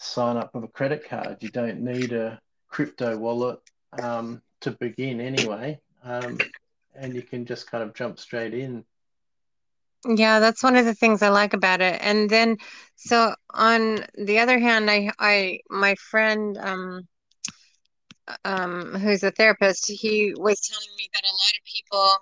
sign 0.00 0.36
up 0.36 0.54
with 0.54 0.64
a 0.64 0.68
credit 0.68 1.08
card. 1.08 1.36
You 1.40 1.50
don't 1.50 1.80
need 1.80 2.12
a 2.12 2.40
crypto 2.68 3.16
wallet 3.16 3.60
um, 4.02 4.42
to 4.60 4.72
begin 4.72 5.20
anyway, 5.20 5.78
um, 6.02 6.38
and 6.94 7.14
you 7.14 7.22
can 7.22 7.44
just 7.44 7.70
kind 7.70 7.84
of 7.84 7.94
jump 7.94 8.18
straight 8.18 8.54
in. 8.54 8.84
Yeah, 10.06 10.40
that's 10.40 10.62
one 10.62 10.76
of 10.76 10.86
the 10.86 10.94
things 10.94 11.22
I 11.22 11.28
like 11.28 11.52
about 11.52 11.82
it. 11.82 12.00
And 12.00 12.30
then, 12.30 12.56
so 12.96 13.34
on 13.52 14.06
the 14.16 14.38
other 14.38 14.58
hand, 14.58 14.90
I, 14.90 15.10
I, 15.18 15.60
my 15.68 15.94
friend, 15.96 16.56
um, 16.58 17.08
um, 18.44 18.94
who's 18.94 19.22
a 19.22 19.30
therapist, 19.30 19.90
he 19.90 20.32
was 20.36 20.60
telling 20.60 20.96
me 20.96 21.10
that 21.12 21.22
a 21.22 21.26
lot 21.26 21.58
of 21.58 21.64
people 21.66 22.14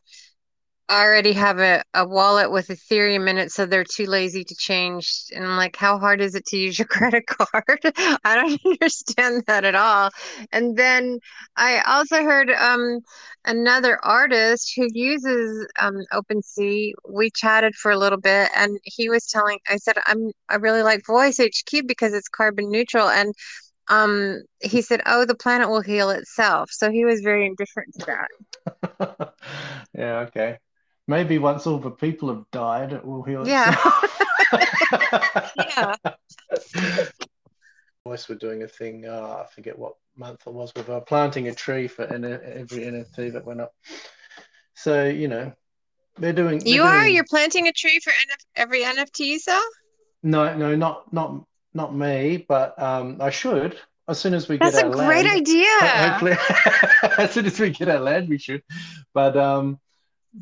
already 0.90 1.32
have 1.34 1.58
a, 1.58 1.82
a 1.94 2.06
wallet 2.06 2.50
with 2.50 2.68
Ethereum 2.68 3.28
in 3.28 3.38
it, 3.38 3.52
so 3.52 3.66
they're 3.66 3.84
too 3.84 4.06
lazy 4.06 4.44
to 4.44 4.54
change. 4.54 5.24
And 5.34 5.44
I'm 5.44 5.56
like, 5.56 5.76
how 5.76 5.98
hard 5.98 6.20
is 6.20 6.34
it 6.34 6.46
to 6.46 6.56
use 6.56 6.78
your 6.78 6.86
credit 6.88 7.26
card? 7.26 7.80
I 8.24 8.34
don't 8.36 8.60
understand 8.66 9.44
that 9.46 9.64
at 9.64 9.74
all. 9.74 10.10
And 10.52 10.76
then 10.76 11.18
I 11.56 11.80
also 11.86 12.22
heard 12.22 12.50
um, 12.50 13.00
another 13.44 13.98
artist 14.04 14.72
who 14.76 14.88
uses 14.92 15.66
um, 15.80 16.04
OpenSea. 16.12 16.92
We 17.08 17.30
chatted 17.30 17.74
for 17.74 17.90
a 17.90 17.98
little 17.98 18.20
bit, 18.20 18.50
and 18.56 18.78
he 18.84 19.08
was 19.08 19.26
telling, 19.26 19.58
I 19.68 19.76
said, 19.76 19.96
I'm 20.06 20.30
I 20.48 20.56
really 20.56 20.82
like 20.82 21.04
Voice 21.06 21.38
HQ 21.38 21.86
because 21.86 22.14
it's 22.14 22.28
carbon 22.28 22.70
neutral, 22.70 23.08
and 23.08 23.34
um, 23.88 24.42
he 24.60 24.82
said, 24.82 25.00
oh, 25.06 25.24
the 25.24 25.34
planet 25.34 25.68
will 25.68 25.80
heal 25.80 26.10
itself. 26.10 26.70
So 26.70 26.90
he 26.90 27.04
was 27.04 27.20
very 27.20 27.46
indifferent 27.46 27.94
to 27.98 28.06
that. 28.06 29.34
yeah, 29.94 30.20
okay. 30.20 30.58
Maybe 31.08 31.38
once 31.38 31.66
all 31.66 31.78
the 31.78 31.90
people 31.90 32.28
have 32.28 32.44
died, 32.52 32.92
it 32.92 33.04
will 33.04 33.22
heal 33.24 33.48
Yeah. 33.48 33.72
itself. 33.72 34.20
Yeah. 35.56 35.94
Voice 38.04 38.28
were 38.28 38.34
doing 38.36 38.62
a 38.62 38.68
thing, 38.68 39.06
uh, 39.06 39.42
I 39.44 39.46
forget 39.54 39.78
what 39.78 39.94
month 40.16 40.42
it 40.46 40.52
was, 40.52 40.72
with 40.76 40.88
uh, 40.88 41.00
planting 41.00 41.48
a 41.48 41.54
tree 41.54 41.88
for 41.88 42.04
N- 42.04 42.24
every 42.24 42.84
NFT 42.84 43.32
that 43.32 43.44
went 43.44 43.60
up. 43.60 43.74
So, 44.74 45.04
you 45.06 45.28
know, 45.28 45.52
they're 46.18 46.32
doing. 46.32 46.58
They're 46.60 46.68
You 46.74 46.82
are? 46.84 47.02
doing, 47.02 47.14
You're 47.14 47.24
planting 47.28 47.68
a 47.68 47.72
tree 47.72 48.00
for 48.00 48.10
NF 48.10 48.44
every 48.56 48.82
NFT 48.82 49.20
you 49.20 49.38
sell? 49.38 49.62
No, 50.22 50.56
no, 50.56 50.74
not 50.76 51.12
not 51.12 51.44
not 51.74 51.94
me, 51.94 52.44
but 52.48 52.80
um, 52.80 53.18
I 53.20 53.30
should. 53.30 53.78
As 54.08 54.18
soon 54.18 54.32
as 54.32 54.48
we 54.48 54.56
That's 54.56 54.76
get 54.76 54.84
a 54.84 54.88
our 54.88 54.94
great 54.94 55.26
land, 55.26 55.40
idea. 55.42 55.66
hopefully, 55.80 56.36
as 57.18 57.32
soon 57.32 57.44
as 57.46 57.60
we 57.60 57.70
get 57.70 57.88
our 57.88 58.00
land, 58.00 58.28
we 58.28 58.38
should. 58.38 58.62
But 59.12 59.36
um, 59.36 59.78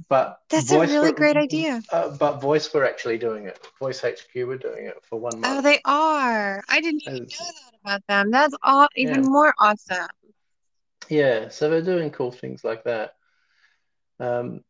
but 0.09 0.41
That's 0.51 0.71
a 0.73 0.81
really 0.81 1.09
were, 1.11 1.13
great 1.13 1.37
idea. 1.37 1.83
uh, 1.93 2.11
but 2.17 2.41
voice 2.41 2.73
were 2.73 2.85
actually 2.85 3.19
doing 3.19 3.47
it. 3.47 3.59
Voice 3.79 4.03
HQ 4.03 4.47
were 4.47 4.59
doing 4.59 4.87
it 4.87 4.97
for 5.05 5.19
one 5.19 5.35
Oh, 5.37 5.41
month. 5.41 5.59
Oh, 5.59 5.61
they 5.63 5.81
are. 5.85 6.63
I 6.69 6.81
didn't 6.81 7.03
even 7.07 7.23
As- 7.25 7.41
know 7.41 7.47
that 7.47 7.79
about 7.83 8.07
them. 8.09 8.31
That's 8.31 8.55
all 8.63 8.89
even 8.97 9.23
Yeah. 9.23 9.29
more 9.29 9.55
awesome. 9.59 10.09
Yeah, 11.09 11.49
so 11.49 11.71
they're 11.71 11.83
doing 11.83 12.11
cool 12.11 12.33
things 12.33 12.65
like 12.65 12.85
that. 12.85 13.15
Um, 14.19 14.65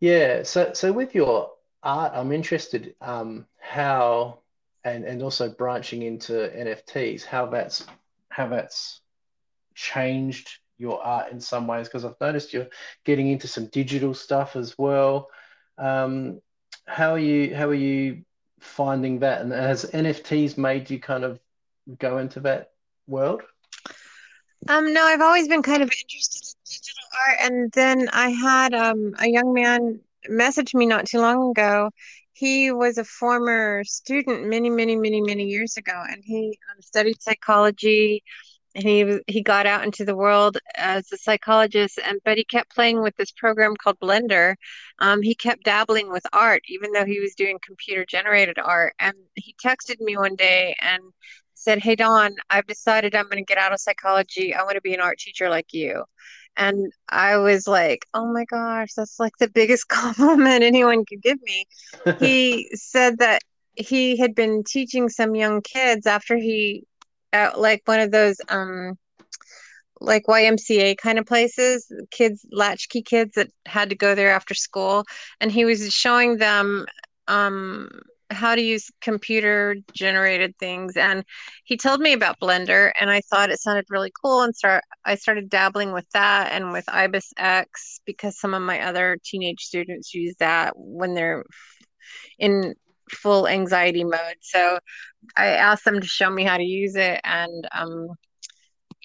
yeah, 0.00 0.42
so 0.42 0.72
so 0.72 0.92
with 0.92 1.14
your 1.14 1.52
art, 1.82 2.12
I'm 2.14 2.32
interested 2.32 2.94
um, 3.00 3.46
how 3.58 4.40
and 4.84 5.04
and 5.04 5.22
also 5.22 5.50
branching 5.50 6.02
into 6.02 6.32
NFTs, 6.32 7.24
how 7.24 7.46
that's 7.46 7.86
how 8.28 8.48
that's 8.48 9.00
changed 9.74 10.58
your 10.78 11.02
art 11.02 11.32
in 11.32 11.40
some 11.40 11.66
ways 11.66 11.88
because 11.88 12.04
I've 12.04 12.20
noticed 12.20 12.52
you're 12.52 12.68
getting 13.04 13.28
into 13.28 13.48
some 13.48 13.66
digital 13.66 14.14
stuff 14.14 14.56
as 14.56 14.76
well. 14.78 15.28
Um, 15.78 16.40
how 16.86 17.12
are 17.12 17.18
you 17.18 17.54
how 17.54 17.68
are 17.68 17.74
you 17.74 18.24
finding 18.60 19.20
that? 19.20 19.42
And 19.42 19.52
has 19.52 19.84
NFTs 19.84 20.58
made 20.58 20.90
you 20.90 20.98
kind 20.98 21.24
of 21.24 21.40
go 21.98 22.18
into 22.18 22.40
that 22.40 22.72
world? 23.06 23.42
Um, 24.68 24.92
no, 24.92 25.04
I've 25.04 25.20
always 25.20 25.48
been 25.48 25.62
kind 25.62 25.82
of 25.82 25.90
interested 25.90 26.46
in 26.46 26.64
digital 26.64 27.04
art, 27.28 27.52
and 27.52 27.72
then 27.72 28.08
I 28.12 28.30
had 28.30 28.74
um 28.74 29.14
a 29.18 29.28
young 29.28 29.52
man 29.52 30.00
message 30.28 30.74
me 30.74 30.86
not 30.86 31.06
too 31.06 31.20
long 31.20 31.50
ago, 31.50 31.90
he 32.32 32.72
was 32.72 32.98
a 32.98 33.04
former 33.04 33.84
student 33.84 34.48
many, 34.48 34.68
many, 34.68 34.96
many, 34.96 35.20
many 35.20 35.44
years 35.44 35.76
ago, 35.76 36.02
and 36.08 36.22
he 36.24 36.58
um, 36.70 36.82
studied 36.82 37.22
psychology. 37.22 38.22
And 38.74 38.84
he 38.84 39.20
he 39.26 39.42
got 39.42 39.66
out 39.66 39.84
into 39.84 40.04
the 40.04 40.16
world 40.16 40.58
as 40.76 41.10
a 41.12 41.16
psychologist, 41.16 41.98
and 42.04 42.18
but 42.24 42.38
he 42.38 42.44
kept 42.44 42.74
playing 42.74 43.02
with 43.02 43.16
this 43.16 43.30
program 43.30 43.76
called 43.76 44.00
Blender. 44.00 44.56
Um, 44.98 45.22
he 45.22 45.34
kept 45.34 45.64
dabbling 45.64 46.10
with 46.10 46.26
art, 46.32 46.62
even 46.68 46.92
though 46.92 47.04
he 47.04 47.20
was 47.20 47.34
doing 47.36 47.58
computer 47.64 48.04
generated 48.04 48.58
art. 48.58 48.94
And 48.98 49.14
he 49.34 49.54
texted 49.64 50.00
me 50.00 50.16
one 50.16 50.36
day 50.36 50.74
and 50.80 51.02
said, 51.54 51.78
"Hey 51.80 51.94
don 51.96 52.34
I've 52.50 52.66
decided 52.66 53.14
I'm 53.14 53.24
going 53.24 53.36
to 53.38 53.44
get 53.44 53.58
out 53.58 53.72
of 53.72 53.80
psychology. 53.80 54.54
I 54.54 54.62
want 54.64 54.74
to 54.74 54.80
be 54.80 54.94
an 54.94 55.00
art 55.00 55.18
teacher 55.18 55.48
like 55.48 55.72
you." 55.72 56.04
And 56.56 56.92
I 57.08 57.38
was 57.38 57.66
like, 57.66 58.06
oh 58.14 58.32
my 58.32 58.44
gosh, 58.44 58.94
that's 58.94 59.18
like 59.18 59.36
the 59.38 59.50
biggest 59.50 59.88
compliment 59.88 60.62
anyone 60.62 61.04
could 61.04 61.22
give 61.22 61.38
me. 61.42 61.66
he 62.18 62.70
said 62.74 63.18
that 63.18 63.42
he 63.76 64.16
had 64.16 64.34
been 64.34 64.62
teaching 64.64 65.08
some 65.08 65.34
young 65.34 65.60
kids 65.62 66.06
after 66.06 66.36
he, 66.36 66.84
at 67.34 67.60
like 67.60 67.82
one 67.84 68.00
of 68.00 68.12
those, 68.12 68.36
um, 68.48 68.96
like 70.00 70.24
YMCA 70.26 70.96
kind 70.96 71.18
of 71.18 71.26
places, 71.26 71.90
kids, 72.10 72.46
latchkey 72.50 73.02
kids 73.02 73.32
that 73.34 73.50
had 73.66 73.90
to 73.90 73.96
go 73.96 74.14
there 74.14 74.30
after 74.30 74.54
school. 74.54 75.04
And 75.40 75.50
he 75.50 75.64
was 75.64 75.92
showing 75.92 76.36
them 76.38 76.86
um, 77.28 77.90
how 78.30 78.54
to 78.54 78.60
use 78.60 78.90
computer 79.00 79.76
generated 79.92 80.56
things 80.58 80.96
and 80.96 81.24
he 81.64 81.76
told 81.76 82.00
me 82.00 82.12
about 82.12 82.40
blender 82.40 82.90
and 82.98 83.10
i 83.10 83.20
thought 83.20 83.50
it 83.50 83.60
sounded 83.60 83.84
really 83.90 84.10
cool 84.22 84.42
and 84.42 84.56
start 84.56 84.82
i 85.04 85.14
started 85.14 85.50
dabbling 85.50 85.92
with 85.92 86.08
that 86.12 86.50
and 86.52 86.72
with 86.72 86.84
ibis 86.88 87.32
x 87.36 88.00
because 88.06 88.38
some 88.38 88.54
of 88.54 88.62
my 88.62 88.80
other 88.80 89.18
teenage 89.24 89.60
students 89.60 90.14
use 90.14 90.34
that 90.38 90.72
when 90.76 91.14
they're 91.14 91.44
in 92.38 92.74
full 93.10 93.46
anxiety 93.46 94.04
mode 94.04 94.36
so 94.40 94.78
i 95.36 95.46
asked 95.46 95.84
them 95.84 96.00
to 96.00 96.06
show 96.06 96.30
me 96.30 96.44
how 96.44 96.56
to 96.56 96.64
use 96.64 96.96
it 96.96 97.20
and 97.24 97.68
um, 97.72 98.08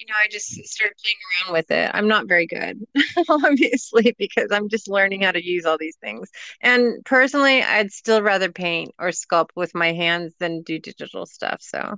you 0.00 0.06
know, 0.06 0.14
I 0.18 0.28
just 0.28 0.48
started 0.66 0.96
playing 1.02 1.16
around 1.28 1.52
with 1.52 1.70
it. 1.70 1.90
I'm 1.92 2.08
not 2.08 2.26
very 2.26 2.46
good, 2.46 2.80
obviously, 3.28 4.16
because 4.18 4.48
I'm 4.50 4.68
just 4.68 4.88
learning 4.88 5.22
how 5.22 5.32
to 5.32 5.44
use 5.44 5.66
all 5.66 5.76
these 5.78 5.96
things. 5.96 6.30
And 6.62 7.04
personally, 7.04 7.62
I'd 7.62 7.92
still 7.92 8.22
rather 8.22 8.50
paint 8.50 8.94
or 8.98 9.08
sculpt 9.08 9.50
with 9.54 9.74
my 9.74 9.92
hands 9.92 10.34
than 10.38 10.62
do 10.62 10.78
digital 10.78 11.26
stuff. 11.26 11.58
So, 11.60 11.96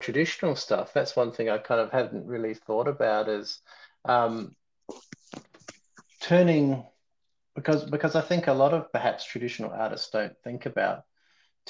traditional 0.00 0.56
stuff, 0.56 0.92
that's 0.92 1.14
one 1.14 1.30
thing 1.30 1.48
I 1.48 1.58
kind 1.58 1.80
of 1.80 1.92
hadn't 1.92 2.26
really 2.26 2.54
thought 2.54 2.88
about 2.88 3.28
is 3.28 3.60
um, 4.04 4.56
turning, 6.20 6.84
because, 7.54 7.84
because 7.84 8.16
I 8.16 8.22
think 8.22 8.48
a 8.48 8.52
lot 8.52 8.74
of 8.74 8.92
perhaps 8.92 9.24
traditional 9.24 9.70
artists 9.70 10.10
don't 10.10 10.36
think 10.42 10.66
about 10.66 11.04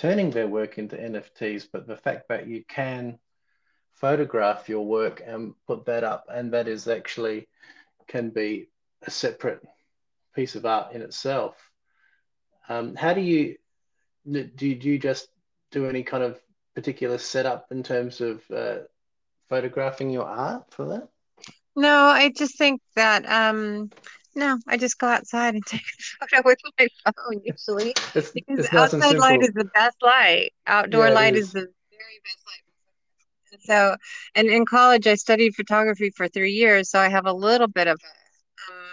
turning 0.01 0.31
their 0.31 0.49
work 0.49 0.79
into 0.79 0.97
NFTs, 0.97 1.69
but 1.71 1.87
the 1.87 1.97
fact 1.97 2.29
that 2.29 2.49
you 2.49 2.65
can 2.67 3.19
photograph 3.93 4.67
your 4.67 4.87
work 4.87 5.23
and 5.25 5.53
put 5.67 5.85
that 5.85 6.05
up, 6.05 6.25
and 6.33 6.55
that 6.55 6.67
is 6.69 6.89
actually 6.89 7.47
can 8.09 8.31
be 8.31 8.69
a 9.03 9.11
separate 9.11 9.61
piece 10.35 10.55
of 10.57 10.65
art 10.65 10.95
in 10.95 11.03
itself. 11.03 11.55
Um, 12.67 12.97
how 12.97 13.13
do 13.13 13.21
you 13.21 13.57
do? 14.27 14.75
Do 14.75 14.89
you 14.89 14.99
just 14.99 15.29
do 15.71 15.85
any 15.85 16.03
kind 16.03 16.23
of 16.23 16.41
particular 16.75 17.19
setup 17.19 17.67
in 17.71 17.83
terms 17.83 18.23
of 18.23 18.43
uh, 18.51 18.79
photographing 19.51 20.09
your 20.09 20.25
art 20.25 20.65
for 20.73 20.87
that? 20.87 21.09
No, 21.77 22.07
I 22.07 22.31
just 22.31 22.57
think 22.57 22.81
that 22.97 23.27
um, 23.27 23.91
no, 24.35 24.59
I 24.67 24.77
just 24.77 24.99
go 24.99 25.09
outside 25.09 25.55
and 25.55 25.67
take 25.67 25.83
a 26.21 26.27
photo 26.27 26.43
with 26.45 26.59
my 26.79 26.87
phone 27.05 27.43
usually 27.45 27.95
it's, 28.15 28.31
because 28.31 28.67
it's 28.67 28.75
outside 28.75 29.17
light 29.17 29.43
is 29.43 29.53
the 29.53 29.69
best 29.75 29.97
light. 30.03 30.53
Outdoor 30.67 31.09
yeah, 31.09 31.15
light 31.15 31.35
is. 31.35 31.47
is 31.47 31.53
the 31.53 31.61
very 31.61 32.21
best 32.25 32.39
light 32.47 32.71
so, 33.59 33.97
and 34.35 34.49
in 34.49 34.65
college, 34.65 35.07
I 35.07 35.15
studied 35.17 35.55
photography 35.55 36.11
for 36.11 36.29
three 36.29 36.53
years, 36.53 36.91
so 36.91 37.01
I 37.01 37.09
have 37.09 37.27
a 37.27 37.33
little 37.33 37.67
bit 37.67 37.89
of 37.89 38.01
a 38.03 38.73
um, 38.73 38.91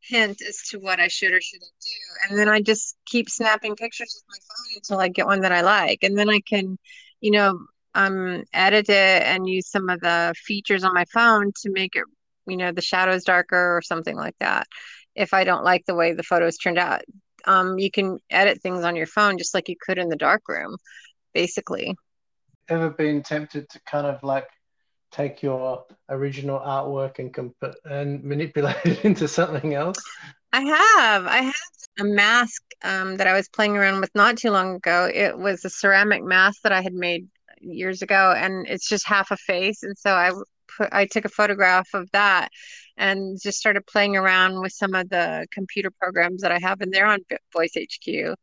hint 0.00 0.42
as 0.42 0.68
to 0.70 0.78
what 0.78 1.00
I 1.00 1.08
should 1.08 1.32
or 1.32 1.40
shouldn't 1.40 1.70
do. 1.82 2.28
And 2.28 2.38
then 2.38 2.48
I 2.48 2.60
just 2.60 2.96
keep 3.06 3.28
snapping 3.30 3.76
pictures 3.76 4.14
with 4.14 4.24
my 4.28 4.38
phone 4.40 4.76
until 4.76 5.00
I 5.00 5.08
get 5.08 5.26
one 5.26 5.40
that 5.40 5.52
I 5.52 5.60
like, 5.60 6.00
and 6.02 6.18
then 6.18 6.28
I 6.28 6.40
can, 6.40 6.78
you 7.20 7.30
know, 7.30 7.58
um, 7.94 8.42
edit 8.52 8.88
it 8.88 9.22
and 9.22 9.48
use 9.48 9.70
some 9.70 9.88
of 9.88 10.00
the 10.00 10.34
features 10.36 10.82
on 10.82 10.92
my 10.92 11.04
phone 11.12 11.52
to 11.62 11.70
make 11.70 11.94
it, 11.94 12.04
you 12.46 12.56
know, 12.56 12.72
the 12.72 12.82
shadows 12.82 13.24
darker 13.24 13.76
or 13.76 13.82
something 13.82 14.16
like 14.16 14.36
that. 14.40 14.66
If 15.14 15.32
I 15.34 15.44
don't 15.44 15.64
like 15.64 15.84
the 15.86 15.94
way 15.94 16.12
the 16.12 16.22
photos 16.22 16.56
turned 16.56 16.78
out, 16.78 17.02
um, 17.46 17.78
you 17.78 17.90
can 17.90 18.18
edit 18.30 18.62
things 18.62 18.84
on 18.84 18.96
your 18.96 19.06
phone 19.06 19.38
just 19.38 19.54
like 19.54 19.68
you 19.68 19.76
could 19.80 19.98
in 19.98 20.08
the 20.08 20.16
darkroom, 20.16 20.76
basically 21.34 21.94
ever 22.68 22.90
been 22.90 23.22
tempted 23.22 23.68
to 23.70 23.80
kind 23.80 24.06
of 24.06 24.22
like 24.22 24.48
take 25.12 25.42
your 25.42 25.84
original 26.08 26.58
artwork 26.58 27.18
and 27.18 27.32
comp- 27.32 27.76
and 27.84 28.24
manipulate 28.24 28.76
it 28.84 29.04
into 29.04 29.28
something 29.28 29.74
else? 29.74 30.02
I 30.52 30.60
have. 30.60 31.26
I 31.26 31.38
have 31.38 31.54
a 31.98 32.04
mask 32.04 32.62
um, 32.82 33.16
that 33.16 33.26
I 33.26 33.32
was 33.32 33.48
playing 33.48 33.76
around 33.76 34.00
with 34.00 34.10
not 34.14 34.36
too 34.36 34.50
long 34.50 34.76
ago. 34.76 35.10
It 35.12 35.36
was 35.36 35.64
a 35.64 35.70
ceramic 35.70 36.24
mask 36.24 36.62
that 36.62 36.72
I 36.72 36.80
had 36.80 36.94
made 36.94 37.28
years 37.60 38.02
ago, 38.02 38.34
and 38.36 38.66
it's 38.68 38.88
just 38.88 39.06
half 39.06 39.30
a 39.30 39.36
face. 39.36 39.82
And 39.82 39.96
so 39.96 40.10
I 40.10 40.32
put, 40.76 40.88
I 40.92 41.06
took 41.06 41.24
a 41.24 41.30
photograph 41.30 41.88
of 41.94 42.10
that 42.12 42.50
and 42.96 43.38
just 43.40 43.58
started 43.58 43.86
playing 43.86 44.16
around 44.16 44.60
with 44.60 44.72
some 44.72 44.94
of 44.94 45.08
the 45.08 45.46
computer 45.52 45.90
programs 45.90 46.42
that 46.42 46.52
I 46.52 46.58
have, 46.58 46.80
and 46.80 46.92
they're 46.92 47.06
on 47.06 47.20
Voice 47.52 47.72
HQ, 47.76 48.36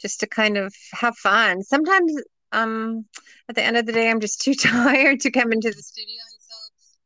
just 0.00 0.20
to 0.20 0.26
kind 0.26 0.56
of 0.56 0.74
have 0.92 1.16
fun. 1.16 1.62
Sometimes 1.62 2.14
um 2.52 3.04
at 3.48 3.54
the 3.54 3.62
end 3.62 3.76
of 3.76 3.86
the 3.86 3.92
day 3.92 4.10
i'm 4.10 4.20
just 4.20 4.40
too 4.40 4.54
tired 4.58 5.20
to 5.20 5.30
come 5.30 5.52
into 5.52 5.70
the 5.70 5.82
studio 5.82 6.14
and 6.14 6.40
so 6.40 6.54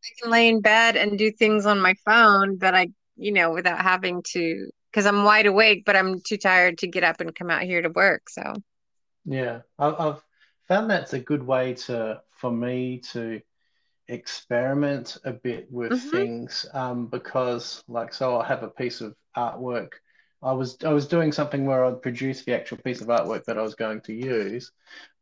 i 0.05 0.23
can 0.23 0.31
lay 0.31 0.49
in 0.49 0.61
bed 0.61 0.97
and 0.97 1.19
do 1.19 1.31
things 1.31 1.67
on 1.67 1.81
my 1.81 1.95
phone 2.05 2.59
that 2.59 2.75
i 2.75 2.89
you 3.17 3.33
know 3.33 3.51
without 3.51 3.81
having 3.81 4.23
to 4.23 4.71
because 4.91 5.07
i'm 5.07 5.25
wide 5.25 5.47
awake 5.47 5.85
but 5.85 5.97
i'm 5.97 6.21
too 6.21 6.37
tired 6.37 6.79
to 6.79 6.87
get 6.87 7.05
up 7.05 7.21
and 7.21 7.35
come 7.35 7.51
out 7.51 7.63
here 7.63 7.83
to 7.83 7.91
work 7.91 8.29
so 8.29 8.55
yeah 9.25 9.61
i've 9.79 10.23
found 10.69 10.91
that's 10.91 11.13
a 11.13 11.21
good 11.21 11.43
way 11.43 11.75
to 11.75 12.21
for 12.31 12.51
me 12.51 12.99
to 12.99 13.41
experiment 14.09 15.17
a 15.25 15.33
bit 15.33 15.67
with 15.71 15.93
mm-hmm. 15.93 16.11
things 16.11 16.67
um, 16.75 17.07
because 17.07 17.83
like 17.89 18.13
so 18.13 18.35
i'll 18.35 18.43
have 18.43 18.63
a 18.63 18.69
piece 18.69 19.01
of 19.01 19.15
artwork 19.37 19.93
I 20.45 20.53
was 20.53 20.77
I 20.85 20.93
was 20.93 21.09
doing 21.09 21.33
something 21.33 21.65
where 21.65 21.85
I'd 21.85 22.03
produce 22.03 22.45
the 22.45 22.55
actual 22.55 22.77
piece 22.77 23.01
of 23.01 23.09
artwork 23.09 23.45
that 23.45 23.57
I 23.57 23.63
was 23.63 23.75
going 23.75 24.03
to 24.03 24.13
use, 24.13 24.71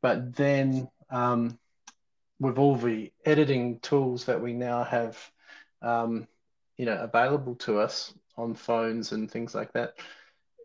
but 0.02 0.34
then 0.34 0.88
um, 1.10 1.58
with 2.40 2.58
all 2.58 2.74
the 2.74 3.12
editing 3.24 3.78
tools 3.78 4.24
that 4.24 4.42
we 4.42 4.52
now 4.52 4.82
have, 4.82 5.16
um, 5.80 6.26
you 6.76 6.86
know, 6.86 6.96
available 6.96 7.54
to 7.54 7.78
us 7.78 8.12
on 8.36 8.54
phones 8.54 9.12
and 9.12 9.30
things 9.30 9.54
like 9.54 9.72
that, 9.74 9.94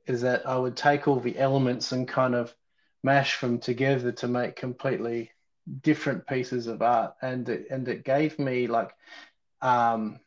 is 0.07 0.21
that 0.21 0.47
I 0.47 0.57
would 0.57 0.75
take 0.75 1.07
all 1.07 1.19
the 1.19 1.37
elements 1.37 1.91
and 1.91 2.07
kind 2.07 2.33
of 2.33 2.53
mash 3.03 3.39
them 3.39 3.59
together 3.59 4.11
to 4.13 4.27
make 4.27 4.55
completely 4.55 5.31
different 5.81 6.27
pieces 6.27 6.67
of 6.67 6.81
art, 6.81 7.15
and 7.21 7.47
it, 7.49 7.67
and 7.69 7.87
it 7.87 8.03
gave 8.03 8.37
me 8.39 8.67
like 8.67 8.91
um, 9.61 10.19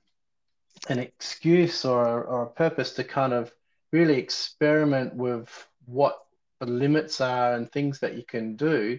an 0.88 0.98
excuse 0.98 1.84
or 1.84 2.24
or 2.24 2.42
a 2.44 2.50
purpose 2.50 2.92
to 2.94 3.04
kind 3.04 3.32
of 3.32 3.52
really 3.92 4.18
experiment 4.18 5.14
with 5.14 5.68
what 5.86 6.18
the 6.60 6.66
limits 6.66 7.20
are 7.20 7.54
and 7.54 7.70
things 7.70 8.00
that 8.00 8.16
you 8.16 8.24
can 8.24 8.54
do 8.56 8.98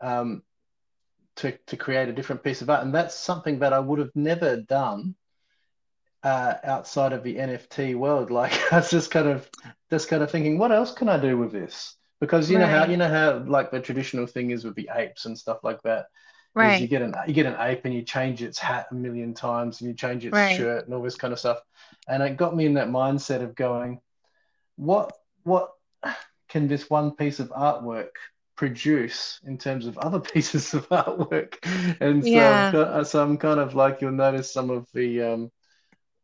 um, 0.00 0.42
to, 1.36 1.56
to 1.66 1.76
create 1.76 2.08
a 2.08 2.12
different 2.12 2.44
piece 2.44 2.62
of 2.62 2.70
art. 2.70 2.84
And 2.84 2.94
that's 2.94 3.14
something 3.14 3.60
that 3.60 3.72
I 3.72 3.80
would 3.80 3.98
have 3.98 4.14
never 4.14 4.56
done 4.56 5.14
uh, 6.22 6.54
outside 6.62 7.12
of 7.12 7.22
the 7.24 7.36
NFT 7.36 7.96
world. 7.96 8.30
Like 8.40 8.72
I 8.72 8.76
was 8.76 8.90
just 8.90 9.10
kind 9.10 9.28
of 9.28 9.48
just 9.90 10.08
kind 10.08 10.22
of 10.22 10.30
thinking, 10.30 10.58
what 10.58 10.72
else 10.72 10.92
can 10.92 11.08
I 11.08 11.18
do 11.18 11.36
with 11.36 11.52
this? 11.52 11.96
Because 12.20 12.50
you 12.50 12.58
right. 12.58 12.66
know 12.66 12.78
how 12.78 12.86
you 12.86 12.96
know 12.96 13.08
how 13.08 13.38
like 13.46 13.70
the 13.70 13.80
traditional 13.80 14.26
thing 14.26 14.50
is 14.50 14.64
with 14.64 14.74
the 14.74 14.90
apes 14.94 15.24
and 15.24 15.38
stuff 15.38 15.58
like 15.64 15.82
that. 15.82 16.06
Right. 16.54 16.80
You 16.80 16.88
get 16.88 17.02
an 17.02 17.14
you 17.26 17.34
get 17.34 17.46
an 17.46 17.56
ape 17.58 17.84
and 17.84 17.94
you 17.94 18.02
change 18.02 18.42
its 18.42 18.58
hat 18.58 18.88
a 18.90 18.94
million 18.94 19.34
times 19.34 19.80
and 19.80 19.88
you 19.88 19.94
change 19.94 20.24
its 20.24 20.34
right. 20.34 20.56
shirt 20.56 20.84
and 20.84 20.94
all 20.94 21.02
this 21.02 21.16
kind 21.16 21.32
of 21.32 21.38
stuff. 21.38 21.60
And 22.08 22.22
it 22.22 22.36
got 22.36 22.56
me 22.56 22.66
in 22.66 22.74
that 22.74 22.88
mindset 22.88 23.42
of 23.42 23.54
going, 23.54 24.00
what 24.76 25.12
what 25.44 25.70
can 26.48 26.68
this 26.68 26.90
one 26.90 27.12
piece 27.12 27.38
of 27.38 27.48
artwork 27.50 28.10
produce 28.56 29.40
in 29.46 29.56
terms 29.56 29.86
of 29.86 29.96
other 29.98 30.20
pieces 30.32 30.74
of 30.74 30.88
artwork? 30.88 31.54
And 32.00 32.22
so, 32.22 32.28
yeah. 32.28 33.02
so 33.04 33.22
I'm 33.22 33.38
kind 33.38 33.60
of 33.60 33.74
like 33.74 34.00
you'll 34.00 34.12
notice 34.12 34.52
some 34.52 34.70
of 34.70 34.88
the 34.92 35.22
um, 35.22 35.52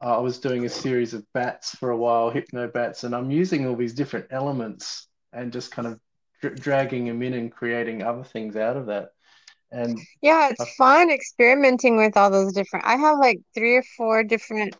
I 0.00 0.18
was 0.18 0.38
doing 0.40 0.66
a 0.66 0.68
series 0.68 1.14
of 1.14 1.24
bats 1.32 1.74
for 1.76 1.90
a 1.90 1.96
while, 1.96 2.30
hypno 2.30 2.68
bats, 2.68 3.04
and 3.04 3.14
I'm 3.14 3.30
using 3.30 3.66
all 3.66 3.76
these 3.76 3.94
different 3.94 4.26
elements 4.30 5.06
and 5.36 5.52
just 5.52 5.70
kind 5.70 5.86
of 5.86 6.00
dra- 6.40 6.56
dragging 6.56 7.06
them 7.06 7.22
in 7.22 7.34
and 7.34 7.52
creating 7.52 8.02
other 8.02 8.24
things 8.24 8.56
out 8.56 8.76
of 8.76 8.86
that. 8.86 9.10
And 9.70 9.98
yeah, 10.22 10.48
it's 10.50 10.60
I, 10.60 10.66
fun 10.78 11.10
experimenting 11.10 11.96
with 11.96 12.16
all 12.16 12.30
those 12.30 12.52
different. 12.52 12.86
I 12.86 12.96
have 12.96 13.18
like 13.18 13.40
three 13.54 13.76
or 13.76 13.84
four 13.96 14.24
different 14.24 14.74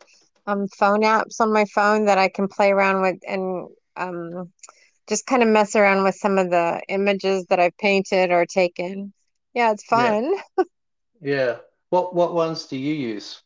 um, 0.47 0.67
phone 0.77 1.01
apps 1.01 1.39
on 1.39 1.53
my 1.53 1.65
phone 1.65 2.05
that 2.05 2.17
I 2.17 2.29
can 2.29 2.47
play 2.47 2.71
around 2.71 3.01
with 3.01 3.17
and 3.27 3.67
um, 3.95 4.51
just 5.07 5.25
kind 5.25 5.43
of 5.43 5.49
mess 5.49 5.75
around 5.75 6.03
with 6.03 6.15
some 6.15 6.37
of 6.37 6.49
the 6.49 6.81
images 6.89 7.45
that 7.49 7.59
I've 7.59 7.77
painted 7.77 8.31
or 8.31 8.45
taken. 8.45 9.13
Yeah, 9.53 9.71
it's 9.71 9.85
fun. 9.85 10.33
Yeah. 10.57 10.63
yeah. 11.21 11.55
What 11.89 12.13
what 12.15 12.33
ones 12.33 12.65
do 12.65 12.77
you 12.77 12.93
use? 12.93 13.41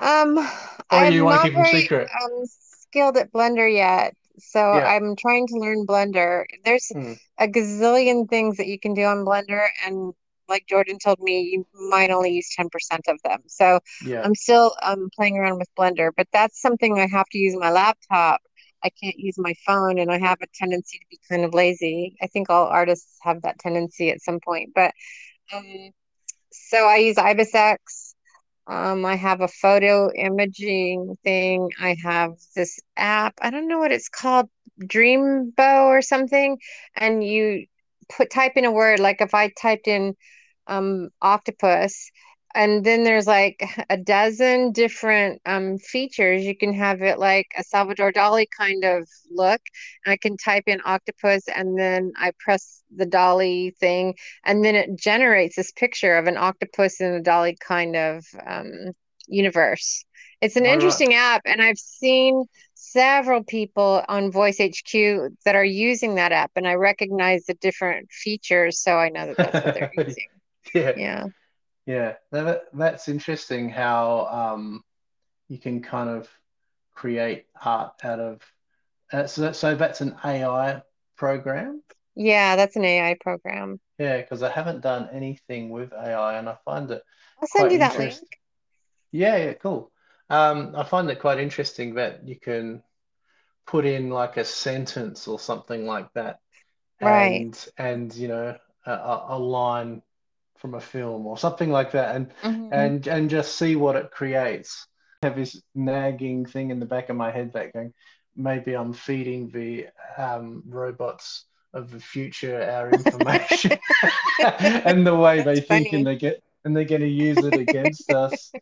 um, 0.00 0.38
or 0.38 0.46
I'm 0.90 1.12
you 1.12 1.24
want 1.24 1.40
not 1.40 1.42
to 1.42 1.48
keep 1.48 1.56
them 1.56 1.80
secret? 1.80 2.08
um, 2.22 2.44
skilled 2.46 3.16
at 3.16 3.32
Blender 3.32 3.72
yet, 3.72 4.14
so 4.38 4.60
Yeah. 4.70 4.84
I'm 4.84 5.16
trying 5.16 5.46
to 5.48 5.56
learn 5.56 5.86
Blender. 5.86 6.44
There's 6.64 6.92
Mm, 6.94 7.16
a 7.38 7.46
gazillion 7.48 8.28
things 8.28 8.56
that 8.58 8.66
you 8.66 8.78
can 8.78 8.94
do 8.94 9.02
on 9.04 9.24
Blender, 9.24 9.66
and 9.86 10.12
like 10.48 10.66
Jordan 10.68 10.98
told 11.02 11.18
me, 11.20 11.40
you 11.42 11.66
might 11.90 12.10
only 12.10 12.32
use 12.32 12.48
10% 12.56 13.04
of 13.08 13.18
them. 13.24 13.40
So 13.46 13.80
yeah. 14.00 14.24
I'm 14.24 14.34
still 14.34 14.74
um, 14.82 15.08
playing 15.16 15.36
around 15.38 15.58
with 15.58 15.68
Blender, 15.78 16.10
but 16.16 16.28
that's 16.32 16.60
something 16.60 16.98
I 16.98 17.06
have 17.08 17.26
to 17.32 17.38
use 17.38 17.56
my 17.58 17.70
laptop. 17.70 18.40
I 18.84 18.90
can't 19.02 19.16
use 19.18 19.36
my 19.38 19.54
phone, 19.66 19.98
and 19.98 20.10
I 20.12 20.18
have 20.18 20.38
a 20.42 20.46
tendency 20.54 20.98
to 20.98 21.06
be 21.10 21.18
kind 21.30 21.44
of 21.44 21.54
lazy. 21.54 22.16
I 22.22 22.26
think 22.26 22.50
all 22.50 22.66
artists 22.66 23.16
have 23.22 23.42
that 23.42 23.58
tendency 23.58 24.10
at 24.10 24.20
some 24.22 24.40
point. 24.44 24.70
But 24.74 24.92
um, 25.52 25.90
so 26.52 26.86
I 26.88 26.96
use 26.98 27.16
IBISX. 27.16 28.13
Um, 28.66 29.04
I 29.04 29.16
have 29.16 29.40
a 29.42 29.48
photo 29.48 30.10
imaging 30.14 31.16
thing. 31.22 31.70
I 31.80 31.96
have 32.02 32.32
this 32.56 32.78
app. 32.96 33.34
I 33.42 33.50
don't 33.50 33.68
know 33.68 33.78
what 33.78 33.92
it's 33.92 34.08
called, 34.08 34.48
Dreambow 34.82 35.84
or 35.86 36.02
something. 36.02 36.58
And 36.96 37.22
you 37.22 37.66
put 38.16 38.30
type 38.30 38.52
in 38.56 38.64
a 38.64 38.72
word, 38.72 39.00
like 39.00 39.20
if 39.20 39.34
I 39.34 39.50
typed 39.60 39.86
in 39.88 40.14
um 40.66 41.10
octopus, 41.22 42.10
and 42.54 42.84
then 42.84 43.04
there's 43.04 43.26
like 43.26 43.62
a 43.90 43.96
dozen 43.96 44.72
different 44.72 45.40
um 45.46 45.78
features. 45.78 46.44
You 46.44 46.56
can 46.56 46.72
have 46.74 47.02
it 47.02 47.18
like 47.18 47.46
a 47.56 47.64
Salvador 47.64 48.12
Dali 48.12 48.46
kind 48.56 48.84
of 48.84 49.08
look. 49.30 49.60
And 50.04 50.12
I 50.12 50.16
can 50.16 50.36
type 50.36 50.64
in 50.66 50.80
octopus 50.84 51.44
and 51.48 51.78
then 51.78 52.12
I 52.16 52.32
press 52.38 52.82
the 52.94 53.06
Dali 53.06 53.76
thing 53.76 54.14
and 54.44 54.64
then 54.64 54.74
it 54.74 54.96
generates 54.98 55.56
this 55.56 55.72
picture 55.72 56.16
of 56.16 56.26
an 56.26 56.36
octopus 56.36 57.00
in 57.00 57.14
a 57.14 57.20
Dali 57.20 57.58
kind 57.58 57.96
of 57.96 58.24
um, 58.46 58.70
universe. 59.26 60.04
It's 60.40 60.56
an 60.56 60.66
All 60.66 60.76
right. 60.76 61.04
interesting 61.04 61.14
app, 61.14 61.42
and 61.46 61.62
I've 61.62 61.78
seen 61.78 62.44
several 62.74 63.42
people 63.44 64.02
on 64.08 64.30
Voice 64.30 64.60
HQ 64.60 65.30
that 65.44 65.54
are 65.54 65.64
using 65.64 66.16
that 66.16 66.32
app, 66.32 66.50
and 66.56 66.66
I 66.68 66.74
recognize 66.74 67.44
the 67.46 67.54
different 67.54 68.10
features, 68.12 68.78
so 68.80 68.96
I 68.96 69.08
know 69.08 69.26
that 69.26 69.38
that's 69.40 69.62
what 69.62 69.72
they're 69.72 69.88
using. 69.92 70.26
yeah. 70.74 70.92
Yeah, 70.94 71.26
Yeah, 71.86 72.14
that, 72.30 72.62
that's 72.72 73.08
interesting 73.08 73.68
how 73.68 74.26
um, 74.26 74.82
you 75.48 75.58
can 75.58 75.82
kind 75.82 76.10
of 76.10 76.28
create 76.94 77.46
art 77.62 77.94
out 78.04 78.20
of. 78.20 78.42
Uh, 79.12 79.26
so, 79.26 79.52
so 79.52 79.74
that's 79.74 80.00
an 80.00 80.16
AI 80.24 80.82
program. 81.16 81.82
yeah, 82.16 82.56
that's 82.56 82.76
an 82.76 82.84
AI 82.84 83.16
program. 83.20 83.80
Yeah, 83.98 84.20
because 84.20 84.42
I 84.42 84.50
haven't 84.50 84.80
done 84.80 85.08
anything 85.12 85.70
with 85.70 85.92
AI, 85.92 86.38
and 86.38 86.48
I 86.48 86.56
find 86.64 86.90
it 86.90 87.02
I'll 87.40 87.46
send 87.48 87.72
you 87.72 87.78
that 87.78 87.98
link. 87.98 88.18
Yeah, 89.12 89.36
yeah, 89.36 89.52
cool. 89.54 89.92
Um, 90.30 90.74
I 90.76 90.84
find 90.84 91.08
it 91.10 91.20
quite 91.20 91.38
interesting 91.38 91.94
that 91.94 92.26
you 92.26 92.38
can 92.38 92.82
put 93.66 93.86
in 93.86 94.10
like 94.10 94.36
a 94.36 94.44
sentence 94.44 95.28
or 95.28 95.38
something 95.38 95.86
like 95.86 96.12
that, 96.14 96.40
Right. 97.00 97.40
and 97.40 97.68
and 97.78 98.14
you 98.14 98.28
know 98.28 98.56
a 98.86 99.20
a 99.28 99.38
line 99.38 100.02
from 100.64 100.74
a 100.74 100.80
film 100.80 101.26
or 101.26 101.36
something 101.36 101.70
like 101.70 101.90
that, 101.92 102.16
and 102.16 102.32
Mhm. 102.42 102.72
and 102.72 103.06
and 103.06 103.28
just 103.28 103.58
see 103.58 103.76
what 103.76 103.96
it 103.96 104.10
creates. 104.10 104.86
I 105.22 105.26
have 105.26 105.36
this 105.36 105.60
nagging 105.74 106.46
thing 106.46 106.70
in 106.70 106.80
the 106.80 106.86
back 106.86 107.10
of 107.10 107.16
my 107.16 107.30
head 107.30 107.52
that 107.52 107.74
going, 107.74 107.92
maybe 108.34 108.72
I'm 108.72 108.94
feeding 108.94 109.50
the 109.50 109.88
um, 110.16 110.62
robots 110.66 111.44
of 111.74 111.90
the 111.90 112.00
future 112.00 112.62
our 112.62 112.90
information 112.94 113.78
and 114.38 115.06
the 115.06 115.14
way 115.14 115.42
they 115.42 115.54
That's 115.54 115.60
think, 115.60 115.88
funny. 115.88 115.90
and 115.92 116.06
they 116.06 116.16
get 116.16 116.42
and 116.64 116.74
they're 116.74 116.84
going 116.86 117.02
to 117.02 117.08
use 117.08 117.44
it 117.44 117.56
against 117.58 118.10
us. 118.10 118.54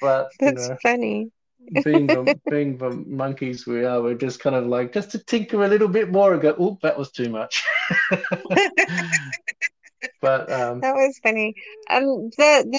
But 0.00 0.32
you 0.44 0.54
know, 0.54 0.76
funny. 0.82 1.30
being 1.82 2.10
the 2.10 2.34
being 2.50 2.76
the 2.78 2.90
monkeys 2.90 3.66
we 3.66 3.84
are, 3.84 4.02
we're 4.02 4.14
just 4.14 4.40
kind 4.40 4.56
of 4.56 4.66
like 4.66 4.92
just 4.92 5.12
to 5.12 5.18
tinker 5.18 5.62
a 5.64 5.68
little 5.68 5.88
bit 5.88 6.10
more 6.10 6.32
and 6.32 6.42
go, 6.42 6.54
oh, 6.58 6.78
that 6.82 6.98
was 6.98 7.10
too 7.12 7.28
much. 7.30 7.64
But 10.20 10.50
um, 10.50 10.80
That 10.80 10.94
was 10.94 11.18
funny. 11.22 11.54
Um, 11.90 12.30
the 12.36 12.66
the 12.70 12.78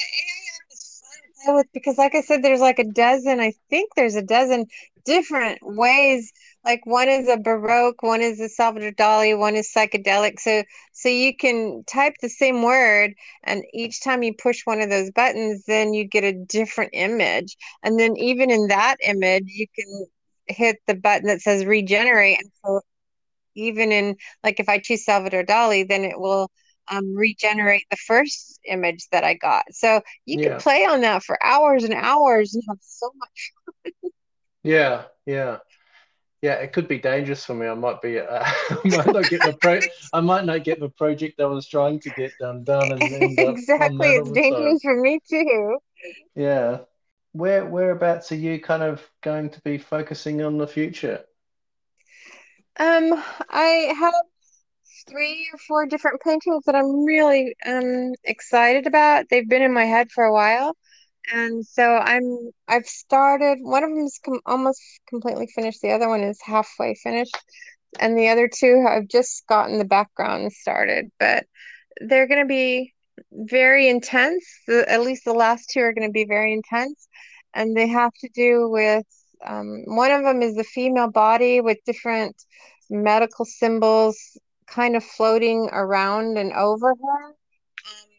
because, 1.73 1.97
like 1.97 2.15
I 2.15 2.21
said, 2.21 2.43
there's 2.43 2.61
like 2.61 2.80
a 2.80 2.84
dozen. 2.84 3.39
I 3.39 3.53
think 3.69 3.91
there's 3.95 4.15
a 4.15 4.21
dozen 4.21 4.65
different 5.05 5.59
ways. 5.61 6.32
Like 6.63 6.86
one 6.86 7.07
is 7.09 7.30
a 7.30 7.38
Baroque, 7.38 8.01
one 8.01 8.21
is 8.21 8.39
a 8.39 8.49
Salvador 8.49 8.91
Dali, 8.91 9.38
one 9.38 9.55
is 9.55 9.71
psychedelic. 9.76 10.39
So 10.39 10.63
so 10.93 11.09
you 11.09 11.36
can 11.36 11.84
type 11.88 12.13
the 12.21 12.30
same 12.30 12.63
word, 12.63 13.13
and 13.43 13.63
each 13.73 14.03
time 14.03 14.23
you 14.23 14.34
push 14.34 14.61
one 14.65 14.82
of 14.82 14.89
those 14.89 15.11
buttons, 15.11 15.63
then 15.65 15.93
you 15.93 16.07
get 16.07 16.23
a 16.23 16.34
different 16.34 16.91
image. 16.93 17.55
And 17.84 17.99
then 17.99 18.15
even 18.17 18.49
in 18.51 18.67
that 18.67 18.97
image, 19.05 19.45
you 19.47 19.67
can 19.76 20.07
hit 20.47 20.78
the 20.88 20.95
button 20.95 21.28
that 21.28 21.41
says 21.41 21.65
regenerate. 21.65 22.39
And 22.41 22.51
so 22.63 22.82
even 23.55 23.91
in 23.91 24.15
like 24.43 24.59
if 24.59 24.69
I 24.69 24.80
choose 24.80 25.05
Salvador 25.05 25.43
Dali, 25.43 25.88
then 25.88 26.03
it 26.03 26.19
will 26.19 26.49
um, 26.90 27.16
regenerate 27.16 27.86
the 27.92 27.98
first 27.98 28.60
image 28.68 29.08
that 29.12 29.24
I 29.24 29.36
got. 29.36 29.66
So 29.72 30.02
you 30.26 30.40
can 30.40 30.56
yeah, 30.56 30.60
play 30.60 30.86
on 30.86 31.02
that 31.02 31.24
for 31.24 31.38
hours 31.44 31.84
and 31.84 31.94
hours 31.94 32.54
and 32.56 32.64
have 32.70 32.78
so 32.82 33.12
much. 33.16 33.52
yeah, 34.64 35.06
yeah. 35.26 35.58
Yeah, 36.42 36.56
it 36.56 36.74
could 36.74 36.88
be 36.88 37.00
dangerous 37.00 37.46
for 37.46 37.56
me. 37.56 37.68
I 37.68 37.74
might 37.76 38.02
be, 38.02 38.20
uh, 38.20 38.44
I 38.70 38.82
might 38.88 39.12
not 39.12 39.30
get 39.30 39.44
the 39.44 39.54
pro, 39.54 39.82
I 40.14 40.22
might 40.22 40.46
not 40.46 40.64
get 40.64 40.80
the 40.80 40.90
project 40.90 41.42
I 41.42 41.46
was 41.48 41.68
trying 41.68 42.00
to 42.02 42.12
get 42.12 42.38
done 42.40 42.64
done 42.64 42.92
and 42.94 43.14
end 43.14 43.42
up 43.42 43.64
on 43.80 43.98
Exactly, 43.98 44.10
it's 44.10 44.32
dangerous 44.32 44.82
for 44.82 45.00
me 45.00 45.20
too. 45.30 45.80
Yeah. 46.36 46.86
Where 47.34 47.66
whereabouts 47.66 48.32
are 48.32 48.36
you 48.36 48.62
kind 48.62 48.84
of 48.84 49.10
going 49.22 49.50
to 49.52 49.62
be 49.62 49.78
focusing 49.78 50.42
on 50.42 50.58
the 50.58 50.68
future? 50.68 51.26
Um, 52.78 53.14
I 53.50 53.94
have 54.00 54.14
three 55.10 55.49
or 55.53 55.60
four 55.68 55.86
different 55.86 56.22
paintings 56.22 56.64
that 56.66 56.76
I'm 56.76 57.03
really 57.06 57.56
um 57.66 58.14
excited 58.24 58.88
about. 58.88 59.26
They've 59.30 59.47
been 59.47 59.62
in 59.62 59.74
my 59.74 59.86
head 59.86 60.12
for 60.12 60.24
a 60.24 60.34
while. 60.34 60.76
And 61.34 61.66
so 61.66 61.97
I'm 61.97 62.51
I've 62.68 62.86
started 62.86 63.60
one 63.62 63.84
of 63.84 63.89
them 63.89 64.06
is 64.06 64.20
com 64.24 64.39
almost 64.45 64.82
completely 65.10 65.47
finished. 65.47 65.82
The 65.82 65.91
other 65.91 66.10
one 66.10 66.22
is 66.22 66.39
halfway 66.43 66.95
finished. 66.95 67.38
And 67.99 68.18
the 68.18 68.30
other 68.30 68.49
two 68.53 68.86
I've 68.88 69.08
just 69.08 69.45
gotten 69.47 69.78
the 69.80 69.86
background 69.86 70.51
started, 70.53 71.12
but 71.20 71.45
they're 72.01 72.28
going 72.28 72.41
to 72.41 72.47
be 72.47 72.93
very 73.32 73.88
intense. 73.89 74.45
The, 74.68 74.89
at 74.91 75.01
least 75.01 75.26
the 75.26 75.34
last 75.34 75.70
two 75.72 75.82
are 75.82 75.93
going 75.93 76.08
to 76.08 76.12
be 76.14 76.26
very 76.26 76.53
intense. 76.53 77.08
And 77.53 77.76
they 77.76 77.88
have 77.88 78.12
to 78.22 78.30
do 78.34 78.70
with 78.70 79.06
um, 79.45 79.84
one 79.86 80.12
of 80.12 80.24
them 80.24 80.41
is 80.41 80.56
the 80.56 80.64
female 80.64 81.10
body 81.10 81.62
with 81.62 81.78
different 81.86 82.36
medical 82.89 83.45
symbols 83.45 84.38
kind 84.68 84.95
of 84.95 85.03
floating 85.03 85.70
around 85.72 86.38
and 86.38 86.53
over 86.53 86.89
her. 86.89 87.26
Um, 87.28 88.09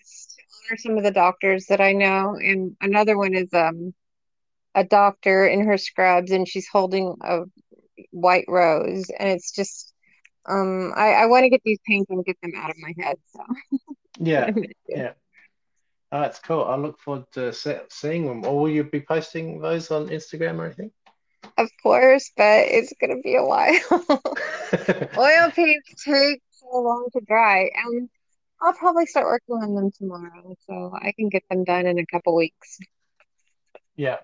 it's 0.00 0.34
to 0.36 0.42
honor 0.54 0.78
some 0.78 0.98
of 0.98 1.04
the 1.04 1.10
doctors 1.10 1.66
that 1.66 1.80
I 1.80 1.92
know. 1.92 2.36
And 2.36 2.76
another 2.80 3.16
one 3.16 3.34
is 3.34 3.52
um, 3.52 3.94
a 4.74 4.84
doctor 4.84 5.46
in 5.46 5.64
her 5.66 5.78
scrubs 5.78 6.30
and 6.30 6.46
she's 6.48 6.68
holding 6.68 7.14
a 7.22 7.40
white 8.10 8.46
rose. 8.48 9.10
And 9.18 9.28
it's 9.30 9.52
just, 9.52 9.92
um, 10.46 10.92
I, 10.96 11.12
I 11.12 11.26
want 11.26 11.44
to 11.44 11.50
get 11.50 11.62
these 11.64 11.78
paintings 11.86 12.06
and 12.10 12.24
get 12.24 12.36
them 12.42 12.52
out 12.56 12.70
of 12.70 12.76
my 12.78 12.92
head. 12.98 13.16
So 13.34 13.40
Yeah, 14.18 14.46
I'm 14.46 14.54
gonna 14.54 14.66
do. 14.88 14.94
yeah. 14.96 15.12
Oh, 16.12 16.20
that's 16.20 16.38
cool. 16.38 16.64
I 16.64 16.76
look 16.76 16.98
forward 17.00 17.24
to 17.32 17.52
se 17.52 17.80
seeing 17.90 18.26
them. 18.26 18.44
Or 18.44 18.60
will 18.60 18.70
you 18.70 18.84
be 18.84 19.00
posting 19.00 19.60
those 19.60 19.90
on 19.90 20.08
Instagram 20.08 20.58
or 20.58 20.66
anything? 20.66 20.92
Of 21.56 21.70
course, 21.82 22.32
but 22.36 22.66
it's 22.68 22.92
gonna 23.00 23.20
be 23.20 23.36
a 23.36 23.44
while. 23.44 23.78
Oil 25.18 25.50
paints 25.54 26.04
take 26.04 26.42
so 26.50 26.66
long 26.80 27.08
to 27.12 27.20
dry, 27.20 27.70
and 27.74 28.08
I'll 28.62 28.74
probably 28.74 29.06
start 29.06 29.26
working 29.26 29.56
on 29.56 29.74
them 29.74 29.90
tomorrow, 29.92 30.56
so 30.66 30.92
I 31.00 31.12
can 31.12 31.28
get 31.30 31.44
them 31.50 31.64
done 31.64 31.86
in 31.86 31.98
a 31.98 32.06
couple 32.06 32.34
weeks. 32.36 32.78
Yeah. 33.96 34.18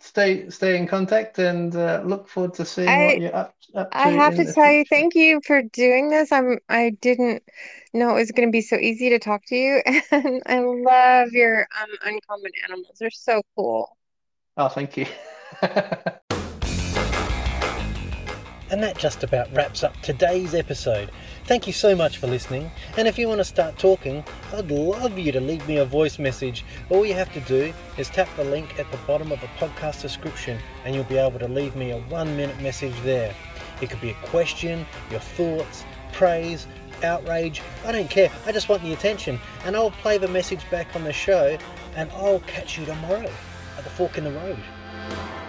Stay 0.00 0.48
stay 0.50 0.76
in 0.78 0.86
contact 0.86 1.38
and 1.38 1.74
uh, 1.74 2.02
look 2.04 2.28
forward 2.28 2.54
to 2.54 2.64
seeing 2.64 3.04
what 3.04 3.16
you're 3.18 3.34
up 3.34 3.54
up 3.74 3.92
I 3.92 4.08
have 4.10 4.34
to 4.36 4.46
tell 4.46 4.70
you, 4.72 4.84
thank 4.84 5.14
you 5.14 5.40
for 5.46 5.62
doing 5.62 6.10
this. 6.10 6.32
I'm 6.32 6.58
I 6.68 6.90
didn't 7.00 7.42
know 7.94 8.10
it 8.10 8.20
was 8.20 8.32
gonna 8.32 8.50
be 8.50 8.60
so 8.62 8.76
easy 8.76 9.10
to 9.10 9.18
talk 9.18 9.42
to 9.46 9.56
you, 9.56 9.82
and 10.10 10.42
I 10.46 10.60
love 10.60 11.32
your 11.32 11.66
um 11.80 11.90
uncommon 12.02 12.52
animals. 12.68 12.96
They're 13.00 13.10
so 13.10 13.42
cool. 13.56 13.96
Oh, 14.56 14.68
thank 14.68 14.96
you. 14.96 15.06
And 18.70 18.82
that 18.82 18.98
just 18.98 19.24
about 19.24 19.52
wraps 19.54 19.82
up 19.82 19.98
today's 20.02 20.54
episode. 20.54 21.10
Thank 21.46 21.66
you 21.66 21.72
so 21.72 21.96
much 21.96 22.18
for 22.18 22.26
listening. 22.26 22.70
And 22.98 23.08
if 23.08 23.18
you 23.18 23.26
want 23.26 23.38
to 23.38 23.44
start 23.44 23.78
talking, 23.78 24.22
I'd 24.52 24.70
love 24.70 25.18
you 25.18 25.32
to 25.32 25.40
leave 25.40 25.66
me 25.66 25.78
a 25.78 25.86
voice 25.86 26.18
message. 26.18 26.66
All 26.90 27.06
you 27.06 27.14
have 27.14 27.32
to 27.32 27.40
do 27.40 27.72
is 27.96 28.10
tap 28.10 28.28
the 28.36 28.44
link 28.44 28.78
at 28.78 28.90
the 28.90 28.98
bottom 28.98 29.32
of 29.32 29.40
the 29.40 29.46
podcast 29.58 30.02
description 30.02 30.58
and 30.84 30.94
you'll 30.94 31.04
be 31.04 31.16
able 31.16 31.38
to 31.38 31.48
leave 31.48 31.76
me 31.76 31.92
a 31.92 31.98
one 32.02 32.36
minute 32.36 32.60
message 32.60 32.94
there. 33.04 33.34
It 33.80 33.88
could 33.88 34.02
be 34.02 34.10
a 34.10 34.26
question, 34.26 34.84
your 35.10 35.20
thoughts, 35.20 35.84
praise, 36.12 36.66
outrage. 37.02 37.62
I 37.86 37.92
don't 37.92 38.10
care. 38.10 38.30
I 38.44 38.52
just 38.52 38.68
want 38.68 38.82
the 38.82 38.92
attention. 38.92 39.40
And 39.64 39.76
I'll 39.76 39.92
play 39.92 40.18
the 40.18 40.28
message 40.28 40.68
back 40.70 40.94
on 40.94 41.04
the 41.04 41.12
show 41.12 41.56
and 41.96 42.10
I'll 42.12 42.40
catch 42.40 42.76
you 42.76 42.84
tomorrow 42.84 43.30
at 43.78 43.84
the 43.84 43.90
fork 43.90 44.18
in 44.18 44.24
the 44.24 44.32
road. 44.32 44.58
Bye. 45.08 45.47